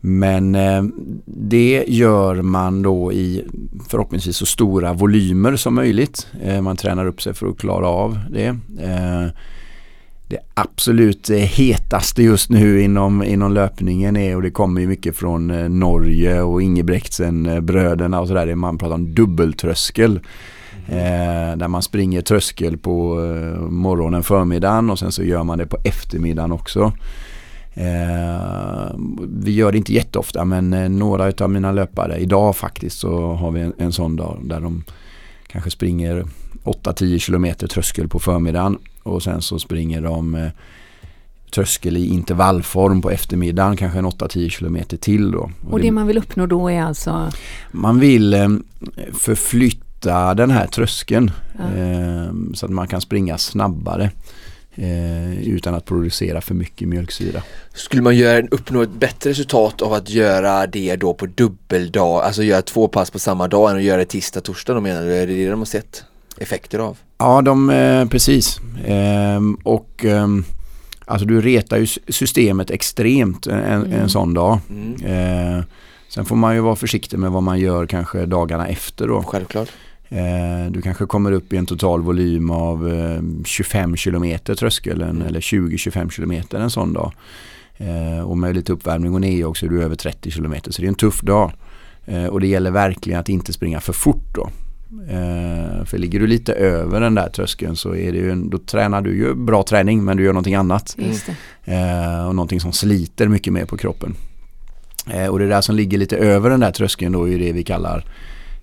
men 0.00 0.54
eh, 0.54 0.82
det 1.24 1.84
gör 1.88 2.42
man 2.42 2.82
då 2.82 3.12
i 3.12 3.44
förhoppningsvis 3.88 4.36
så 4.36 4.46
stora 4.46 4.92
volymer 4.92 5.56
som 5.56 5.74
möjligt. 5.74 6.26
Eh, 6.42 6.60
man 6.60 6.76
tränar 6.76 7.06
upp 7.06 7.22
sig 7.22 7.34
för 7.34 7.46
att 7.46 7.58
klara 7.58 7.86
av 7.86 8.18
det 8.30 8.58
det 10.32 10.40
absolut 10.54 11.30
hetaste 11.30 12.22
just 12.22 12.50
nu 12.50 12.80
inom, 12.80 13.22
inom 13.22 13.52
löpningen 13.52 14.16
är 14.16 14.36
och 14.36 14.42
det 14.42 14.50
kommer 14.50 14.80
ju 14.80 14.86
mycket 14.86 15.16
från 15.16 15.50
eh, 15.50 15.68
Norge 15.68 16.42
och 16.42 16.62
Ingebrektsen 16.62 17.46
eh, 17.46 17.60
bröderna 17.60 18.20
och 18.20 18.28
sådär. 18.28 18.54
Man 18.54 18.78
pratar 18.78 18.94
om 18.94 19.14
dubbeltröskel. 19.14 20.20
Eh, 20.88 21.56
där 21.56 21.68
man 21.68 21.82
springer 21.82 22.20
tröskel 22.20 22.78
på 22.78 23.24
eh, 23.24 23.60
morgonen, 23.60 24.22
förmiddagen 24.22 24.90
och 24.90 24.98
sen 24.98 25.12
så 25.12 25.22
gör 25.22 25.44
man 25.44 25.58
det 25.58 25.66
på 25.66 25.78
eftermiddagen 25.84 26.52
också. 26.52 26.92
Eh, 27.74 28.96
vi 29.28 29.52
gör 29.52 29.72
det 29.72 29.78
inte 29.78 29.92
jätteofta 29.92 30.44
men 30.44 30.72
eh, 30.72 30.88
några 30.88 31.32
av 31.44 31.50
mina 31.50 31.72
löpare, 31.72 32.18
idag 32.18 32.56
faktiskt 32.56 32.98
så 32.98 33.32
har 33.32 33.50
vi 33.50 33.60
en, 33.60 33.72
en 33.78 33.92
sån 33.92 34.16
dag 34.16 34.38
där 34.42 34.60
de 34.60 34.84
kanske 35.46 35.70
springer 35.70 36.24
8-10 36.64 37.18
kilometer 37.18 37.66
tröskel 37.66 38.08
på 38.08 38.18
förmiddagen 38.18 38.78
och 39.02 39.22
sen 39.22 39.42
så 39.42 39.58
springer 39.58 40.00
de 40.00 40.34
eh, 40.34 40.48
tröskel 41.52 41.96
i 41.96 42.06
intervallform 42.06 43.02
på 43.02 43.10
eftermiddagen, 43.10 43.76
kanske 43.76 43.98
en 43.98 44.06
8-10 44.06 44.48
kilometer 44.48 44.96
till 44.96 45.30
då. 45.30 45.38
Och, 45.38 45.72
och 45.72 45.78
det, 45.78 45.84
det 45.84 45.90
man 45.90 46.06
vill 46.06 46.18
uppnå 46.18 46.46
då 46.46 46.70
är 46.70 46.82
alltså? 46.82 47.30
Man 47.70 48.00
vill 48.00 48.34
eh, 48.34 48.48
förflytta 49.12 50.34
den 50.34 50.50
här 50.50 50.66
tröskeln 50.66 51.30
ja. 51.58 51.80
eh, 51.80 52.32
så 52.54 52.66
att 52.66 52.72
man 52.72 52.88
kan 52.88 53.00
springa 53.00 53.38
snabbare. 53.38 54.10
Eh, 54.74 55.48
utan 55.48 55.74
att 55.74 55.84
producera 55.84 56.40
för 56.40 56.54
mycket 56.54 56.88
mjölksyra. 56.88 57.42
Skulle 57.74 58.02
man 58.02 58.16
göra, 58.16 58.46
uppnå 58.50 58.82
ett 58.82 58.92
bättre 58.92 59.30
resultat 59.30 59.82
av 59.82 59.92
att 59.92 60.10
göra 60.10 60.66
det 60.66 60.96
då 60.96 61.14
på 61.14 61.26
dubbeldag, 61.26 62.24
alltså 62.24 62.42
göra 62.42 62.62
två 62.62 62.88
pass 62.88 63.10
på 63.10 63.18
samma 63.18 63.48
dag 63.48 63.70
än 63.70 63.76
att 63.76 63.82
göra 63.82 63.98
det 63.98 64.04
tisdag, 64.04 64.40
torsdag 64.40 64.74
då 64.74 64.80
menar 64.80 65.02
du? 65.02 65.14
Är 65.14 65.26
det 65.26 65.34
det 65.34 65.50
de 65.50 65.58
har 65.58 65.66
sett 65.66 66.04
effekter 66.42 66.78
av? 66.78 66.98
Ja, 67.18 67.42
de, 67.42 67.70
eh, 67.70 68.08
precis. 68.08 68.60
Eh, 68.84 69.40
och 69.62 70.04
eh, 70.04 70.28
alltså 71.04 71.26
du 71.26 71.40
retar 71.40 71.76
ju 71.76 71.86
systemet 72.08 72.70
extremt 72.70 73.46
en, 73.46 73.62
mm. 73.62 73.92
en 73.92 74.08
sån 74.08 74.34
dag. 74.34 74.58
Mm. 74.70 75.56
Eh, 75.58 75.64
sen 76.08 76.24
får 76.24 76.36
man 76.36 76.54
ju 76.54 76.60
vara 76.60 76.76
försiktig 76.76 77.18
med 77.18 77.30
vad 77.30 77.42
man 77.42 77.58
gör 77.58 77.86
kanske 77.86 78.26
dagarna 78.26 78.68
efter 78.68 79.08
då. 79.08 79.22
Självklart. 79.22 79.68
Du 80.70 80.82
kanske 80.82 81.06
kommer 81.06 81.32
upp 81.32 81.52
i 81.52 81.56
en 81.56 81.66
total 81.66 82.02
volym 82.02 82.50
av 82.50 82.90
25 83.44 83.90
eh, 83.90 83.96
kilometer 83.96 84.54
tröskeln 84.54 85.02
mm. 85.02 85.22
eller 85.22 85.40
20-25 85.40 86.10
kilometer 86.10 86.60
en 86.60 86.70
sån 86.70 86.92
dag. 86.92 87.12
och 88.24 88.38
med 88.38 88.54
lite 88.54 88.72
uppvärmning 88.72 89.14
och 89.14 89.20
ner 89.20 89.44
också 89.44 89.66
är 89.66 89.70
du 89.70 89.82
över 89.82 89.96
30 89.96 90.30
kilometer 90.30 90.72
så 90.72 90.82
det 90.82 90.86
är 90.86 90.88
en 90.88 90.94
tuff 90.94 91.20
dag. 91.20 91.52
och 92.30 92.40
det 92.40 92.46
gäller 92.46 92.70
verkligen 92.70 93.20
att 93.20 93.28
inte 93.28 93.52
springa 93.52 93.80
för 93.80 93.92
fort 93.92 94.34
då. 94.34 94.50
Eh, 95.08 95.84
för 95.84 95.98
ligger 95.98 96.20
du 96.20 96.26
lite 96.26 96.52
över 96.52 97.00
den 97.00 97.14
där 97.14 97.28
tröskeln 97.28 97.76
så 97.76 97.94
är 97.94 98.12
det 98.12 98.18
ju, 98.18 98.34
då 98.34 98.58
tränar 98.58 99.02
du 99.02 99.16
ju 99.16 99.34
bra 99.34 99.62
träning 99.62 100.04
men 100.04 100.16
du 100.16 100.24
gör 100.24 100.32
någonting 100.32 100.54
annat. 100.54 100.96
Eh, 101.64 102.26
och 102.28 102.34
någonting 102.34 102.60
som 102.60 102.72
sliter 102.72 103.28
mycket 103.28 103.52
mer 103.52 103.64
på 103.64 103.76
kroppen. 103.76 104.14
Eh, 105.10 105.26
och 105.26 105.38
det 105.38 105.48
där 105.48 105.60
som 105.60 105.76
ligger 105.76 105.98
lite 105.98 106.16
över 106.16 106.50
den 106.50 106.60
där 106.60 106.70
tröskeln 106.70 107.12
då 107.12 107.28
är 107.28 107.38
det 107.38 107.52
vi 107.52 107.64
kallar 107.64 108.04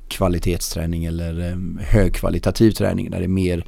kvalitetsträning 0.07 1.05
eller 1.05 1.49
eh, 1.49 1.57
högkvalitativ 1.85 2.71
träning 2.71 3.11
där 3.11 3.19
det 3.19 3.25
är 3.25 3.27
mer 3.27 3.65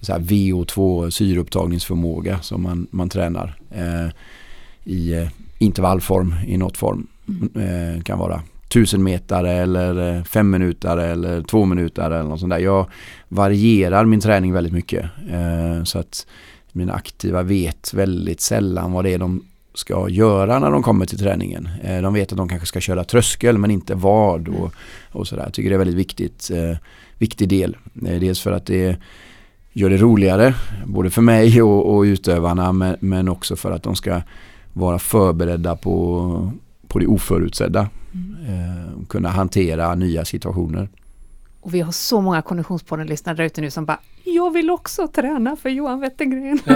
så 0.00 0.12
VO2 0.12 1.10
syreupptagningsförmåga 1.10 2.38
som 2.40 2.62
man, 2.62 2.86
man 2.90 3.08
tränar 3.08 3.58
eh, 3.70 4.08
i 4.84 5.12
eh, 5.12 5.28
intervallform 5.58 6.34
i 6.46 6.56
något 6.56 6.76
form. 6.76 7.06
Mm. 7.54 8.02
Kan 8.02 8.18
vara 8.18 8.42
tusen 8.72 9.02
meter 9.02 9.44
eller 9.44 10.16
eh, 10.16 10.22
fem 10.22 10.50
minuter 10.50 10.96
eller 10.96 11.42
två 11.42 11.64
minuter 11.64 12.10
eller 12.10 12.22
något 12.22 12.40
sånt 12.40 12.50
där. 12.50 12.58
Jag 12.58 12.86
varierar 13.28 14.04
min 14.04 14.20
träning 14.20 14.52
väldigt 14.52 14.72
mycket. 14.72 15.04
Eh, 15.30 15.84
så 15.84 15.98
att 15.98 16.26
mina 16.72 16.92
aktiva 16.92 17.42
vet 17.42 17.94
väldigt 17.94 18.40
sällan 18.40 18.92
vad 18.92 19.04
det 19.04 19.14
är 19.14 19.18
de 19.18 19.42
ska 19.74 20.08
göra 20.08 20.58
när 20.58 20.70
de 20.70 20.82
kommer 20.82 21.06
till 21.06 21.18
träningen. 21.18 21.68
Eh, 21.82 22.02
de 22.02 22.14
vet 22.14 22.32
att 22.32 22.38
de 22.38 22.48
kanske 22.48 22.66
ska 22.66 22.80
köra 22.80 23.04
tröskel 23.04 23.58
men 23.58 23.70
inte 23.70 23.94
vad 23.94 24.48
och, 24.48 24.74
och 25.12 25.28
sådär. 25.28 25.42
Jag 25.42 25.52
tycker 25.52 25.70
det 25.70 25.76
är 25.76 25.78
väldigt 25.78 25.96
viktigt, 25.96 26.50
eh, 26.50 26.76
viktig 27.18 27.48
del. 27.48 27.76
Eh, 28.06 28.20
dels 28.20 28.40
för 28.40 28.52
att 28.52 28.66
det 28.66 28.96
gör 29.72 29.90
det 29.90 29.96
roligare 29.96 30.54
både 30.86 31.10
för 31.10 31.22
mig 31.22 31.62
och, 31.62 31.94
och 31.94 32.02
utövarna 32.02 32.72
men, 32.72 32.96
men 33.00 33.28
också 33.28 33.56
för 33.56 33.70
att 33.70 33.82
de 33.82 33.96
ska 33.96 34.20
vara 34.72 34.98
förberedda 34.98 35.76
på, 35.76 36.52
på 36.92 36.98
det 36.98 37.06
oförutsedda. 37.06 37.88
Mm. 38.14 39.06
kunna 39.08 39.28
hantera 39.28 39.94
nya 39.94 40.24
situationer. 40.24 40.88
Och 41.60 41.74
vi 41.74 41.80
har 41.80 41.92
så 41.92 42.20
många 42.20 42.42
Konditionspodden-lyssnare 42.42 43.36
där 43.36 43.44
ute 43.44 43.60
nu 43.60 43.70
som 43.70 43.84
bara 43.84 43.98
Jag 44.24 44.50
vill 44.50 44.70
också 44.70 45.08
träna 45.08 45.56
för 45.56 45.68
Johan 45.68 46.00
Wettergren. 46.00 46.58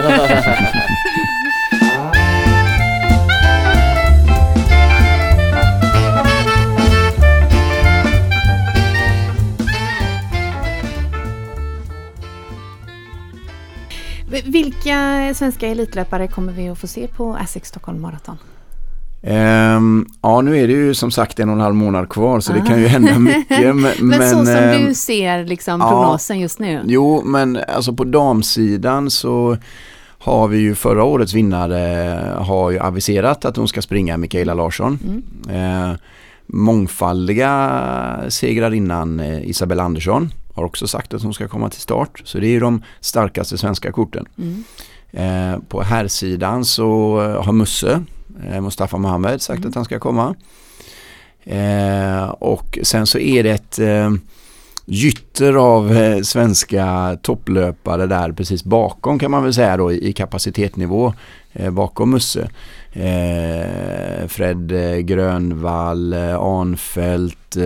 Vilka 14.44 15.32
svenska 15.34 15.68
elitlöpare 15.68 16.28
kommer 16.28 16.52
vi 16.52 16.68
att 16.68 16.78
få 16.78 16.86
se 16.86 17.08
på 17.08 17.34
Asics 17.36 17.68
Stockholm 17.68 18.00
Marathon? 18.00 18.38
Um, 19.26 20.06
ja, 20.22 20.40
nu 20.40 20.58
är 20.58 20.66
det 20.66 20.72
ju 20.72 20.94
som 20.94 21.10
sagt 21.10 21.40
en 21.40 21.48
och 21.48 21.54
en 21.54 21.60
halv 21.60 21.74
månad 21.74 22.08
kvar 22.08 22.40
så 22.40 22.52
det 22.52 22.60
kan 22.60 22.80
ju 22.80 22.86
hända 22.86 23.18
mycket. 23.18 23.76
men, 23.76 23.92
men 24.00 24.30
så 24.30 24.44
som 24.44 24.48
um, 24.48 24.86
du 24.86 24.94
ser 24.94 25.44
liksom 25.44 25.80
prognosen 25.80 26.36
ja, 26.36 26.42
just 26.42 26.58
nu? 26.58 26.82
Jo, 26.84 27.22
men 27.24 27.58
alltså 27.68 27.92
på 27.92 28.04
damsidan 28.04 29.10
så 29.10 29.56
har 30.18 30.48
vi 30.48 30.58
ju 30.58 30.74
förra 30.74 31.04
årets 31.04 31.34
vinnare 31.34 32.20
har 32.38 32.70
ju 32.70 32.78
aviserat 32.78 33.44
att 33.44 33.56
hon 33.56 33.68
ska 33.68 33.82
springa 33.82 34.16
Mikaela 34.16 34.54
Larsson. 34.54 34.98
Mm. 35.46 35.90
Uh, 35.90 35.96
mångfaldiga 36.46 37.80
segrarinnan 38.28 39.20
Isabella 39.20 39.82
Andersson 39.82 40.32
har 40.54 40.64
också 40.64 40.88
sagt 40.88 41.14
att 41.14 41.22
hon 41.22 41.34
ska 41.34 41.48
komma 41.48 41.70
till 41.70 41.80
start. 41.80 42.22
Så 42.24 42.38
det 42.38 42.46
är 42.46 42.50
ju 42.50 42.60
de 42.60 42.82
starkaste 43.00 43.58
svenska 43.58 43.92
korten. 43.92 44.26
Mm. 44.38 44.64
Uh, 45.14 45.60
på 45.68 45.82
här 45.82 46.08
sidan 46.08 46.64
så 46.64 47.18
har 47.44 47.52
Musse 47.52 47.92
eh, 47.92 48.00
Mustafa 48.60 48.96
Mohamed 48.96 49.42
sagt 49.42 49.58
mm. 49.58 49.68
att 49.68 49.74
han 49.74 49.84
ska 49.84 49.98
komma. 49.98 50.34
Eh, 51.44 52.28
och 52.28 52.78
sen 52.82 53.06
så 53.06 53.18
är 53.18 53.42
det 53.42 53.50
ett, 53.50 53.78
eh, 53.78 54.10
gytter 54.86 55.54
av 55.54 55.96
eh, 55.96 56.22
svenska 56.22 57.18
topplöpare 57.22 58.06
där 58.06 58.32
precis 58.32 58.64
bakom 58.64 59.18
kan 59.18 59.30
man 59.30 59.42
väl 59.42 59.54
säga 59.54 59.76
då 59.76 59.92
i, 59.92 60.08
i 60.08 60.12
kapacitetsnivå 60.12 61.14
eh, 61.52 61.70
bakom 61.70 62.10
Musse. 62.10 62.48
Eh, 62.92 64.28
Fred 64.28 64.72
eh, 64.72 64.98
Grönvall, 64.98 66.12
eh, 66.12 66.36
Arnfelt, 66.36 67.56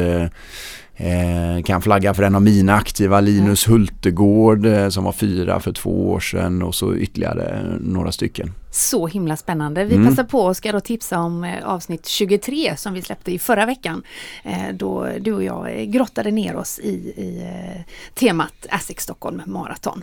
eh, 1.01 1.41
Eh, 1.57 1.63
kan 1.63 1.83
flagga 1.83 2.15
för 2.15 2.23
en 2.23 2.35
av 2.35 2.43
mina 2.43 2.75
aktiva, 2.75 3.21
Linus 3.21 3.69
Hultegård 3.69 4.67
eh, 4.67 4.89
som 4.89 5.05
var 5.05 5.13
fyra 5.13 5.61
för 5.61 5.73
två 5.73 6.11
år 6.11 6.21
sedan 6.21 6.63
och 6.63 6.75
så 6.75 6.95
ytterligare 6.97 7.77
några 7.81 8.13
stycken. 8.13 8.53
Så 8.71 9.07
himla 9.07 9.37
spännande. 9.37 9.85
Vi 9.85 9.95
Mm. 9.95 10.09
passar 10.09 10.25
på 10.25 10.41
och 10.41 10.57
ska 10.57 10.73
då 10.73 10.81
tipsa 10.81 11.19
om 11.19 11.45
eh, 11.45 11.65
avsnitt 11.65 12.07
23 12.07 12.77
som 12.77 12.93
vi 12.95 13.03
släppte 13.03 13.33
i 13.33 13.39
förra 13.39 13.67
veckan. 13.67 14.03
Eh, 14.45 14.75
då 14.75 15.09
du 15.21 15.33
och 15.33 15.45
jag 15.45 15.79
eh, 15.81 15.85
grottade 15.85 16.31
ner 16.31 16.57
oss 16.57 16.79
i, 16.79 16.89
i 17.17 17.43
eh, 17.43 17.81
temat 18.15 18.67
ASIC 18.71 19.01
Stockholm 19.01 19.43
Marathon. 19.47 20.03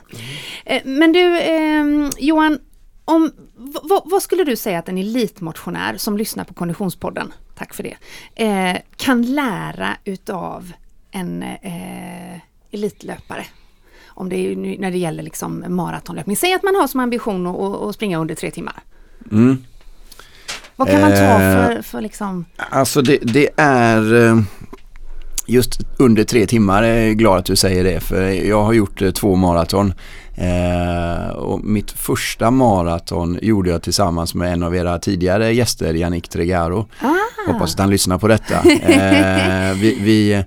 Eh, 0.66 0.82
men 0.86 1.14
du 1.14 1.40
eh, 1.40 2.10
Johan, 2.20 2.60
om, 3.06 3.32
vad 4.06 4.22
skulle 4.22 4.44
du 4.44 4.56
säga 4.56 4.80
att 4.80 4.90
en 4.90 4.98
elitmotionär 4.98 5.98
som 5.98 6.18
lyssnar 6.18 6.44
på 6.44 6.54
Konditionspodden, 6.54 7.34
tack 7.56 7.74
för 7.74 7.84
det, 7.84 7.96
eh, 8.46 8.78
kan 8.96 9.22
lära 9.36 9.98
utav 10.06 10.72
en 11.20 11.44
eh, 11.44 12.40
elitlöpare? 12.72 13.46
Om 14.08 14.30
det 14.30 14.36
är 14.36 14.56
när 14.56 14.92
det 14.92 14.98
gäller 14.98 15.24
liksom 15.24 15.66
maratonlöpning. 15.68 16.36
Säg 16.38 16.54
att 16.54 16.64
man 16.64 16.76
har 16.76 16.88
som 16.88 17.00
ambition 17.00 17.48
att, 17.48 17.82
att- 17.82 17.96
springa 17.96 18.18
under 18.20 18.36
tre 18.36 18.52
timmar. 18.52 18.84
Mm. 19.32 19.58
Vad 20.76 20.88
kan 20.90 21.02
man 21.02 21.12
ta 21.12 21.18
Eh, 21.18 21.40
för, 21.66 21.82
för 21.82 22.02
liksom... 22.02 22.46
Alltså 22.58 23.02
det, 23.02 23.18
det 23.22 23.50
är 23.58 24.26
eh, 24.28 24.40
just 25.48 25.80
under 26.00 26.24
tre 26.24 26.46
timmar, 26.46 26.84
jag 26.84 26.98
är 26.98 27.14
glad 27.14 27.38
att 27.38 27.46
du 27.46 27.56
säger 27.56 27.84
det 27.84 28.00
för 28.00 28.30
jag 28.30 28.64
har 28.64 28.74
gjort 28.74 29.02
eh, 29.02 29.12
två 29.12 29.36
maraton. 29.36 29.94
Och 31.36 31.64
mitt 31.64 31.92
första 31.92 32.52
maraton 32.52 33.40
gjorde 33.42 33.70
jag 33.70 33.82
tillsammans 33.84 34.36
med 34.36 34.54
en 34.54 34.64
av 34.64 34.76
era 34.76 35.00
tidigare 35.00 35.52
gäster, 35.54 35.94
Yannick 35.94 36.30
Tregaro. 36.30 36.90
Ah, 37.02 37.52
Hoppas 37.52 37.74
att 37.74 37.80
han 37.80 37.90
lyssnar 37.90 38.18
på 38.18 38.28
detta. 38.28 38.62
Vi, 39.74 39.98
vi 40.02 40.44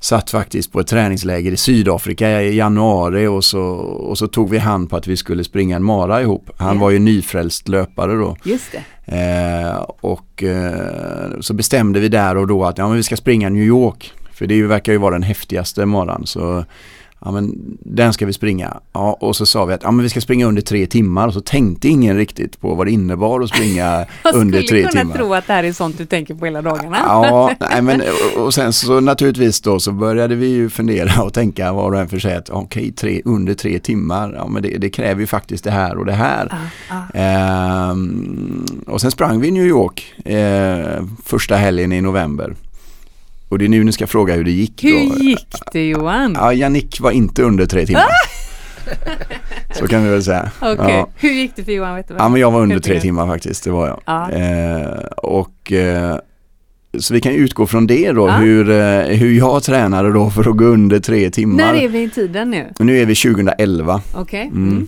satt 0.00 0.30
faktiskt 0.30 0.72
på 0.72 0.80
ett 0.80 0.86
träningsläger 0.86 1.52
i 1.52 1.56
Sydafrika 1.56 2.42
i 2.42 2.56
januari 2.56 3.26
och 3.26 3.44
så, 3.44 3.60
och 3.62 4.18
så 4.18 4.26
tog 4.26 4.50
vi 4.50 4.58
hand 4.58 4.90
på 4.90 4.96
att 4.96 5.06
vi 5.06 5.16
skulle 5.16 5.44
springa 5.44 5.76
en 5.76 5.84
mara 5.84 6.22
ihop. 6.22 6.50
Han 6.56 6.74
Ja. 6.76 6.80
var 6.82 6.90
ju 6.90 6.98
nyfrälst 6.98 7.68
löpare 7.68 8.12
då. 8.14 8.36
just 8.44 8.72
det. 8.72 8.82
Eh, 9.16 9.76
och 10.00 10.42
eh, 10.42 11.40
så 11.40 11.54
bestämde 11.54 12.00
vi 12.00 12.08
där 12.08 12.36
och 12.36 12.46
då 12.46 12.64
att 12.64 12.78
ja, 12.78 12.88
men 12.88 12.96
vi 12.96 13.02
ska 13.02 13.16
springa 13.16 13.48
New 13.48 13.62
York. 13.62 14.12
För 14.32 14.46
det 14.46 14.62
verkar 14.62 14.92
ju 14.92 14.98
vara 14.98 15.12
den 15.12 15.22
häftigaste 15.22 15.86
maran. 15.86 16.26
Så 16.26 16.64
ja, 17.24 17.30
men 17.30 17.54
den 17.80 18.12
ska 18.12 18.26
vi 18.26 18.32
springa. 18.32 18.80
Ja, 18.92 19.16
och 19.20 19.36
så 19.36 19.46
sa 19.46 19.64
vi 19.64 19.74
att 19.74 19.82
ja, 19.82 19.90
men 19.90 20.02
vi 20.02 20.08
ska 20.08 20.20
springa 20.20 20.46
under 20.46 20.62
tre 20.62 20.86
timmar. 20.86 21.26
Och 21.28 21.34
så 21.34 21.40
tänkte 21.40 21.88
ingen 21.88 22.16
riktigt 22.16 22.60
på 22.60 22.74
vad 22.74 22.86
det 22.86 22.90
innebar 22.90 23.40
att 23.40 23.48
springa 23.48 23.84
Jag 24.24 24.34
under 24.34 24.62
skulle 24.62 24.82
tre 24.82 24.90
kunna 24.90 25.02
timmar. 25.02 25.16
tro 25.16 25.34
att 25.34 25.46
det 25.46 25.52
här 25.52 25.64
är 25.64 25.72
sånt 25.72 25.98
du 25.98 26.06
tänker 26.06 26.34
på 26.34 26.44
hela 26.44 26.62
dagarna. 26.62 26.96
Ja, 27.06 27.50
nej, 27.70 27.82
men 27.82 28.00
och- 28.36 28.42
och 28.44 28.54
sen 28.54 28.72
så 28.72 29.00
naturligtvis 29.00 29.60
då 29.60 29.80
så 29.80 29.92
började 29.92 30.34
vi 30.34 30.46
ju 30.46 30.70
fundera 30.70 31.22
och 31.22 31.32
tänka 31.32 31.72
var 31.72 31.92
och 31.92 32.00
en 32.00 32.08
för 32.08 32.18
sig 32.18 32.36
att 32.36 32.50
okej, 32.50 32.92
tre, 32.92 33.22
under 33.24 33.54
tre 33.54 33.78
timmar, 33.78 34.32
ja 34.36 34.46
men 34.48 34.62
det, 34.62 34.68
det 34.78 34.90
kräver 34.90 35.20
ju 35.20 35.26
faktiskt 35.26 35.64
det 35.64 35.70
här 35.70 35.96
och 35.98 36.06
det 36.06 36.12
här. 36.12 36.48
Ah, 36.90 36.94
ah. 36.96 37.18
Ehm, 37.18 38.66
och 38.86 39.00
sen 39.00 39.10
sprang 39.10 39.40
vi 39.40 39.48
i 39.48 39.50
New 39.50 39.66
York 39.66 40.14
eh, 40.24 41.04
första 41.24 41.56
helgen 41.56 41.92
i 41.92 42.00
november. 42.00 42.54
Och 43.48 43.58
det 43.58 43.64
är 43.64 43.68
nu 43.68 43.84
ni 43.84 43.92
ska 43.92 44.06
fråga 44.06 44.34
hur 44.34 44.44
det 44.44 44.50
gick. 44.50 44.84
Hur 44.84 45.08
då. 45.08 45.14
gick 45.24 45.46
det 45.72 45.88
Johan? 45.88 46.32
Ja, 46.40 46.52
Jannik 46.52 47.00
var 47.00 47.10
inte 47.10 47.42
under 47.42 47.66
tre 47.66 47.86
timmar. 47.86 48.04
Så 49.74 49.86
kan 49.86 50.04
vi 50.04 50.10
väl 50.10 50.22
säga. 50.24 50.50
Okej, 50.60 50.76
Ja. 50.88 51.08
hur 51.16 51.30
gick 51.32 51.56
det 51.56 51.64
för 51.64 51.72
Johan? 51.72 51.94
Vet 51.96 52.08
du 52.08 52.14
vad? 52.14 52.22
Ja 52.22 52.28
men 52.28 52.40
jag 52.40 52.50
var 52.50 52.60
under 52.62 52.78
tre 52.78 53.00
timmar 53.00 53.26
faktiskt, 53.26 53.64
det 53.64 53.70
var 53.70 53.86
jag. 53.88 54.00
Ja. 54.06 54.30
Eh, 54.30 54.98
och 55.16 55.72
eh, 55.72 56.16
så 56.98 57.14
vi 57.14 57.20
kan 57.20 57.32
utgå 57.32 57.66
från 57.66 57.86
det 57.86 58.12
då, 58.12 58.28
Ja. 58.28 58.32
hur, 58.36 58.70
eh, 58.70 59.02
hur 59.02 59.32
jag 59.38 59.62
tränade 59.62 60.12
då 60.12 60.30
för 60.30 60.50
att 60.50 60.56
gå 60.56 60.64
under 60.64 61.00
tre 61.00 61.30
timmar. 61.30 61.56
När 61.56 61.74
är 61.74 61.88
vi 61.88 62.02
i 62.02 62.10
tiden 62.10 62.50
nu? 62.50 62.72
Nu 62.78 62.98
är 62.98 63.06
vi 63.06 63.14
2011. 63.14 64.00
Okej. 64.14 64.42
Mm. 64.46 64.68
Mm. 64.68 64.86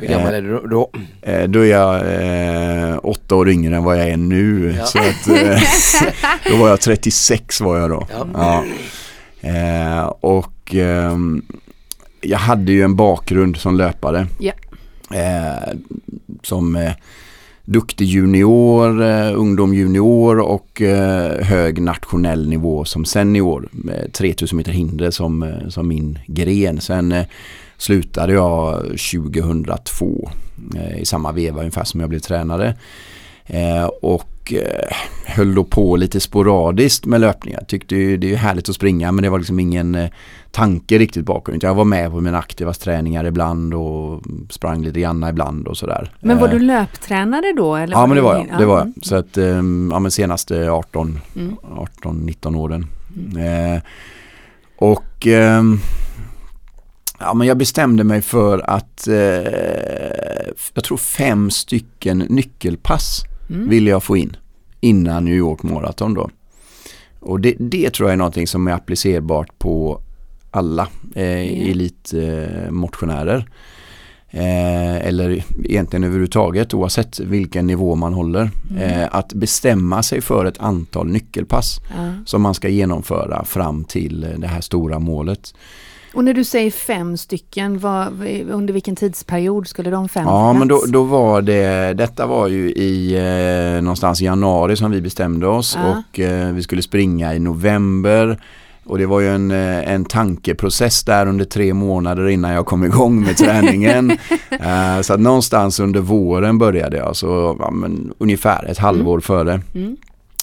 Hur 0.00 0.08
gammal 0.08 0.34
är 0.34 0.42
du 0.42 0.66
då? 0.70 0.90
Eh, 1.22 1.42
då 1.48 1.60
är 1.60 1.70
jag 1.70 1.96
eh, 2.92 2.98
åtta 3.02 3.34
år 3.34 3.48
yngre 3.50 3.76
än 3.76 3.84
vad 3.84 3.98
jag 3.98 4.08
är 4.08 4.16
nu. 4.16 4.74
Ja. 4.78 4.84
Så 4.84 4.98
att, 4.98 5.28
eh, 5.28 5.62
då 6.50 6.56
var 6.56 6.68
jag 6.68 6.80
36 6.80 7.60
var 7.60 7.78
jag 7.78 7.90
då. 7.90 8.06
Ja. 8.12 8.26
Ja. 8.34 8.64
Eh, 9.48 10.04
och 10.20 10.74
ehm, 10.74 11.42
jag 12.20 12.38
hade 12.38 12.72
ju 12.72 12.82
en 12.82 12.96
bakgrund 12.96 13.56
som 13.56 13.76
löpare. 13.76 14.26
Eh, 15.14 15.74
som 16.42 16.76
eh, 16.76 16.92
duktig 17.64 18.04
junior, 18.06 19.02
eh, 19.02 19.38
ungdom 19.38 19.74
junior 19.74 20.38
och 20.40 20.82
eh, 20.82 21.44
hög 21.44 21.82
nationell 21.82 22.48
nivå 22.48 22.84
som 22.84 23.04
senior. 23.04 23.68
Med 23.70 24.12
3000 24.12 24.56
meter 24.56 24.72
hinder 24.72 25.10
som, 25.10 25.42
eh, 25.42 25.68
som 25.68 25.88
min 25.88 26.18
gren. 26.26 26.80
Sen 26.80 27.12
eh, 27.12 27.26
slutade 27.80 28.32
jag 28.32 28.82
2002 28.82 30.30
eh, 30.76 30.98
i 31.00 31.04
samma 31.04 31.32
veva 31.32 31.58
ungefär 31.58 31.84
som 31.84 32.00
jag 32.00 32.08
blev 32.08 32.18
tränare. 32.18 32.74
Eh, 33.46 33.84
och 34.02 34.52
eh, 34.52 34.96
höll 35.26 35.54
då 35.54 35.64
på 35.64 35.96
lite 35.96 36.20
sporadiskt 36.20 37.06
med 37.06 37.20
löpningar. 37.20 37.64
Tyckte 37.68 37.96
ju, 37.96 38.16
det 38.16 38.32
är 38.32 38.36
härligt 38.36 38.68
att 38.68 38.74
springa 38.74 39.12
men 39.12 39.22
det 39.22 39.30
var 39.30 39.38
liksom 39.38 39.60
ingen 39.60 40.08
tanke 40.50 40.98
riktigt 40.98 41.24
bakom. 41.24 41.58
Jag 41.62 41.74
var 41.74 41.84
med 41.84 42.10
på 42.10 42.20
mina 42.20 42.38
aktiva 42.38 42.72
träningar 42.72 43.24
ibland 43.24 43.74
och 43.74 44.22
sprang 44.50 44.82
lite 44.82 45.00
grann 45.00 45.24
ibland 45.28 45.68
och 45.68 45.76
sådär. 45.76 46.12
Men 46.20 46.38
var 46.38 46.48
du 46.48 46.58
löptränare 46.58 47.52
då? 47.56 47.76
Eller 47.76 47.96
Ja 47.96 48.06
men 48.06 48.16
det 48.16 48.22
var 48.22 48.34
jag. 48.34 48.58
Det 48.58 48.66
var 48.66 48.78
Ja. 48.78 48.86
jag. 48.96 49.04
Så 49.04 49.16
att 49.16 49.38
ehm, 49.38 49.88
ja, 49.92 49.98
men 49.98 50.10
senaste 50.10 50.70
18, 50.70 51.18
Mm. 51.36 51.56
18-19 52.02 52.56
åren. 52.56 52.86
Eh, 53.38 53.82
och 54.76 55.26
ehm, 55.26 55.78
ja, 57.20 57.34
men 57.34 57.46
jag 57.46 57.56
bestämde 57.58 58.04
mig 58.04 58.22
för 58.22 58.70
att 58.70 59.08
eh, 59.08 59.14
jag 60.74 60.84
tror 60.84 60.96
fem 60.96 61.50
stycken 61.50 62.18
nyckelpass 62.18 63.22
Mm. 63.50 63.68
vill 63.68 63.86
jag 63.86 64.02
få 64.02 64.16
in 64.16 64.36
innan 64.80 65.24
New 65.24 65.34
York 65.34 65.62
Marathon 65.62 66.14
då. 66.14 66.30
Och 67.20 67.40
det, 67.40 67.54
det 67.58 67.90
tror 67.90 68.08
jag 68.08 68.12
är 68.12 68.16
någonting 68.16 68.46
som 68.46 68.66
är 68.68 68.72
applicerbart 68.72 69.58
på 69.58 70.00
alla 70.50 70.88
eh, 71.14 71.70
elitmotionärer. 71.70 73.48
Eh, 74.30 74.96
eller 75.06 75.44
egentligen 75.64 76.04
överhuvudtaget 76.04 76.74
oavsett 76.74 77.20
vilken 77.20 77.66
nivå 77.66 77.94
man 77.94 78.12
håller. 78.14 78.50
Eh, 78.80 79.08
att 79.14 79.32
bestämma 79.32 80.02
sig 80.02 80.20
för 80.20 80.44
ett 80.44 80.58
antal 80.60 81.06
nyckelpass 81.08 81.80
Ja. 81.96 82.12
som 82.26 82.42
man 82.42 82.54
ska 82.54 82.68
genomföra 82.68 83.44
fram 83.44 83.84
till 83.84 84.26
det 84.38 84.46
här 84.46 84.60
stora 84.60 84.98
målet. 84.98 85.54
Och 86.14 86.24
när 86.24 86.34
du 86.34 86.44
säger 86.44 86.70
fem 86.70 87.16
stycken, 87.16 87.78
vad, 87.78 88.06
under 88.50 88.72
vilken 88.72 88.96
tidsperiod 88.96 89.68
skulle 89.68 89.90
de 89.90 90.08
fem 90.08 90.24
Ja 90.26 90.52
få 90.52 90.58
men 90.58 90.68
då, 90.68 90.84
då 90.88 91.02
var 91.02 91.42
det, 91.42 91.94
detta 91.94 92.26
var 92.26 92.48
ju 92.48 92.70
i 92.70 93.14
eh, 93.76 93.82
någonstans 93.82 94.22
i 94.22 94.24
januari 94.24 94.76
som 94.76 94.90
vi 94.90 95.00
bestämde 95.00 95.46
oss 95.46 95.78
Ja. 95.82 96.02
och 96.08 96.20
eh, 96.20 96.52
vi 96.52 96.62
skulle 96.62 96.82
springa 96.82 97.34
i 97.34 97.38
november. 97.38 98.38
Och 98.84 98.98
det 98.98 99.06
var 99.06 99.20
ju 99.20 99.28
en, 99.28 99.50
eh, 99.50 99.92
en 99.92 100.04
tankeprocess 100.04 101.04
där 101.04 101.26
under 101.26 101.44
tre 101.44 101.74
månader 101.74 102.28
innan 102.28 102.50
jag 102.50 102.66
kom 102.66 102.84
igång 102.84 103.22
med 103.22 103.36
träningen. 103.36 104.10
eh, 104.50 105.00
så 105.02 105.14
att 105.14 105.20
någonstans 105.20 105.80
under 105.80 106.00
våren 106.00 106.58
började 106.58 106.96
jag, 106.96 107.16
så 107.16 107.56
ja, 107.58 107.70
men, 107.70 108.12
ungefär 108.18 108.64
ett 108.64 108.78
halvår 108.78 109.20
före. 109.20 109.60
Mm. 109.74 109.96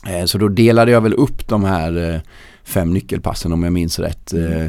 Eh, 0.07 0.25
så 0.25 0.37
då 0.37 0.47
delade 0.47 0.91
jag 0.91 1.01
väl 1.01 1.13
upp 1.13 1.47
de 1.47 1.63
här 1.63 2.13
eh, 2.13 2.19
fem 2.63 2.93
nyckelpassen 2.93 3.53
om 3.53 3.63
jag 3.63 3.73
minns 3.73 3.99
rätt. 3.99 4.33
Eh, 4.33 4.67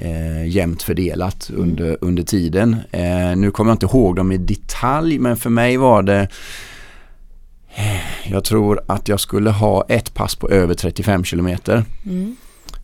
eh, 0.00 0.46
jämnt 0.48 0.82
fördelat 0.82 1.50
under, 1.54 1.96
under 2.00 2.22
tiden. 2.22 2.76
Eh, 2.90 3.36
nu 3.36 3.50
kommer 3.50 3.70
jag 3.70 3.74
inte 3.74 3.86
ihåg 3.86 4.16
dem 4.16 4.32
i 4.32 4.38
detalj 4.38 5.18
men 5.18 5.36
för 5.36 5.50
mig 5.50 5.76
var 5.76 6.02
det 6.02 6.28
eh, 7.74 8.00
jag 8.30 8.44
tror 8.44 8.80
att 8.86 9.08
jag 9.08 9.20
skulle 9.20 9.50
ha 9.50 9.84
ett 9.88 10.14
pass 10.14 10.34
på 10.36 10.50
över 10.50 10.74
35 10.74 11.24
kilometer. 11.24 11.84
Mm. 12.06 12.36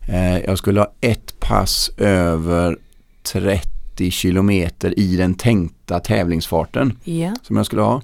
Eh, 0.09 0.37
jag 0.39 0.57
skulle 0.57 0.79
ha 0.79 0.93
ett 1.01 1.39
pass 1.39 1.91
över 1.97 2.77
30 3.23 4.11
kilometer 4.11 4.99
i 4.99 5.15
den 5.17 5.35
tänkta 5.35 5.99
tävlingsfarten 5.99 6.97
Ja. 7.03 7.35
som 7.43 7.57
jag 7.57 7.65
skulle 7.65 7.81
ha. 7.81 8.01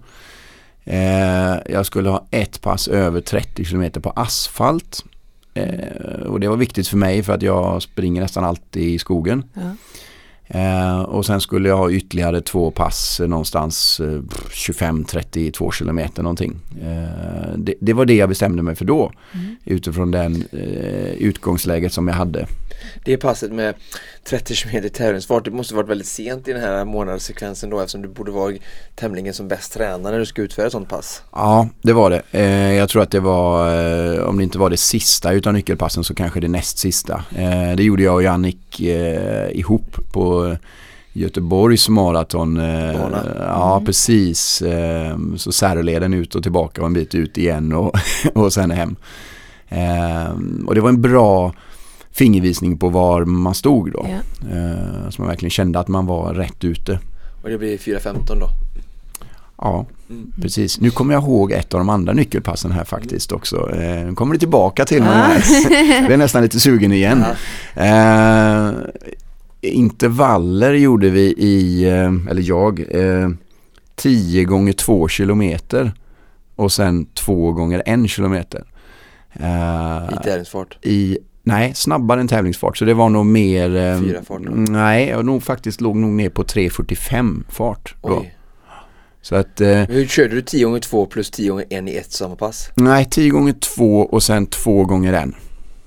Eh, 0.85 1.55
jag 1.69 1.85
skulle 1.85 2.09
ha 2.09 2.27
ett 2.31 2.61
pass 2.61 2.87
över 2.87 3.21
30 3.21 3.65
kilometer 3.65 3.99
på 4.01 4.09
asfalt. 4.09 5.05
Eh, 5.53 6.25
och 6.25 6.39
det 6.39 6.47
var 6.47 6.57
viktigt 6.57 6.87
för 6.87 6.97
mig 6.97 7.23
för 7.23 7.33
att 7.33 7.41
jag 7.41 7.81
springer 7.81 8.21
nästan 8.21 8.43
alltid 8.43 8.83
i 8.83 8.99
skogen. 8.99 9.43
Ja. 9.53 9.75
Eh, 10.47 11.01
och 11.01 11.25
sen 11.25 11.41
skulle 11.41 11.69
jag 11.69 11.77
ha 11.77 11.91
ytterligare 11.91 12.41
två 12.41 12.71
pass 12.71 13.19
eh, 13.19 13.27
någonstans 13.27 13.99
eh, 13.99 14.21
25-32 14.49 15.71
kilometer 15.71 16.23
någonting. 16.23 16.55
Eh, 16.81 17.57
det, 17.57 17.73
det 17.79 17.93
var 17.93 18.05
det 18.05 18.15
jag 18.15 18.29
bestämde 18.29 18.63
mig 18.63 18.75
för 18.75 18.85
då. 18.85 19.11
Mm. 19.33 19.55
Utifrån 19.65 20.11
den 20.11 20.43
eh, 20.51 21.13
utgångsläget 21.13 21.93
som 21.93 22.07
jag 22.07 22.15
hade. 22.15 22.47
Det 23.05 23.17
passet 23.17 23.51
med 23.51 23.75
30 24.23 24.55
km 24.55 24.89
tävlingsfart, 24.89 25.45
det 25.45 25.51
måste 25.51 25.75
varit 25.75 25.89
väldigt 25.89 26.07
sent 26.07 26.47
i 26.47 26.53
den 26.53 26.61
här 26.61 26.85
månadssekvensen 26.85 27.69
då 27.69 27.79
eftersom 27.79 28.01
du 28.01 28.07
borde 28.07 28.31
vara 28.31 28.53
tämligen 28.95 29.33
som 29.33 29.47
bäst 29.47 29.73
tränad 29.73 30.11
när 30.11 30.19
du 30.19 30.25
ska 30.25 30.41
utföra 30.41 30.65
ett 30.65 30.71
sånt 30.71 30.89
pass. 30.89 31.23
Ja, 31.31 31.69
det 31.81 31.93
var 31.93 32.09
det. 32.09 32.21
Eh, 32.31 32.73
jag 32.73 32.89
tror 32.89 33.01
att 33.01 33.11
det 33.11 33.19
var, 33.19 33.75
eh, 34.15 34.23
om 34.23 34.37
det 34.37 34.43
inte 34.43 34.57
var 34.57 34.69
det 34.69 34.77
sista 34.77 35.31
utav 35.31 35.53
nyckelpassen 35.53 36.03
så 36.03 36.15
kanske 36.15 36.39
det 36.39 36.47
näst 36.47 36.77
sista. 36.77 37.23
Eh, 37.35 37.75
det 37.75 37.83
gjorde 37.83 38.03
jag 38.03 38.15
och 38.15 38.23
Jannik 38.23 38.79
ihop 39.51 39.97
på 40.11 40.57
Göteborgs 41.13 41.89
maraton. 41.89 42.55
Bana. 42.55 43.25
ja, 43.39 43.81
precis. 43.85 44.61
Eh, 44.61 45.17
så 45.37 45.51
särleden 45.51 46.13
ut 46.13 46.35
och 46.35 46.43
tillbaka 46.43 46.81
och 46.81 46.87
en 46.87 46.93
bit 46.93 47.15
ut 47.15 47.37
igen 47.37 47.73
och, 47.73 47.95
och 48.33 48.53
sen 48.53 48.71
hem. 48.71 48.95
Och 50.65 50.75
det 50.75 50.81
var 50.81 50.89
en 50.89 51.01
bra 51.01 51.53
fingervisning 52.13 52.77
på 52.77 52.89
var 52.89 53.25
man 53.25 53.53
stod 53.55 53.91
då. 53.91 54.05
Ja. 54.09 54.49
Eh, 54.51 55.09
så 55.09 55.21
man 55.21 55.27
verkligen 55.29 55.49
kände 55.51 55.79
att 55.79 55.87
man 55.87 56.05
var 56.05 56.33
rätt 56.33 56.63
ute. 56.63 56.99
Och 57.43 57.49
det 57.49 57.57
blir 57.57 57.77
4.15 57.77 58.39
då. 58.39 58.49
Ja, 59.57 59.85
Mm. 60.09 60.31
precis. 60.41 60.79
Nu 60.79 60.89
kommer 60.91 61.13
jag 61.13 61.23
ihåg 61.23 61.51
ett 61.51 61.73
av 61.73 61.79
de 61.79 61.89
andra 61.89 62.13
nyckelpassen 62.13 62.71
här 62.71 62.83
faktiskt 62.83 63.31
också. 63.31 63.71
Eh, 63.75 64.05
nu 64.05 64.15
kommer 64.15 64.33
det 64.33 64.39
tillbaka 64.39 64.85
till 64.85 65.01
mig 65.03 65.09
Ah. 65.09 65.13
här. 65.13 66.01
Jag 66.03 66.11
är 66.11 66.17
nästan 66.17 66.41
lite 66.43 66.59
sugen 66.59 66.91
igen. 66.91 67.23
Eh, 67.75 68.71
intervaller 69.61 70.73
gjorde 70.73 71.09
vi 71.09 71.21
i, 71.37 71.83
eh, 71.89 72.29
eller 72.31 72.41
jag, 72.41 72.79
eh, 72.89 73.29
10 73.95 74.43
gånger 74.43 74.73
2 74.73 75.07
kilometer 75.07 75.91
och 76.55 76.71
sen 76.71 77.05
2 77.05 77.51
gånger 77.51 77.83
1 77.85 78.07
kilometer. 78.09 78.63
Eh, 79.33 80.09
I 80.13 80.23
tävlingsfart. 80.23 80.77
i, 80.81 81.17
nej, 81.43 81.73
snabbare 81.75 82.19
än 82.21 82.27
tävlingsfart. 82.27 82.77
Så 82.77 82.85
det 82.85 82.93
var 82.93 83.09
nog 83.09 83.25
mer... 83.25 83.75
Eh, 83.75 83.99
Fyra 83.99 84.23
fart? 84.23 84.41
Nej, 84.69 85.07
jag 85.07 85.25
nog 85.25 85.43
faktiskt 85.43 85.81
låg 85.81 85.95
nog 85.95 86.09
ner 86.11 86.29
på 86.29 86.43
3.45 86.43 87.43
fart. 87.49 87.95
Då. 88.01 88.19
Oj. 88.19 88.37
Så 89.21 89.35
att, 89.35 89.61
eh, 89.61 89.67
hur 89.67 90.05
körde 90.07 90.35
du 90.35 90.41
10 90.41 90.65
gånger 90.65 90.79
2 90.79 91.05
plus 91.05 91.31
10 91.31 91.49
gånger 91.49 91.65
1 91.69 91.87
i 91.89 91.97
ett 91.97 92.11
samma 92.11 92.35
pass? 92.35 92.69
nej, 92.75 93.05
10 93.05 93.29
gånger 93.29 93.53
2 93.53 93.99
och 94.01 94.23
sen 94.23 94.45
2 94.47 94.85
gånger 94.85 95.13
1 95.13 95.29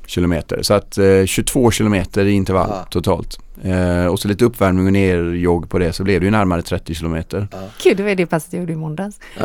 kilometer. 0.06 0.62
Så 0.62 0.74
att 0.74 0.98
eh, 0.98 1.24
22 1.26 1.70
kilometer 1.70 2.24
i 2.24 2.32
intervall 2.32 2.70
Aha. 2.70 2.86
totalt. 2.90 3.38
Eh, 3.64 4.06
och 4.06 4.20
så 4.20 4.28
lite 4.28 4.44
uppvärmning 4.44 4.86
och 4.86 4.92
nerjogg 4.92 5.70
på 5.70 5.78
det 5.78 5.92
så 5.92 6.04
blev 6.04 6.20
det 6.20 6.24
ju 6.24 6.30
närmare 6.30 6.62
30 6.62 6.94
kilometer. 6.94 7.48
Gud, 7.84 7.96
det 7.96 8.02
var 8.02 8.14
det 8.14 8.26
passet 8.26 8.52
jag 8.52 8.60
gjorde 8.60 8.72
i 8.72 8.76
måndags. 8.76 9.20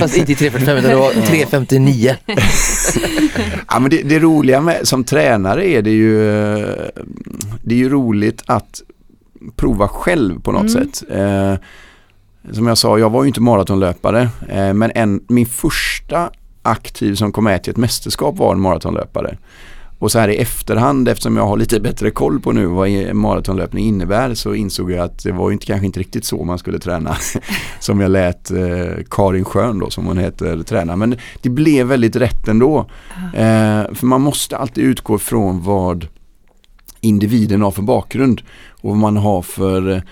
Fast 0.00 0.16
inte 0.16 0.32
i 0.32 0.34
3.45 0.34 0.58
utan 0.58 0.74
det 0.90 0.96
var 0.96 1.10
3.59. 1.12 2.14
Ja, 3.68 3.78
men 3.78 3.90
det, 3.90 4.02
det 4.02 4.18
roliga 4.18 4.60
med, 4.60 4.88
som 4.88 5.04
tränare 5.04 5.68
är 5.68 5.82
det 5.82 5.90
ju 5.90 6.18
Det 7.62 7.74
är 7.74 7.78
ju 7.78 7.88
roligt 7.88 8.42
att 8.46 8.82
prova 9.56 9.88
själv 9.88 10.40
på 10.40 10.52
något 10.52 10.70
Mm. 10.70 10.72
sätt. 10.92 11.02
Eh, 11.10 11.54
som 12.52 12.66
jag 12.66 12.78
sa, 12.78 12.98
jag 12.98 13.10
var 13.10 13.22
ju 13.24 13.28
inte 13.28 13.40
maratonlöpare 13.40 14.28
eh, 14.48 14.74
men 14.74 14.92
en, 14.94 15.20
min 15.28 15.46
första 15.46 16.30
aktiv 16.68 17.14
som 17.14 17.32
kom 17.32 17.44
med 17.44 17.62
till 17.62 17.70
ett 17.70 17.76
mästerskap 17.76 18.36
var 18.38 18.52
en 18.52 18.60
maratonlöpare. 18.60 19.38
Och 19.98 20.12
så 20.12 20.18
här 20.18 20.28
i 20.28 20.36
efterhand 20.36 21.08
eftersom 21.08 21.36
jag 21.36 21.46
har 21.46 21.56
lite 21.56 21.80
bättre 21.80 22.10
koll 22.10 22.40
på 22.40 22.52
nu 22.52 22.66
vad 22.66 23.14
maratonlöpning 23.14 23.84
innebär 23.84 24.34
så 24.34 24.54
insåg 24.54 24.90
jag 24.90 25.04
att 25.04 25.22
det 25.22 25.32
var 25.32 25.50
ju 25.50 25.52
inte, 25.52 25.66
kanske 25.66 25.86
inte 25.86 26.00
riktigt 26.00 26.24
så 26.24 26.44
man 26.44 26.58
skulle 26.58 26.78
träna. 26.78 27.16
som 27.80 28.00
jag 28.00 28.10
lät 28.10 28.50
eh, 28.50 29.04
Karin 29.10 29.44
Schön 29.44 29.78
då 29.78 29.90
som 29.90 30.06
hon 30.06 30.18
heter 30.18 30.62
träna. 30.62 30.96
Men 30.96 31.16
det 31.42 31.48
blev 31.48 31.86
väldigt 31.86 32.16
rätt 32.16 32.48
ändå. 32.48 32.78
Eh, 33.34 33.94
för 33.94 34.06
man 34.06 34.20
måste 34.20 34.56
alltid 34.56 34.84
utgå 34.84 35.18
från 35.18 35.62
vad 35.62 36.06
individen 37.00 37.62
har 37.62 37.70
för 37.70 37.82
bakgrund 37.82 38.42
och 38.70 38.90
vad 38.90 38.98
man 38.98 39.16
har 39.16 39.42
för 39.42 40.02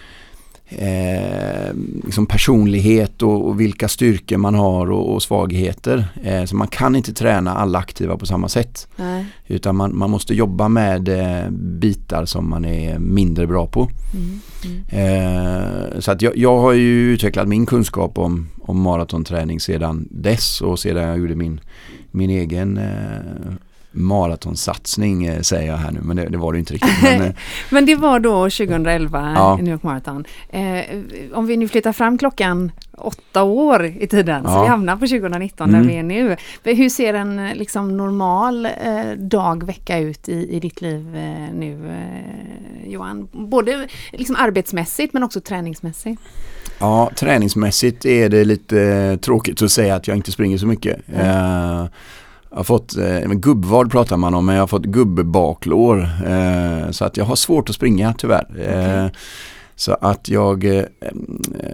eh, 0.69 1.75
liksom 2.05 2.27
personlighet 2.27 3.23
och, 3.23 3.49
och 3.49 3.61
vilka 3.61 3.89
styrkor 3.89 4.37
man 4.37 4.55
har 4.55 4.91
och, 4.91 5.15
och 5.15 5.23
svagheter. 5.23 6.09
Eh, 6.23 6.45
så 6.45 6.57
man 6.57 6.69
kan 6.69 6.97
inte 6.97 7.13
träna 7.13 7.55
alla 7.55 7.79
aktiva 7.79 8.17
på 8.17 8.27
samma 8.27 8.49
sätt. 8.49 8.89
Nej. 8.97 9.27
Utan 9.47 9.77
man, 9.77 9.97
man 9.97 10.11
måste 10.11 10.35
jobba 10.35 10.69
med 10.69 11.09
eh, 11.09 11.51
bitar 11.51 12.25
som 12.25 12.51
man 12.51 12.65
är 12.65 12.99
mindre 12.99 13.47
bra 13.47 13.67
på. 13.67 13.91
Mm. 14.15 14.41
Mm. 14.65 14.83
Eh, 14.89 16.01
så 16.01 16.13
att 16.13 16.23
jag, 16.23 16.37
jag 16.37 16.59
har 16.59 16.73
ju 16.73 17.13
utvecklat 17.13 17.49
min 17.49 17.67
kunskap 17.67 18.19
om, 18.19 18.49
om 18.63 18.81
maratonträning 18.81 19.61
sedan 19.61 20.09
dess 20.11 20.61
och 20.61 20.79
sedan 20.79 21.03
jag 21.03 21.19
gjorde 21.19 21.35
min, 21.35 21.61
min 22.11 22.31
egen 22.31 22.79
eh, 22.79 23.53
maratonsatsning 23.97 25.25
eh, 25.27 25.41
säger 25.41 25.71
jag 25.71 25.77
här 25.77 25.91
nu 25.91 26.01
men 26.03 26.17
det, 26.17 26.29
det 26.29 26.39
var 26.39 26.53
det 26.53 26.59
inte 26.59 26.75
riktigt. 26.75 27.03
Men, 27.03 27.23
eh, 27.23 27.33
Men 27.71 27.87
det 27.87 27.95
var 27.95 28.21
då 28.21 28.33
2011 28.51 29.33
Ja. 29.37 29.59
i 29.59 29.63
New 29.63 29.73
York 29.73 29.83
Marathon. 29.83 30.25
Eh, 30.51 30.81
om 31.35 31.47
vi 31.47 31.57
nu 31.57 31.69
flyttar 31.69 31.93
fram 31.93 32.19
klockan 32.19 32.73
åtta 32.99 33.43
år 33.43 33.85
i 33.87 34.07
tiden 34.07 34.45
så 34.45 34.51
Ja. 34.51 34.63
vi 34.63 34.69
hamnar 34.69 34.97
på 34.97 35.07
2019 35.07 35.69
Mm. 35.69 35.81
där 35.83 35.89
vi 35.89 35.99
är 35.99 36.03
nu. 36.03 36.37
Hur 36.65 36.89
ser 36.89 37.15
en 37.15 37.39
eh, 37.39 37.55
liksom, 37.55 37.97
normal 37.97 38.67
eh, 38.67 38.73
dag, 39.19 39.67
vecka 39.67 39.99
ut 39.99 40.29
i, 40.29 40.57
i 40.57 40.61
ditt 40.61 40.81
liv 40.81 41.17
eh, 41.17 41.55
nu 41.55 41.89
eh, 41.91 42.91
Johan? 42.93 43.29
Både 43.33 43.89
liksom, 44.13 44.37
arbetsmässigt 44.39 45.13
men 45.13 45.23
också 45.23 45.41
träningsmässigt. 45.41 46.21
Ja, 46.79 47.11
träningsmässigt 47.17 48.05
är 48.05 48.29
det 48.29 48.45
lite 48.45 48.83
eh, 48.83 49.17
tråkigt 49.17 49.63
att 49.63 49.71
säga 49.71 49.95
att 49.95 50.09
jag 50.09 50.17
inte 50.17 50.33
springer 50.33 50.59
så 50.59 50.67
mycket. 50.67 50.97
Eh, 51.17 51.85
jag 52.51 52.57
har 52.57 52.65
fått, 52.65 52.97
eh, 52.97 53.21
gubbvad 53.33 53.91
pratar 53.91 54.17
man 54.17 54.35
om, 54.35 54.47
men 54.47 54.55
jag 54.55 54.63
har 54.63 54.67
fått 54.67 54.85
gubbebaklår. 54.85 56.09
Eh, 56.27 56.91
så 56.91 57.05
att 57.05 57.17
jag 57.17 57.25
har 57.25 57.37
svårt 57.37 57.69
att 57.69 57.75
springa 57.75 58.15
tyvärr. 58.19 58.47
Eh, 58.69 59.07
så 59.79 59.93
att 60.01 60.29
jag 60.29 60.65
eh, 60.65 60.83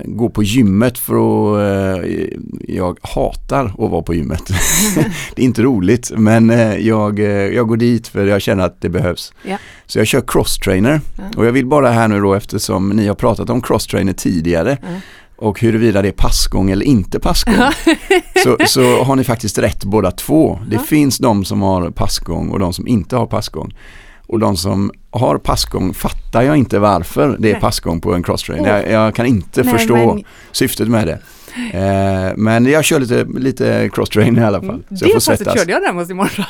går 0.04 0.28
på 0.28 0.42
gymmet 0.42 0.98
för 0.98 1.14
att 1.14 1.98
eh, 1.98 2.26
jag 2.68 2.98
hatar 3.02 3.64
att 3.64 3.90
vara 3.90 4.02
på 4.02 4.14
gymmet. 4.14 4.42
det 5.34 5.42
är 5.42 5.46
inte 5.46 5.62
roligt 5.62 6.10
men 6.16 6.50
eh, 6.50 6.76
jag, 6.76 7.18
eh, 7.18 7.26
jag 7.26 7.68
går 7.68 7.76
dit 7.76 8.08
för 8.08 8.26
jag 8.26 8.42
känner 8.42 8.64
att 8.64 8.80
det 8.80 8.88
behövs. 8.88 9.32
Ja. 9.42 9.56
Så 9.86 9.98
jag 9.98 10.06
kör 10.06 10.20
cross-trainer 10.20 11.00
Ja. 11.18 11.24
och 11.36 11.46
jag 11.46 11.52
vill 11.52 11.66
bara 11.66 11.90
här 11.90 12.08
nu 12.08 12.20
då 12.20 12.34
eftersom 12.34 12.88
ni 12.88 13.06
har 13.06 13.14
pratat 13.14 13.50
om 13.50 13.62
cross-trainer 13.62 14.12
tidigare 14.12 14.78
Ja. 14.82 14.88
Och 15.42 15.60
huruvida 15.60 16.02
det 16.02 16.08
är 16.08 16.12
passgång 16.12 16.70
eller 16.70 16.86
inte 16.86 17.20
passgång. 17.20 17.54
så, 18.44 18.56
så 18.66 19.02
har 19.02 19.16
ni 19.16 19.24
faktiskt 19.24 19.58
rätt 19.58 19.84
båda 19.84 20.10
två. 20.10 20.60
Det 20.70 20.78
finns 20.78 21.18
de 21.18 21.44
som 21.44 21.62
har 21.62 21.90
passgång 21.90 22.48
och 22.48 22.58
de 22.58 22.72
som 22.72 22.88
inte 22.88 23.16
har 23.16 23.26
passgång. 23.26 23.74
Och 24.26 24.38
de 24.38 24.56
som 24.56 24.92
har 25.10 25.38
passgång 25.38 25.94
fattar 25.94 26.42
jag 26.42 26.56
inte 26.56 26.78
varför 26.78 27.36
det 27.38 27.50
är 27.50 27.60
passgång 27.60 28.00
på 28.00 28.14
en 28.14 28.22
crosstrain. 28.22 28.64
Jag, 28.64 28.90
jag 28.90 29.14
kan 29.14 29.26
inte 29.26 29.62
Nej, 29.62 29.72
förstå 29.72 29.96
men 29.96 30.24
syftet 30.52 30.88
med 30.88 31.06
det. 31.06 31.18
Eh, 31.72 32.32
men 32.36 32.66
jag 32.66 32.84
kör 32.84 33.00
lite, 33.00 33.26
lite 33.38 33.90
crosstrain 33.92 34.38
i 34.38 34.44
alla 34.44 34.60
fall. 34.60 34.68
Mm. 34.70 34.82
Så 34.82 34.94
jag 34.94 34.98
Det 35.00 35.06
får 35.08 35.14
passet 35.14 35.38
svettas. 35.38 35.54
körde 35.58 35.72
jag 35.72 35.82
däremot 35.82 36.10
i 36.10 36.14
morse. 36.14 36.44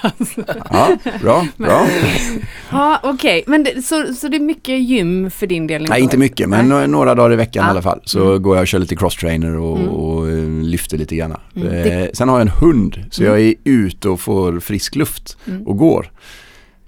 Ja, 0.71 0.97
bra, 1.23 1.47
bra. 1.57 1.87
ja, 2.71 3.01
okej. 3.03 3.45
Men 3.47 3.65
det, 3.65 3.83
så, 3.83 4.15
så 4.15 4.29
det 4.29 4.37
är 4.37 4.41
mycket 4.41 4.81
gym 4.81 5.31
för 5.31 5.47
din 5.47 5.67
del? 5.67 5.87
Nej, 5.89 6.03
inte 6.03 6.17
mycket, 6.19 6.49
men 6.49 6.69
Nej. 6.69 6.81
nå- 6.81 6.87
några 6.99 7.15
dagar 7.15 7.33
i 7.33 7.37
veckan 7.37 7.63
Ja. 7.65 7.69
i 7.69 7.71
alla 7.71 7.83
fall. 7.83 8.01
Så 8.05 8.29
Mm. 8.31 8.43
går 8.43 8.57
jag 8.57 8.61
och 8.63 8.67
kör 8.69 8.79
lite 8.79 8.97
crosstrainer 8.97 9.57
och, 9.59 9.79
Mm. 9.79 9.89
och 9.89 10.29
eh, 10.29 10.45
lyfter 10.63 10.99
lite 10.99 11.17
grann. 11.17 11.37
Mm. 11.57 11.69
Eh, 12.03 12.09
sen 12.13 12.29
har 12.29 12.37
jag 12.37 12.43
en 12.43 12.53
hund, 12.61 13.05
så 13.11 13.23
Mm. 13.23 13.33
jag 13.35 13.47
är 13.49 13.55
ute 13.65 14.09
och 14.09 14.21
får 14.21 14.61
frisk 14.61 14.95
luft 14.97 15.37
Mm. 15.49 15.67
och 15.67 15.77
går. 15.79 16.11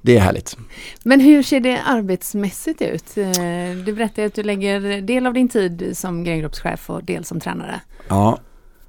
Det 0.05 0.17
är 0.17 0.21
härligt. 0.21 0.57
Men 1.03 1.21
hur 1.21 1.43
ser 1.43 1.61
det 1.61 1.81
arbetsmässigt 1.83 2.83
ut? 2.83 3.17
Eh, 3.19 3.85
Du 3.85 3.93
berättade 3.93 4.27
att 4.27 4.35
du 4.35 4.43
lägger 4.43 5.01
del 5.03 5.27
av 5.27 5.35
din 5.35 5.49
tid 5.49 5.91
som 5.97 6.25
grengroppschef 6.25 6.91
och 6.91 7.05
del 7.05 7.25
som 7.25 7.41
tränare. 7.41 7.81
Ja, 8.09 8.39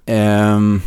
ehm, 0.05 0.81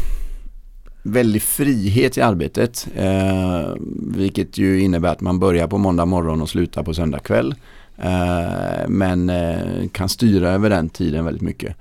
väldig 1.03 1.43
frihet 1.43 2.19
i 2.19 2.21
arbetet. 2.21 2.89
Eh, 2.97 3.75
vilket 4.17 4.59
ju 4.59 4.81
innebär 4.81 5.09
att 5.09 5.21
man 5.21 5.39
börjar 5.39 5.67
på 5.67 5.79
måndag 5.79 6.07
morgon 6.07 6.43
och 6.43 6.49
slutar 6.49 6.83
på 6.83 6.95
söndag 6.95 7.19
kväll. 7.19 7.55
Eh, 7.97 8.89
men 8.89 9.31
eh, 9.31 9.89
kan 9.93 10.09
styra 10.09 10.49
över 10.51 10.71
den 10.71 10.89
tiden 10.89 11.25
väldigt 11.25 11.43
mycket. 11.43 11.77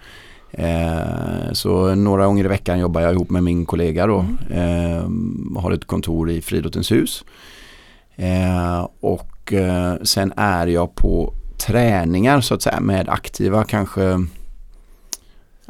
Eh, 0.52 1.52
så 1.54 1.96
några 1.96 2.26
gånger 2.26 2.46
i 2.46 2.48
veckan 2.48 2.80
jobbar 2.80 3.02
jag 3.02 3.14
ihop 3.14 3.30
med 3.30 3.44
min 3.44 3.66
kollega 3.66 4.08
då. 4.08 4.26
Eh, 4.52 5.10
har 5.62 5.72
ett 5.72 5.86
kontor 5.86 6.30
i 6.30 6.42
Friidrottens 6.42 6.92
hus. 6.92 7.24
Eh, 8.18 8.90
och 9.00 9.54
eh, 9.54 9.96
sen 10.04 10.34
är 10.38 10.68
jag 10.68 10.96
på 10.96 11.34
träningar 11.58 12.42
så 12.42 12.54
att 12.54 12.62
säga 12.62 12.80
med 12.80 13.10
aktiva 13.10 13.64
kanske 13.64 14.02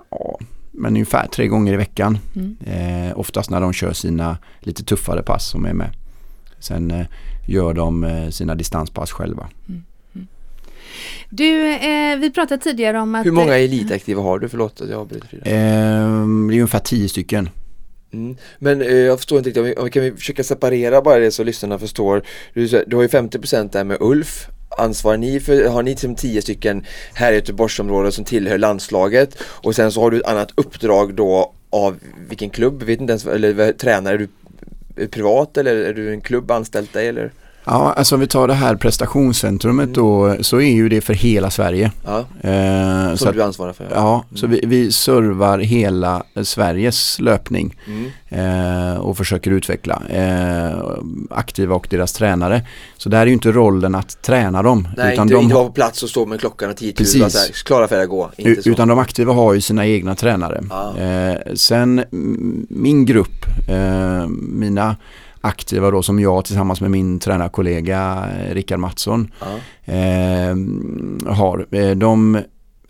ja, 0.10 0.40
men 0.72 0.94
ungefär 0.94 1.28
tre 1.28 1.48
gånger 1.48 1.74
i 1.74 1.78
veckan. 1.78 2.18
Mm. 2.36 2.58
Eh, 2.66 3.20
oftast 3.20 3.50
när 3.50 3.62
de 3.62 3.74
kör 3.74 3.94
sina 3.94 4.38
lite 4.60 4.84
tuffare 4.84 5.24
pass 5.24 5.50
som 5.50 5.66
är 5.66 5.74
med. 5.74 5.90
Sen 6.60 6.92
eh, 6.92 7.06
gör 7.48 7.74
de 7.74 8.04
eh, 8.04 8.30
sina 8.30 8.56
distanspass 8.56 9.12
själva. 9.12 9.50
Du, 11.30 11.74
eh, 11.74 12.18
vi 12.18 12.32
pratade 12.32 12.64
tidigare 12.64 13.00
om 13.00 13.16
att... 13.16 13.26
Hur 13.26 13.32
många 13.32 13.58
elitaktiva 13.58 14.22
har 14.22 14.40
du? 14.40 14.50
Förlåt 14.50 14.82
att 14.82 14.90
jag 14.90 15.00
avbryter 15.00 15.28
Frida. 15.28 15.46
Eh, 15.46 15.52
det 15.52 15.56
är 15.56 16.60
ungefär 16.60 16.80
tio 16.80 17.10
stycken. 17.10 17.50
Mm. 18.18 18.38
Men 18.60 18.82
eh, 18.82 18.96
jag 18.96 19.18
förstår 19.18 19.38
inte 19.38 19.50
riktigt, 19.50 19.62
om 19.62 19.66
vi, 19.66 19.76
om 19.76 19.86
vi 19.86 19.92
kan 19.92 20.04
vi 20.04 20.12
försöka 20.12 20.44
separera 20.44 21.02
bara 21.02 21.20
det 21.20 21.32
så 21.32 21.44
lyssnarna 21.44 21.80
förstår. 21.80 22.24
Du, 22.54 22.84
du 22.88 22.96
har 22.96 23.04
ju 23.04 23.10
50% 23.10 23.72
där 23.72 23.84
med 23.84 23.98
Ulf. 24.00 24.48
Ansvarar 24.78 25.18
ni 25.18 25.40
för, 25.40 25.68
har 25.68 25.84
ni 25.84 25.96
som 25.96 26.16
tio 26.16 26.42
stycken 26.42 26.86
här 27.14 27.32
i 27.32 27.36
Göteborgsområdet 27.36 28.14
som 28.14 28.26
tillhör 28.26 28.58
landslaget 28.58 29.38
och 29.42 29.76
sen 29.76 29.92
så 29.92 30.02
har 30.02 30.12
du 30.12 30.20
ett 30.20 30.28
annat 30.28 30.52
uppdrag 30.56 31.14
då 31.14 31.54
av 31.70 31.96
vilken 32.30 32.50
klubb, 32.50 32.84
vet 32.84 33.02
inte 33.02 33.12
ens, 33.12 33.26
eller 33.26 33.74
tränare, 33.74 34.14
är 34.14 34.18
du 34.18 34.28
privat 35.08 35.58
eller 35.58 35.76
är 35.76 35.94
du 35.94 36.12
en 36.12 36.22
klubb 36.22 36.52
anställt 36.52 36.94
dig 36.94 37.08
eller? 37.08 37.32
Ja, 37.70 37.94
alltså 37.94 38.16
om 38.16 38.22
vi 38.22 38.28
tar 38.28 38.48
det 38.48 38.54
här 38.54 38.76
prestationscentrumet 38.76 39.84
mm. 39.84 39.94
då 39.94 40.36
så 40.42 40.62
är 40.62 40.72
ju 40.72 40.90
det 40.90 41.02
för 41.02 41.14
hela 41.14 41.50
Sverige. 41.50 41.92
Ja, 42.06 42.20
eh, 42.50 43.16
som 43.16 43.34
du 43.34 43.44
ansvarar 43.44 43.74
för. 43.74 43.84
Ja, 43.84 43.90
ja 43.94 44.14
mm. 44.14 44.38
så 44.38 44.48
vi, 44.48 44.62
vi 44.66 44.92
servar 44.92 45.60
hela 45.60 46.24
Sveriges 46.44 47.20
löpning 47.20 47.76
mm. 47.88 48.94
eh, 48.94 48.98
och 48.98 49.18
försöker 49.18 49.52
utveckla 49.52 50.02
eh, 50.10 50.80
aktiva 51.30 51.76
och 51.76 51.88
deras 51.90 52.14
tränare. 52.14 52.62
Så 52.98 53.10
det 53.10 53.18
här 53.18 53.24
är 53.24 53.28
ju 53.28 53.34
inte 53.34 53.52
rollen 53.52 53.96
att 53.96 54.22
träna 54.22 54.62
dem. 54.64 54.88
Nej, 54.98 55.14
utan 55.14 55.24
inte, 55.24 55.36
de, 55.36 55.44
inte 55.44 55.56
vara 55.56 55.66
på 55.66 55.74
plats 55.74 56.04
och 56.04 56.10
stå 56.10 56.26
med 56.26 56.40
klockan 56.40 56.70
och 56.70 56.78
10 56.78 56.94
000 57.00 57.08
så 57.08 57.20
här, 57.20 57.66
klara 57.66 57.88
för 57.88 58.04
att 58.04 58.10
gå. 58.10 58.32
Inte 58.38 58.70
utan 58.70 58.88
de 58.88 59.00
aktiva 59.00 59.34
har 59.34 59.54
ju 59.54 59.62
sina 59.62 59.88
egna 59.88 60.16
tränare. 60.16 60.64
Ja. 60.70 60.98
Eh, 60.98 61.54
sen 61.56 62.04
min 62.70 63.06
grupp, 63.06 63.46
eh, 63.70 64.28
mina 64.40 64.96
aktiva 65.42 65.92
då 65.92 66.04
som 66.04 66.20
jag 66.20 66.46
tillsammans 66.46 66.82
med 66.82 66.92
min 66.92 67.20
tränarkollega 67.20 68.30
eh, 68.40 68.54
Rickard 68.54 68.80
Mattsson 68.80 69.32
ja. 69.40 69.94
eh, 69.94 70.56
har. 71.34 71.94
De 71.96 72.36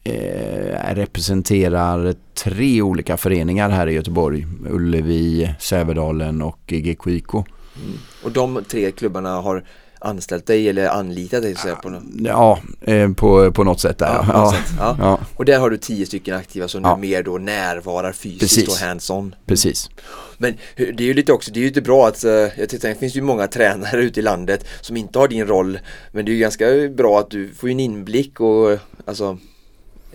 eh, 0.03 0.95
representerar 0.95 2.15
tre 2.33 2.81
olika 2.81 3.17
föreningar 3.17 3.69
här 3.69 3.87
i 3.87 3.93
Göteborg. 3.93 4.47
Ullevi, 4.69 5.55
Sävedalen 5.59 6.41
och 6.41 6.59
GKIK. 6.67 7.33
Mm. 7.33 7.97
Och 8.23 8.31
de 8.31 8.63
tre 8.67 8.91
klubbarna 8.91 9.29
har 9.29 9.63
anställt 10.07 10.45
dig 10.45 10.69
eller 10.69 10.87
anlitat 10.87 11.41
dig? 11.41 11.55
Så 11.55 11.75
på 11.75 11.89
något? 11.89 12.03
Ja, 12.19 12.59
eh, 12.81 13.11
på, 13.11 13.51
på 13.51 13.63
något 13.63 13.79
sätt 13.79 13.97
där. 13.97 14.07
Ja, 14.07 14.25
ja. 14.33 14.51
Sätt. 14.51 14.75
Ja. 14.79 14.97
ja. 14.99 15.19
Och 15.35 15.45
där 15.45 15.59
har 15.59 15.69
du 15.69 15.77
tio 15.77 16.05
stycken 16.05 16.35
aktiva 16.35 16.67
som 16.67 16.83
ja. 16.83 16.97
mer 16.97 17.23
då 17.23 17.37
närvarar 17.37 18.11
fysiskt 18.11 18.39
Precis. 18.39 18.67
och 18.67 18.87
hands-on. 18.87 19.35
Precis. 19.45 19.89
Men 20.37 20.53
det 20.75 20.99
är 20.99 21.07
ju 21.07 21.13
lite 21.13 21.33
också, 21.33 21.51
det 21.51 21.59
är 21.59 21.61
ju 21.61 21.67
lite 21.67 21.81
bra 21.81 22.07
att, 22.07 22.23
eh, 22.23 22.31
jag 22.31 22.69
tänkte, 22.69 22.87
det 22.87 22.95
finns 22.95 23.15
ju 23.15 23.21
många 23.21 23.47
tränare 23.57 24.03
ute 24.03 24.19
i 24.19 24.23
landet 24.23 24.65
som 24.81 24.97
inte 24.97 25.19
har 25.19 25.27
din 25.27 25.47
roll. 25.47 25.79
Men 26.11 26.25
det 26.25 26.31
är 26.31 26.33
ju 26.33 26.39
ganska 26.39 26.65
bra 26.89 27.19
att 27.19 27.29
du 27.29 27.49
får 27.53 27.69
en 27.69 27.79
inblick 27.79 28.39
och 28.39 28.79
alltså 29.05 29.37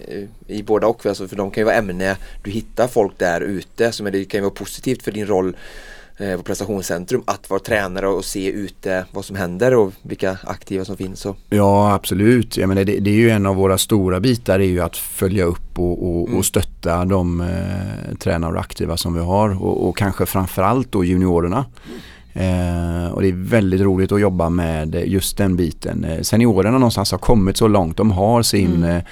eh, 0.09 0.25
i 0.47 0.63
båda 0.63 0.87
och, 0.87 1.07
alltså, 1.07 1.29
för 1.29 1.37
de 1.37 1.51
kan 1.51 1.61
ju 1.61 1.65
vara 1.65 1.77
ämne, 1.77 2.17
du 2.43 2.51
hittar 2.51 2.89
folk 2.89 3.19
där 3.19 3.41
ute 3.41 3.93
som 3.93 4.07
är, 4.07 4.11
det 4.11 4.25
kan 4.25 4.39
ju 4.39 4.43
vara 4.43 4.55
positivt 4.55 5.03
för 5.03 5.13
din 5.13 5.27
roll 5.27 5.57
på 6.37 6.43
prestationscentrum 6.43 7.23
att 7.25 7.51
vara 7.51 7.61
tränare 7.61 8.09
och 8.09 8.25
se 8.25 8.51
ute 8.51 9.05
vad 9.13 9.25
som 9.25 9.37
händer 9.37 9.75
och 9.75 9.93
vilka 10.03 10.39
aktiva 10.45 10.85
som 10.85 10.97
finns. 10.97 11.27
Och... 11.27 11.37
Ja 11.51 11.95
absolut, 11.95 12.57
jag 12.57 12.69
menar, 12.69 12.85
det, 12.85 12.99
det, 12.99 13.11
är 13.11 13.15
ju 13.15 13.31
en 13.31 13.47
av 13.47 13.57
våra 13.57 13.79
stora 13.79 14.21
bitar 14.21 14.61
är 14.61 14.65
ju 14.65 14.81
att 14.81 14.97
följa 14.97 15.45
upp 15.45 15.79
och, 15.79 16.09
och, 16.09 16.29
mm. 16.29 16.39
och 16.39 16.45
stötta 16.45 17.05
de 17.05 17.41
eh, 17.41 18.17
tränare 18.19 18.53
och 18.53 18.61
aktiva 18.61 18.97
som 18.97 19.15
vi 19.15 19.21
har 19.21 19.63
och, 19.63 19.89
och 19.89 19.97
kanske 19.97 20.27
framförallt 20.27 20.93
då 20.93 21.05
juniorerna. 21.05 21.65
Eh, 22.33 23.13
och 23.13 23.23
det 23.23 23.29
är 23.29 23.49
väldigt 23.49 23.81
roligt 23.81 24.13
att 24.13 24.21
jobba 24.21 24.49
med 24.49 25.03
just 25.07 25.37
den 25.37 25.57
biten. 25.57 26.05
Eh, 26.05 26.21
seniorerna 26.21 26.79
någonstans 26.79 27.11
har 27.11 27.19
kommit 27.19 27.57
så 27.57 27.69
långt, 27.69 27.97
de 27.97 28.11
har 28.11 28.43
sin 28.43 28.77
mm 28.77 28.97
eh, 28.97 28.97
Eh, 28.97 29.03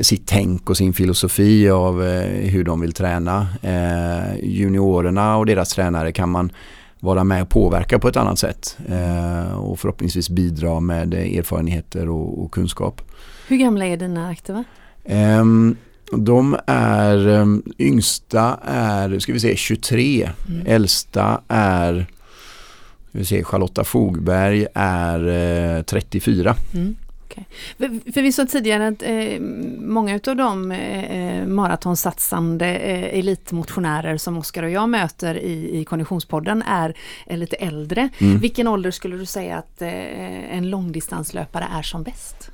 sitt 0.00 0.26
tänk 0.26 0.70
och 0.70 0.76
sin 0.76 0.92
filosofi 0.92 1.70
av 1.70 2.04
eh, 2.04 2.50
hur 2.50 2.64
de 2.64 2.80
vill 2.80 2.92
träna. 2.92 3.46
Eh, 3.62 4.38
juniorerna 4.42 5.36
och 5.36 5.46
deras 5.46 5.68
tränare 5.68 6.12
kan 6.12 6.28
man 6.28 6.52
vara 7.00 7.24
med 7.24 7.42
och 7.42 7.48
påverka 7.48 7.98
på 7.98 8.08
ett 8.08 8.16
annat 8.16 8.38
sätt 8.38 8.78
och 9.56 9.80
förhoppningsvis 9.80 10.30
bidra 10.30 10.80
med 10.80 11.14
erfarenheter 11.14 12.08
och, 12.08 12.52
kunskap. 12.52 13.02
Hur 13.48 13.56
gamla 13.56 13.86
är 13.86 13.96
dina 13.96 14.28
aktiva? 14.28 14.64
Ehm, 15.04 15.76
de 16.12 16.56
är, 16.66 17.46
yngsta 17.78 18.58
är, 18.64 19.18
ska 19.18 19.32
vi 19.32 19.40
se, 19.40 19.56
23. 19.56 20.30
Mm. 20.48 20.66
Äldsta 20.66 21.40
är, 21.48 22.06
ska 23.08 23.18
vi 23.18 23.24
se, 23.24 23.44
Charlotta 23.44 23.84
Fogberg 23.84 24.66
är 24.74 25.82
34. 25.82 26.56
Mm. 26.74 26.96
Okay. 27.38 28.00
För, 28.00 28.12
för 28.12 28.22
vi 28.22 28.32
sa 28.32 28.46
tidigare 28.46 28.88
att 28.88 29.02
eh, 29.02 29.40
många 29.80 30.20
av 30.26 30.36
de 30.36 30.72
eh, 30.72 31.46
maratonsatsande 31.46 32.66
eh, 32.66 33.18
elitmotionärer 33.18 34.16
som 34.16 34.38
Oskar 34.38 34.62
och 34.62 34.70
jag 34.70 34.88
möter 34.88 35.34
i, 35.34 35.80
i 35.80 35.84
Konditionspodden 35.84 36.62
är, 36.62 36.96
är 37.26 37.36
lite 37.36 37.56
äldre. 37.56 38.08
Mm. 38.18 38.38
Vilken 38.38 38.68
ålder 38.68 38.90
skulle 38.90 39.16
du 39.16 39.26
säga 39.26 39.56
att 39.56 39.82
eh, 39.82 40.56
en 40.56 40.70
långdistanslöpare 40.70 41.68
är 41.72 41.82
som 41.82 42.02
bäst? 42.02 42.50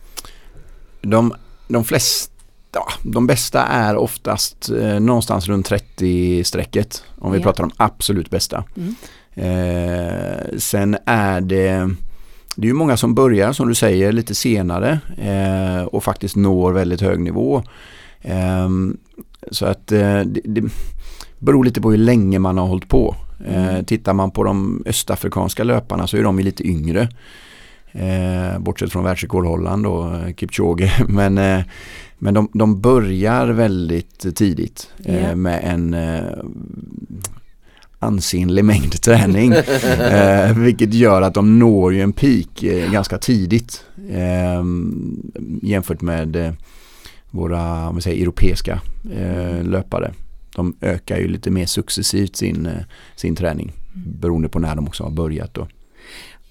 De, 1.00 1.34
de 1.68 1.84
flesta 1.84 2.34
Ja, 2.76 2.88
de 3.02 3.26
bästa 3.26 3.62
är 3.62 3.96
oftast 3.96 4.70
eh, 4.70 5.00
någonstans 5.00 5.48
runt 5.48 5.70
30-strecket 5.70 7.02
om 7.18 7.32
vi 7.32 7.38
ja. 7.38 7.42
pratar 7.42 7.64
om 7.64 7.70
absolut 7.76 8.30
bästa. 8.30 8.64
Mm. 8.76 8.94
Eh, 9.34 10.58
sen 10.58 10.96
är 11.06 11.40
det 11.40 11.90
det 12.56 12.66
är 12.66 12.68
ju 12.68 12.74
många 12.74 12.96
som 12.96 13.14
börjar 13.14 13.52
som 13.52 13.68
du 13.68 13.74
säger 13.74 14.12
lite 14.12 14.34
senare 14.34 15.00
eh, 15.18 15.84
och 15.84 16.04
faktiskt 16.04 16.36
når 16.36 16.72
väldigt 16.72 17.00
hög 17.00 17.20
nivå. 17.20 17.62
Eh, 18.20 18.68
så 19.50 19.66
att 19.66 19.92
eh, 19.92 20.20
det, 20.20 20.40
det 20.44 20.62
beror 21.38 21.64
lite 21.64 21.80
på 21.80 21.90
hur 21.90 21.98
länge 21.98 22.38
man 22.38 22.58
har 22.58 22.66
hållit 22.66 22.88
på. 22.88 23.16
Eh, 23.46 23.82
tittar 23.82 24.12
man 24.12 24.30
på 24.30 24.44
de 24.44 24.82
östafrikanska 24.86 25.64
löparna 25.64 26.06
så 26.06 26.16
är 26.16 26.22
de 26.22 26.38
ju 26.38 26.44
lite 26.44 26.68
yngre. 26.68 27.08
Eh, 27.92 28.58
bortsett 28.58 28.92
från 28.92 29.04
världsrekordhållaren 29.04 29.82
då, 29.82 30.12
eh, 30.12 30.34
Kipchoge. 30.34 30.92
Men, 31.08 31.38
eh, 31.38 31.64
men 32.18 32.34
de, 32.34 32.48
de 32.52 32.80
börjar 32.80 33.46
väldigt 33.46 34.36
tidigt 34.36 34.90
yeah. 35.06 35.36
med 35.36 35.60
en 35.64 35.96
ansenlig 38.04 38.64
mängd 38.64 39.02
träning. 39.02 39.52
eh, 40.12 40.58
vilket 40.58 40.94
gör 40.94 41.22
att 41.22 41.34
de 41.34 41.58
når 41.58 41.94
ju 41.94 42.00
en 42.00 42.12
peak 42.12 42.62
eh, 42.62 42.92
ganska 42.92 43.18
tidigt 43.18 43.84
eh, 44.10 44.64
jämfört 45.62 46.00
med 46.00 46.36
eh, 46.36 46.52
våra 47.30 47.88
om 47.88 48.00
säger, 48.00 48.22
europeiska 48.22 48.80
eh, 49.12 49.64
löpare. 49.64 50.12
De 50.56 50.76
ökar 50.80 51.18
ju 51.18 51.28
lite 51.28 51.50
mer 51.50 51.66
successivt 51.66 52.36
sin, 52.36 52.66
eh, 52.66 52.82
sin 53.16 53.36
träning 53.36 53.72
beroende 53.94 54.48
på 54.48 54.58
när 54.58 54.76
de 54.76 54.88
också 54.88 55.04
har 55.04 55.10
börjat. 55.10 55.54
Då. 55.54 55.68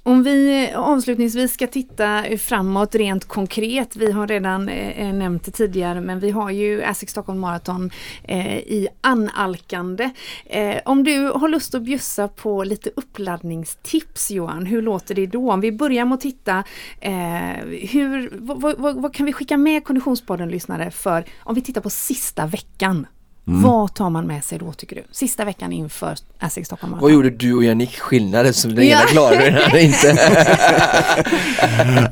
Om 0.06 0.24
vi 0.24 0.70
avslutningsvis 0.76 1.54
ska 1.54 1.68
titta 1.68 2.24
framåt 2.38 2.96
rent 2.96 3.26
konkret. 3.26 3.96
Vi 3.96 4.12
har 4.12 4.28
redan 4.28 4.70
eh, 4.70 5.14
nämnt 5.14 5.44
det 5.46 5.52
tidigare 5.52 6.02
men 6.02 6.20
vi 6.20 6.32
har 6.32 6.52
ju 6.52 6.84
ASIC 6.84 7.10
Stockholm 7.10 7.40
Marathon 7.40 7.92
eh, 8.24 8.58
i 8.58 8.88
analkande. 9.02 10.10
Eh, 10.46 10.76
om 10.86 11.04
du 11.04 11.28
har 11.28 11.50
lust 11.50 11.76
att 11.76 11.84
bjussa 11.84 12.28
på 12.28 12.64
lite 12.64 12.90
uppladdningstips 12.96 14.32
Johan, 14.32 14.66
hur 14.66 14.82
låter 14.82 15.16
det 15.16 15.26
då? 15.26 15.52
Om 15.52 15.62
vi 15.62 15.72
börjar 15.72 16.06
med 16.06 16.16
att 16.16 16.22
titta, 16.22 16.64
eh, 17.00 17.66
hur, 17.92 18.38
vad, 18.40 18.62
vad, 18.62 19.02
vad, 19.02 19.14
kan 19.14 19.26
vi 19.26 19.34
skicka 19.34 19.58
med 19.58 19.84
Konditionspodden-lyssnare 19.84 20.92
för 20.92 21.26
om 21.40 21.56
vi 21.56 21.62
tittar 21.62 21.82
på 21.82 21.90
sista 21.90 22.46
veckan? 22.46 23.08
Mm. 23.48 23.62
Vad 23.62 23.94
tar 23.94 24.10
man 24.10 24.28
med 24.28 24.44
sig 24.44 24.60
då 24.60 24.74
tycker 24.74 24.96
du? 24.96 25.04
Sista 25.12 25.46
veckan 25.46 25.72
inför 25.72 26.16
ASSIQ 26.40 26.66
Stockholm 26.66 26.92
Marathon. 26.92 27.10
Vad 27.10 27.14
gjorde 27.14 27.30
du 27.30 27.54
och 27.54 27.64
Jannik 27.64 28.00
skillnaden 28.00 28.54
som 28.54 28.76
den 28.76 28.88
ja. 28.88 29.00
ena 29.00 29.08
klarade 29.08 29.46
den 29.46 29.64
andra 29.64 29.80
inte? 29.80 30.18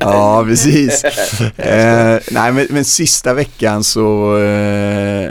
ja, 0.00 0.44
precis. 0.44 1.04
eh, 1.56 2.20
nej, 2.30 2.52
men, 2.52 2.66
men, 2.70 2.84
sista 2.84 3.34
veckan 3.34 3.84
så 3.84 4.36
eh, 4.38 5.30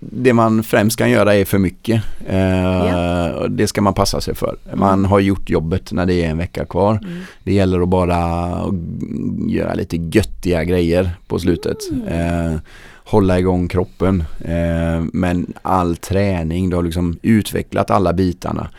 det 0.00 0.32
man 0.32 0.62
främst 0.62 0.98
kan 0.98 1.10
göra 1.10 1.34
är 1.34 1.44
för 1.44 1.58
mycket. 1.58 2.02
Eh, 2.28 2.38
ja. 2.38 3.46
Det 3.48 3.66
ska 3.66 3.82
man 3.82 3.94
passa 3.94 4.20
sig 4.20 4.34
för. 4.34 4.56
Man 4.74 5.04
har 5.04 5.20
gjort 5.20 5.50
jobbet 5.50 5.92
när 5.92 6.06
det 6.06 6.14
är 6.14 6.28
en 6.30 6.38
vecka 6.38 6.64
kvar. 6.64 6.98
Mm. 7.02 7.20
Det 7.44 7.52
gäller 7.52 7.80
att 7.80 7.88
bara 7.88 8.48
göra 9.48 9.74
lite 9.74 9.96
göttiga 9.96 10.64
grejer 10.64 11.10
på 11.26 11.38
slutet. 11.38 11.78
Mm. 11.90 12.60
Hålla 13.10 13.38
igång 13.38 13.68
kroppen. 13.68 14.24
Eh, 14.40 15.04
men 15.12 15.52
all 15.62 15.96
träning, 15.96 16.70
du 16.70 16.76
har 16.76 16.82
liksom 16.82 17.18
utvecklat 17.22 17.90
alla 17.90 18.12
bitarna. 18.12 18.70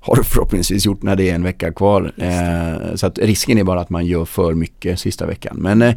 Har 0.00 0.16
du 0.16 0.24
förhoppningsvis 0.24 0.86
gjort 0.86 1.02
när 1.02 1.16
det 1.16 1.30
är 1.30 1.34
en 1.34 1.42
vecka 1.42 1.72
kvar. 1.72 2.12
Eh, 2.16 2.94
så 2.94 3.06
att 3.06 3.18
risken 3.18 3.58
är 3.58 3.64
bara 3.64 3.80
att 3.80 3.90
man 3.90 4.06
gör 4.06 4.24
för 4.24 4.54
mycket 4.54 5.00
sista 5.00 5.26
veckan. 5.26 5.56
Men 5.58 5.82
eh, 5.82 5.94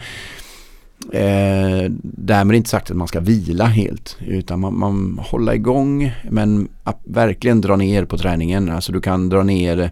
eh, 1.12 1.92
därmed 2.02 2.56
inte 2.56 2.70
sagt 2.70 2.92
att 2.92 2.98
man 2.98 3.08
ska 3.08 3.20
vila 3.20 3.66
helt 3.66 4.18
utan 4.20 4.60
man, 4.60 4.80
man 4.80 5.20
hålla 5.22 5.56
igång 5.56 6.12
men 6.30 6.68
verkligen 7.04 7.62
dra 7.62 7.76
ner 7.76 8.06
på 8.06 8.18
träningen. 8.18 8.70
Alltså 8.70 8.92
du 8.92 9.02
kan 9.02 9.30
dra 9.30 9.44
ner 9.44 9.92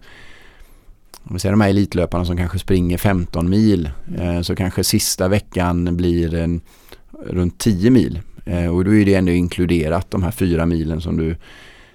om 1.28 1.34
vi 1.34 1.38
säger 1.38 1.52
de 1.52 1.60
här 1.60 1.70
elitlöparna 1.70 2.24
som 2.24 2.36
kanske 2.36 2.58
springer 2.58 2.98
15 2.98 3.50
mil 3.50 3.90
eh, 4.18 4.40
så 4.40 4.56
kanske 4.56 4.84
sista 4.84 5.28
veckan 5.28 5.96
blir 5.96 6.34
en 6.34 6.60
runt 7.26 7.58
10 7.58 7.90
mil. 7.90 8.20
Eh, 8.44 8.74
och 8.74 8.84
då 8.84 8.94
är 8.94 9.04
det 9.04 9.14
ändå 9.14 9.32
inkluderat 9.32 10.10
de 10.10 10.22
här 10.22 10.30
fyra 10.30 10.66
milen 10.66 11.00
som 11.00 11.16
du 11.16 11.36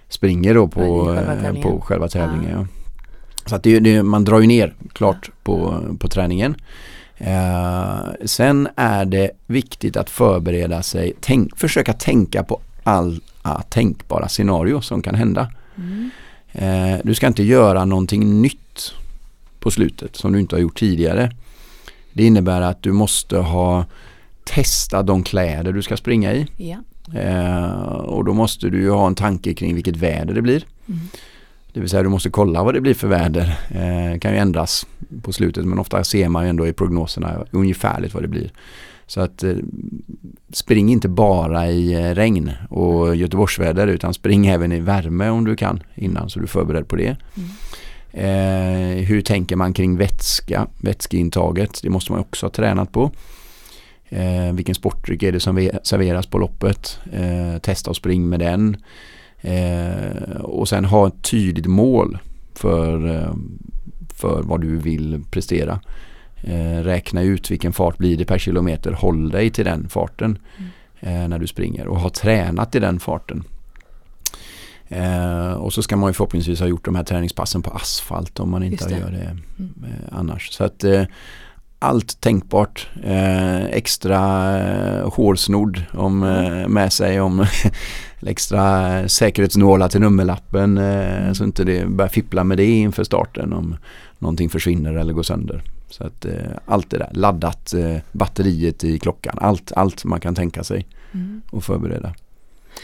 springer 0.09 0.53
då 0.53 0.67
på, 0.67 1.05
själva 1.05 1.33
eh, 1.33 1.41
tävlingen. 1.41 1.61
på 1.61 1.81
själva 1.81 2.07
tävlingen. 2.07 2.59
Ja. 2.59 2.65
Så 3.45 3.55
att 3.55 3.63
det, 3.63 3.79
det, 3.79 4.03
man 4.03 4.23
drar 4.23 4.39
ju 4.39 4.47
ner 4.47 4.73
klart 4.93 5.29
på, 5.43 5.79
på 5.99 6.07
träningen. 6.07 6.55
Eh, 7.17 7.99
sen 8.25 8.67
är 8.75 9.05
det 9.05 9.31
viktigt 9.47 9.97
att 9.97 10.09
förbereda 10.09 10.83
sig, 10.83 11.13
tänk, 11.19 11.57
försöka 11.57 11.93
tänka 11.93 12.43
på 12.43 12.61
alla 12.83 13.63
tänkbara 13.69 14.27
scenario 14.27 14.81
som 14.81 15.01
kan 15.01 15.15
hända. 15.15 15.51
Mm. 15.77 16.09
Eh, 16.51 16.99
du 17.03 17.15
ska 17.15 17.27
inte 17.27 17.43
göra 17.43 17.85
någonting 17.85 18.41
nytt 18.41 18.93
på 19.59 19.71
slutet 19.71 20.15
som 20.15 20.33
du 20.33 20.39
inte 20.39 20.55
har 20.55 20.61
gjort 20.61 20.79
tidigare. 20.79 21.31
Det 22.13 22.23
innebär 22.23 22.61
att 22.61 22.83
du 22.83 22.91
måste 22.91 23.37
ha 23.37 23.85
testat 24.43 25.07
de 25.07 25.23
kläder 25.23 25.73
du 25.73 25.81
ska 25.81 25.97
springa 25.97 26.33
i. 26.33 26.47
Ja. 26.57 26.77
Eh, 27.19 27.93
och 27.93 28.25
då 28.25 28.33
måste 28.33 28.69
du 28.69 28.81
ju 28.81 28.89
ha 28.89 29.07
en 29.07 29.15
tanke 29.15 29.53
kring 29.53 29.75
vilket 29.75 29.95
väder 29.95 30.33
det 30.33 30.41
blir. 30.41 30.65
Mm. 30.87 30.99
Det 31.73 31.79
vill 31.79 31.89
säga 31.89 32.03
du 32.03 32.09
måste 32.09 32.29
kolla 32.29 32.63
vad 32.63 32.73
det 32.73 32.81
blir 32.81 32.93
för 32.93 33.07
väder. 33.07 33.59
Eh, 33.69 34.19
kan 34.19 34.31
ju 34.31 34.37
ändras 34.37 34.87
på 35.21 35.33
slutet 35.33 35.65
men 35.65 35.79
ofta 35.79 36.03
ser 36.03 36.29
man 36.29 36.43
ju 36.43 36.49
ändå 36.49 36.67
i 36.67 36.73
prognoserna 36.73 37.45
ungefärligt 37.51 38.13
vad 38.13 38.23
det 38.23 38.27
blir. 38.27 38.51
Så 39.07 39.21
att 39.21 39.43
eh, 39.43 39.55
spring 40.53 40.89
inte 40.89 41.09
bara 41.09 41.69
i 41.69 41.93
eh, 41.93 42.15
regn 42.15 42.51
och 42.69 43.15
Göteborgsväder 43.15 43.87
utan 43.87 44.13
spring 44.13 44.47
även 44.47 44.71
i 44.71 44.79
värme 44.79 45.29
om 45.29 45.45
du 45.45 45.55
kan 45.55 45.83
innan 45.95 46.29
så 46.29 46.39
du 46.39 46.45
är 46.45 46.47
förberedd 46.47 46.87
på 46.87 46.95
det. 46.95 47.17
Eh, 48.13 49.05
hur 49.05 49.21
tänker 49.21 49.55
man 49.55 49.73
kring 49.73 49.97
vätska, 49.97 50.67
vätskeintaget? 50.81 51.79
Det 51.83 51.89
måste 51.89 52.11
man 52.11 52.21
också 52.21 52.45
ha 52.45 52.51
tränat 52.51 52.91
på. 52.91 53.11
Eh, 54.13 54.53
vilken 54.53 54.75
sportdryck 54.75 55.23
är 55.23 55.31
det 55.31 55.39
som 55.39 55.55
ve- 55.55 55.79
serveras 55.83 56.25
på 56.27 56.37
loppet? 56.37 56.99
Eh, 57.13 57.57
testa 57.61 57.89
och 57.89 57.95
spring 57.95 58.29
med 58.29 58.39
den. 58.39 58.77
Eh, 59.41 60.35
och 60.41 60.69
sen 60.69 60.85
ha 60.85 61.07
ett 61.07 61.21
tydligt 61.23 61.65
mål 61.65 62.17
för, 62.55 63.15
eh, 63.15 63.33
för 64.13 64.41
vad 64.43 64.61
du 64.61 64.77
vill 64.77 65.23
prestera. 65.31 65.79
Eh, 66.43 66.83
räkna 66.83 67.21
ut 67.21 67.51
vilken 67.51 67.73
fart 67.73 67.97
blir 67.97 68.17
det 68.17 68.25
per 68.25 68.37
kilometer. 68.37 68.91
Håll 68.91 69.29
dig 69.29 69.49
till 69.49 69.65
den 69.65 69.89
farten 69.89 70.37
eh, 70.99 71.27
när 71.27 71.39
du 71.39 71.47
springer 71.47 71.87
och 71.87 71.99
ha 71.99 72.09
tränat 72.09 72.75
i 72.75 72.79
den 72.79 72.99
farten. 72.99 73.43
Eh, 74.87 75.51
och 75.53 75.73
så 75.73 75.81
ska 75.83 75.95
man 75.97 76.09
ju 76.09 76.13
förhoppningsvis 76.13 76.59
ha 76.59 76.67
gjort 76.67 76.85
de 76.85 76.95
här 76.95 77.03
träningspassen 77.03 77.61
på 77.61 77.71
asfalt 77.71 78.39
om 78.39 78.49
man 78.49 78.63
inte 78.63 78.87
det. 78.89 78.97
gör 78.99 79.11
det 79.11 79.37
Mm. 79.59 79.73
eh, 79.83 80.17
annars. 80.17 80.51
Så 80.51 80.63
att 80.63 80.83
eh, 80.83 81.03
allt 81.81 82.21
tänkbart. 82.21 82.87
Eh, 83.03 83.65
extra 83.65 84.19
eh, 84.59 85.09
hårsnodd 85.13 85.81
om, 85.93 86.23
eh, 86.23 86.67
med 86.67 86.93
sig 86.93 87.21
om 87.21 87.45
extra 88.21 89.07
säkerhetsnålar 89.09 89.89
till 89.89 90.01
nummerlappen 90.01 90.77
eh, 90.77 91.33
så 91.33 91.43
inte 91.43 91.63
det 91.63 91.85
börjar 91.87 92.09
fippla 92.09 92.43
med 92.43 92.57
det 92.57 92.65
inför 92.65 93.03
starten 93.03 93.53
om 93.53 93.77
någonting 94.19 94.49
försvinner 94.49 94.93
eller 94.93 95.13
går 95.13 95.23
sönder. 95.23 95.61
Så 95.89 96.03
att 96.03 96.25
eh, 96.25 96.33
allt 96.65 96.89
det 96.89 96.97
där, 96.97 97.09
laddat 97.11 97.73
eh, 97.73 97.97
batteriet 98.11 98.83
i 98.83 98.99
klockan, 98.99 99.37
allt, 99.41 99.71
allt 99.75 100.05
man 100.05 100.19
kan 100.19 100.35
tänka 100.35 100.63
sig 100.63 100.85
Mm. 101.13 101.41
och 101.49 101.63
förbereda. 101.63 102.13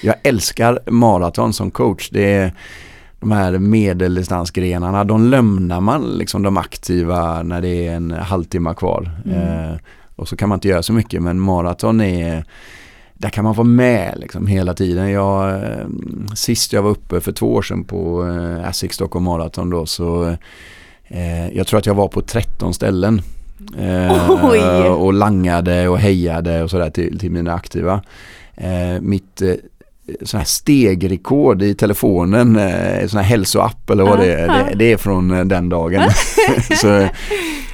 Jag 0.02 0.16
älskar 0.24 0.80
maraton 0.92 1.54
som 1.54 1.72
coach. 1.72 2.10
Det 2.10 2.34
är 2.34 2.54
de 3.20 3.32
här 3.32 3.58
medeldistansgrenarna, 3.58 5.04
de 5.04 5.30
lämnar 5.30 5.82
man 5.82 6.18
liksom 6.18 6.44
de 6.44 6.58
aktiva 6.58 7.44
när 7.44 7.62
det 7.62 7.88
är 7.88 7.96
en 7.96 8.12
halvtimme 8.12 8.74
kvar. 8.74 9.12
Mm. 9.26 9.72
Eh, 9.72 9.78
och 10.16 10.28
så 10.28 10.36
kan 10.36 10.50
man 10.50 10.56
inte 10.56 10.68
göra 10.68 10.84
så 10.84 10.94
mycket 10.94 11.22
men 11.22 11.40
maraton 11.40 12.02
är 12.02 12.46
där 13.14 13.30
kan 13.30 13.44
man 13.44 13.54
vara 13.54 13.68
med 13.68 14.14
liksom 14.18 14.48
hela 14.48 14.74
tiden. 14.74 15.12
Jag, 15.12 15.50
eh, 15.50 15.88
sist 16.36 16.74
jag 16.74 16.82
var 16.82 16.90
uppe 16.90 17.22
för 17.22 17.32
två 17.32 17.54
år 17.54 17.62
sedan 17.62 17.84
på 17.84 18.28
eh, 18.28 18.70
Asics 18.70 18.96
Stockholm 18.96 19.26
Marathon 19.26 19.70
då 19.70 19.86
så 19.86 20.36
eh, 21.08 21.50
jag 21.58 21.68
tror 21.68 21.80
att 21.80 21.86
jag 21.86 21.94
var 21.94 22.08
på 22.08 22.22
13 22.22 22.74
ställen. 22.74 23.22
Eh, 23.78 24.92
och 24.92 25.14
langade 25.14 25.88
och 25.88 26.00
hejade 26.00 26.64
och 26.64 26.70
sådär 26.70 26.90
till, 26.90 27.20
till 27.20 27.32
mina 27.32 27.54
aktiva. 27.54 28.02
Eh, 28.56 29.02
mitt 29.02 29.42
eh, 29.42 29.54
sån 30.22 30.38
här 30.38 30.46
stegrekord 30.46 31.62
i 31.62 31.76
telefonen, 31.76 32.56
eh, 32.56 33.08
sån 33.08 33.20
här 33.20 33.28
hälsoapp 33.28 33.90
eller 33.90 34.04
vad 34.04 34.20
det 34.20 34.34
är, 34.34 34.48
det, 34.48 34.76
det 34.76 34.92
är 34.92 34.98
från 34.98 35.32
eh, 35.32 35.46
den 35.46 35.70
dagen. 35.70 36.10
så, 36.82 37.08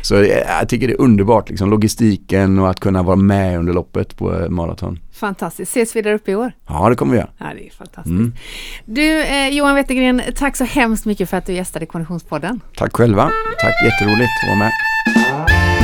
så 0.01 0.15
jag 0.15 0.69
tycker 0.69 0.88
det 0.88 0.93
är 0.93 1.01
underbart, 1.01 1.49
liksom, 1.49 1.69
logistiken 1.69 2.59
och 2.59 2.69
att 2.69 2.79
kunna 2.79 3.03
vara 3.03 3.15
med 3.15 3.59
under 3.59 3.73
loppet 3.73 4.17
på 4.17 4.39
eh, 4.39 4.49
maraton. 4.49 4.99
Fantastiskt. 5.13 5.71
Ses 5.71 5.95
vi 5.95 6.01
där 6.01 6.13
uppe 6.13 6.31
i 6.31 6.36
år? 6.36 6.51
Ja, 6.67 6.89
det 6.89 6.95
kommer 6.95 7.11
vi 7.11 7.17
göra. 7.17 7.29
Ja, 7.38 7.45
det 7.55 7.67
är 7.67 7.71
fantastiskt. 7.71 8.05
Mm. 8.05 8.34
Du, 8.86 9.23
eh, 9.23 9.49
Johan 9.49 9.75
Wettergren, 9.75 10.21
tack 10.36 10.55
så 10.57 10.63
hemskt 10.63 11.05
mycket 11.05 11.29
för 11.29 11.38
att 11.38 11.45
du 11.45 11.53
gästade 11.53 11.86
Konditionspodden. 11.86 12.61
Tack 12.75 12.95
själva. 12.95 13.31
Tack, 13.59 13.73
jätteroligt 13.86 14.29
att 14.43 14.49
vara 14.49 14.59
med. 14.59 15.82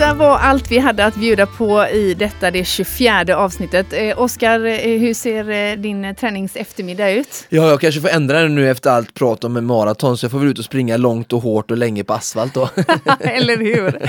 Detta 0.00 0.14
var 0.14 0.38
allt 0.38 0.70
vi 0.70 0.78
hade 0.78 1.04
att 1.04 1.14
bjuda 1.14 1.46
på 1.46 1.86
i 1.86 2.14
detta, 2.14 2.50
det 2.50 2.64
24 2.64 3.36
avsnittet. 3.36 3.86
Eh, 3.92 4.22
Oskar, 4.22 4.64
eh, 4.66 5.00
hur 5.00 5.14
ser 5.14 5.50
eh, 5.50 5.76
din 5.76 6.14
träningseftermiddag 6.14 7.10
ut? 7.10 7.46
Ja, 7.48 7.68
jag 7.68 7.80
kanske 7.80 8.00
får 8.00 8.08
ändra 8.08 8.40
den 8.40 8.54
nu 8.54 8.70
efter 8.70 8.90
allt 8.90 9.14
prat 9.14 9.44
om 9.44 9.56
en 9.56 9.66
maraton 9.66 10.18
så 10.18 10.24
jag 10.24 10.30
får 10.30 10.38
väl 10.38 10.48
ut 10.48 10.58
och 10.58 10.64
springa 10.64 10.96
långt 10.96 11.32
och 11.32 11.42
hårt 11.42 11.70
och 11.70 11.76
länge 11.76 12.04
på 12.04 12.12
asfalt 12.12 12.54
då. 12.54 12.68
Eller 13.20 13.56
hur? 13.56 14.02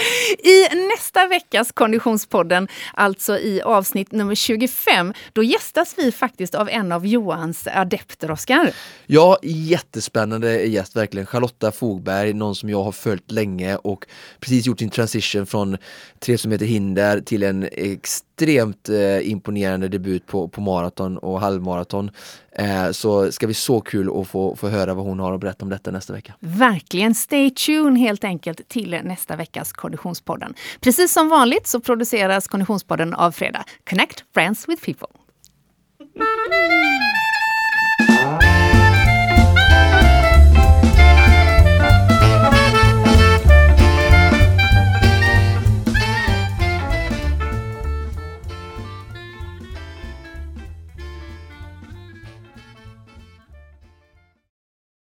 I 0.47 0.75
nästa 0.97 1.27
veckas 1.27 1.71
Konditionspodden, 1.71 2.67
alltså 2.93 3.37
i 3.37 3.61
avsnitt 3.61 4.11
nummer 4.11 4.35
25, 4.35 5.13
då 5.33 5.43
gästas 5.43 5.93
vi 5.97 6.11
faktiskt 6.11 6.55
av 6.55 6.69
en 6.69 6.91
av 6.91 7.07
Johans 7.07 7.67
adepter, 7.67 8.31
Oskar. 8.31 8.71
Ja, 9.05 9.37
jättespännande 9.43 10.63
gäst 10.63 10.95
verkligen. 10.95 11.25
Charlotta 11.25 11.71
Fogberg, 11.71 12.33
någon 12.33 12.55
som 12.55 12.69
jag 12.69 12.83
har 12.83 12.91
följt 12.91 13.31
länge 13.31 13.75
och 13.75 14.05
precis 14.39 14.65
gjort 14.65 14.79
sin 14.79 14.89
transition 14.89 15.45
från 15.45 15.77
3000 16.19 16.49
meter 16.49 16.65
hinder 16.65 17.21
till 17.21 17.43
en 17.43 17.67
extremt 17.71 18.89
eh, 18.89 19.29
imponerande 19.31 19.87
debut 19.87 20.27
på, 20.27 20.47
på 20.47 20.61
maraton 20.61 21.17
och 21.17 21.39
halvmaraton. 21.39 22.11
Eh, 22.55 22.91
så 22.91 23.31
ska 23.31 23.47
vi 23.47 23.53
så 23.53 23.81
kul 23.81 24.21
att 24.21 24.27
få, 24.27 24.55
få 24.55 24.67
höra 24.67 24.93
vad 24.93 25.05
hon 25.05 25.19
har 25.19 25.33
att 25.33 25.41
berätta 25.41 25.65
om 25.65 25.69
detta 25.69 25.91
nästa 25.91 26.13
vecka. 26.13 26.33
Verkligen, 26.39 27.15
stay 27.15 27.51
tuned 27.51 27.97
helt 27.97 28.23
enkelt 28.23 28.67
till 28.67 28.99
nästa 29.03 29.35
veckas 29.35 29.73
Konditionspodden. 29.73 30.53
Precis 30.81 31.13
som 31.13 31.29
vanligt 31.29 31.67
så 31.67 31.79
produceras 31.79 32.47
Konditionspodden 32.47 33.13
av 33.13 33.31
Fredag. 33.31 33.63
Connect 33.89 34.23
Friends 34.33 34.69
with 34.69 34.85
People. 34.85 35.07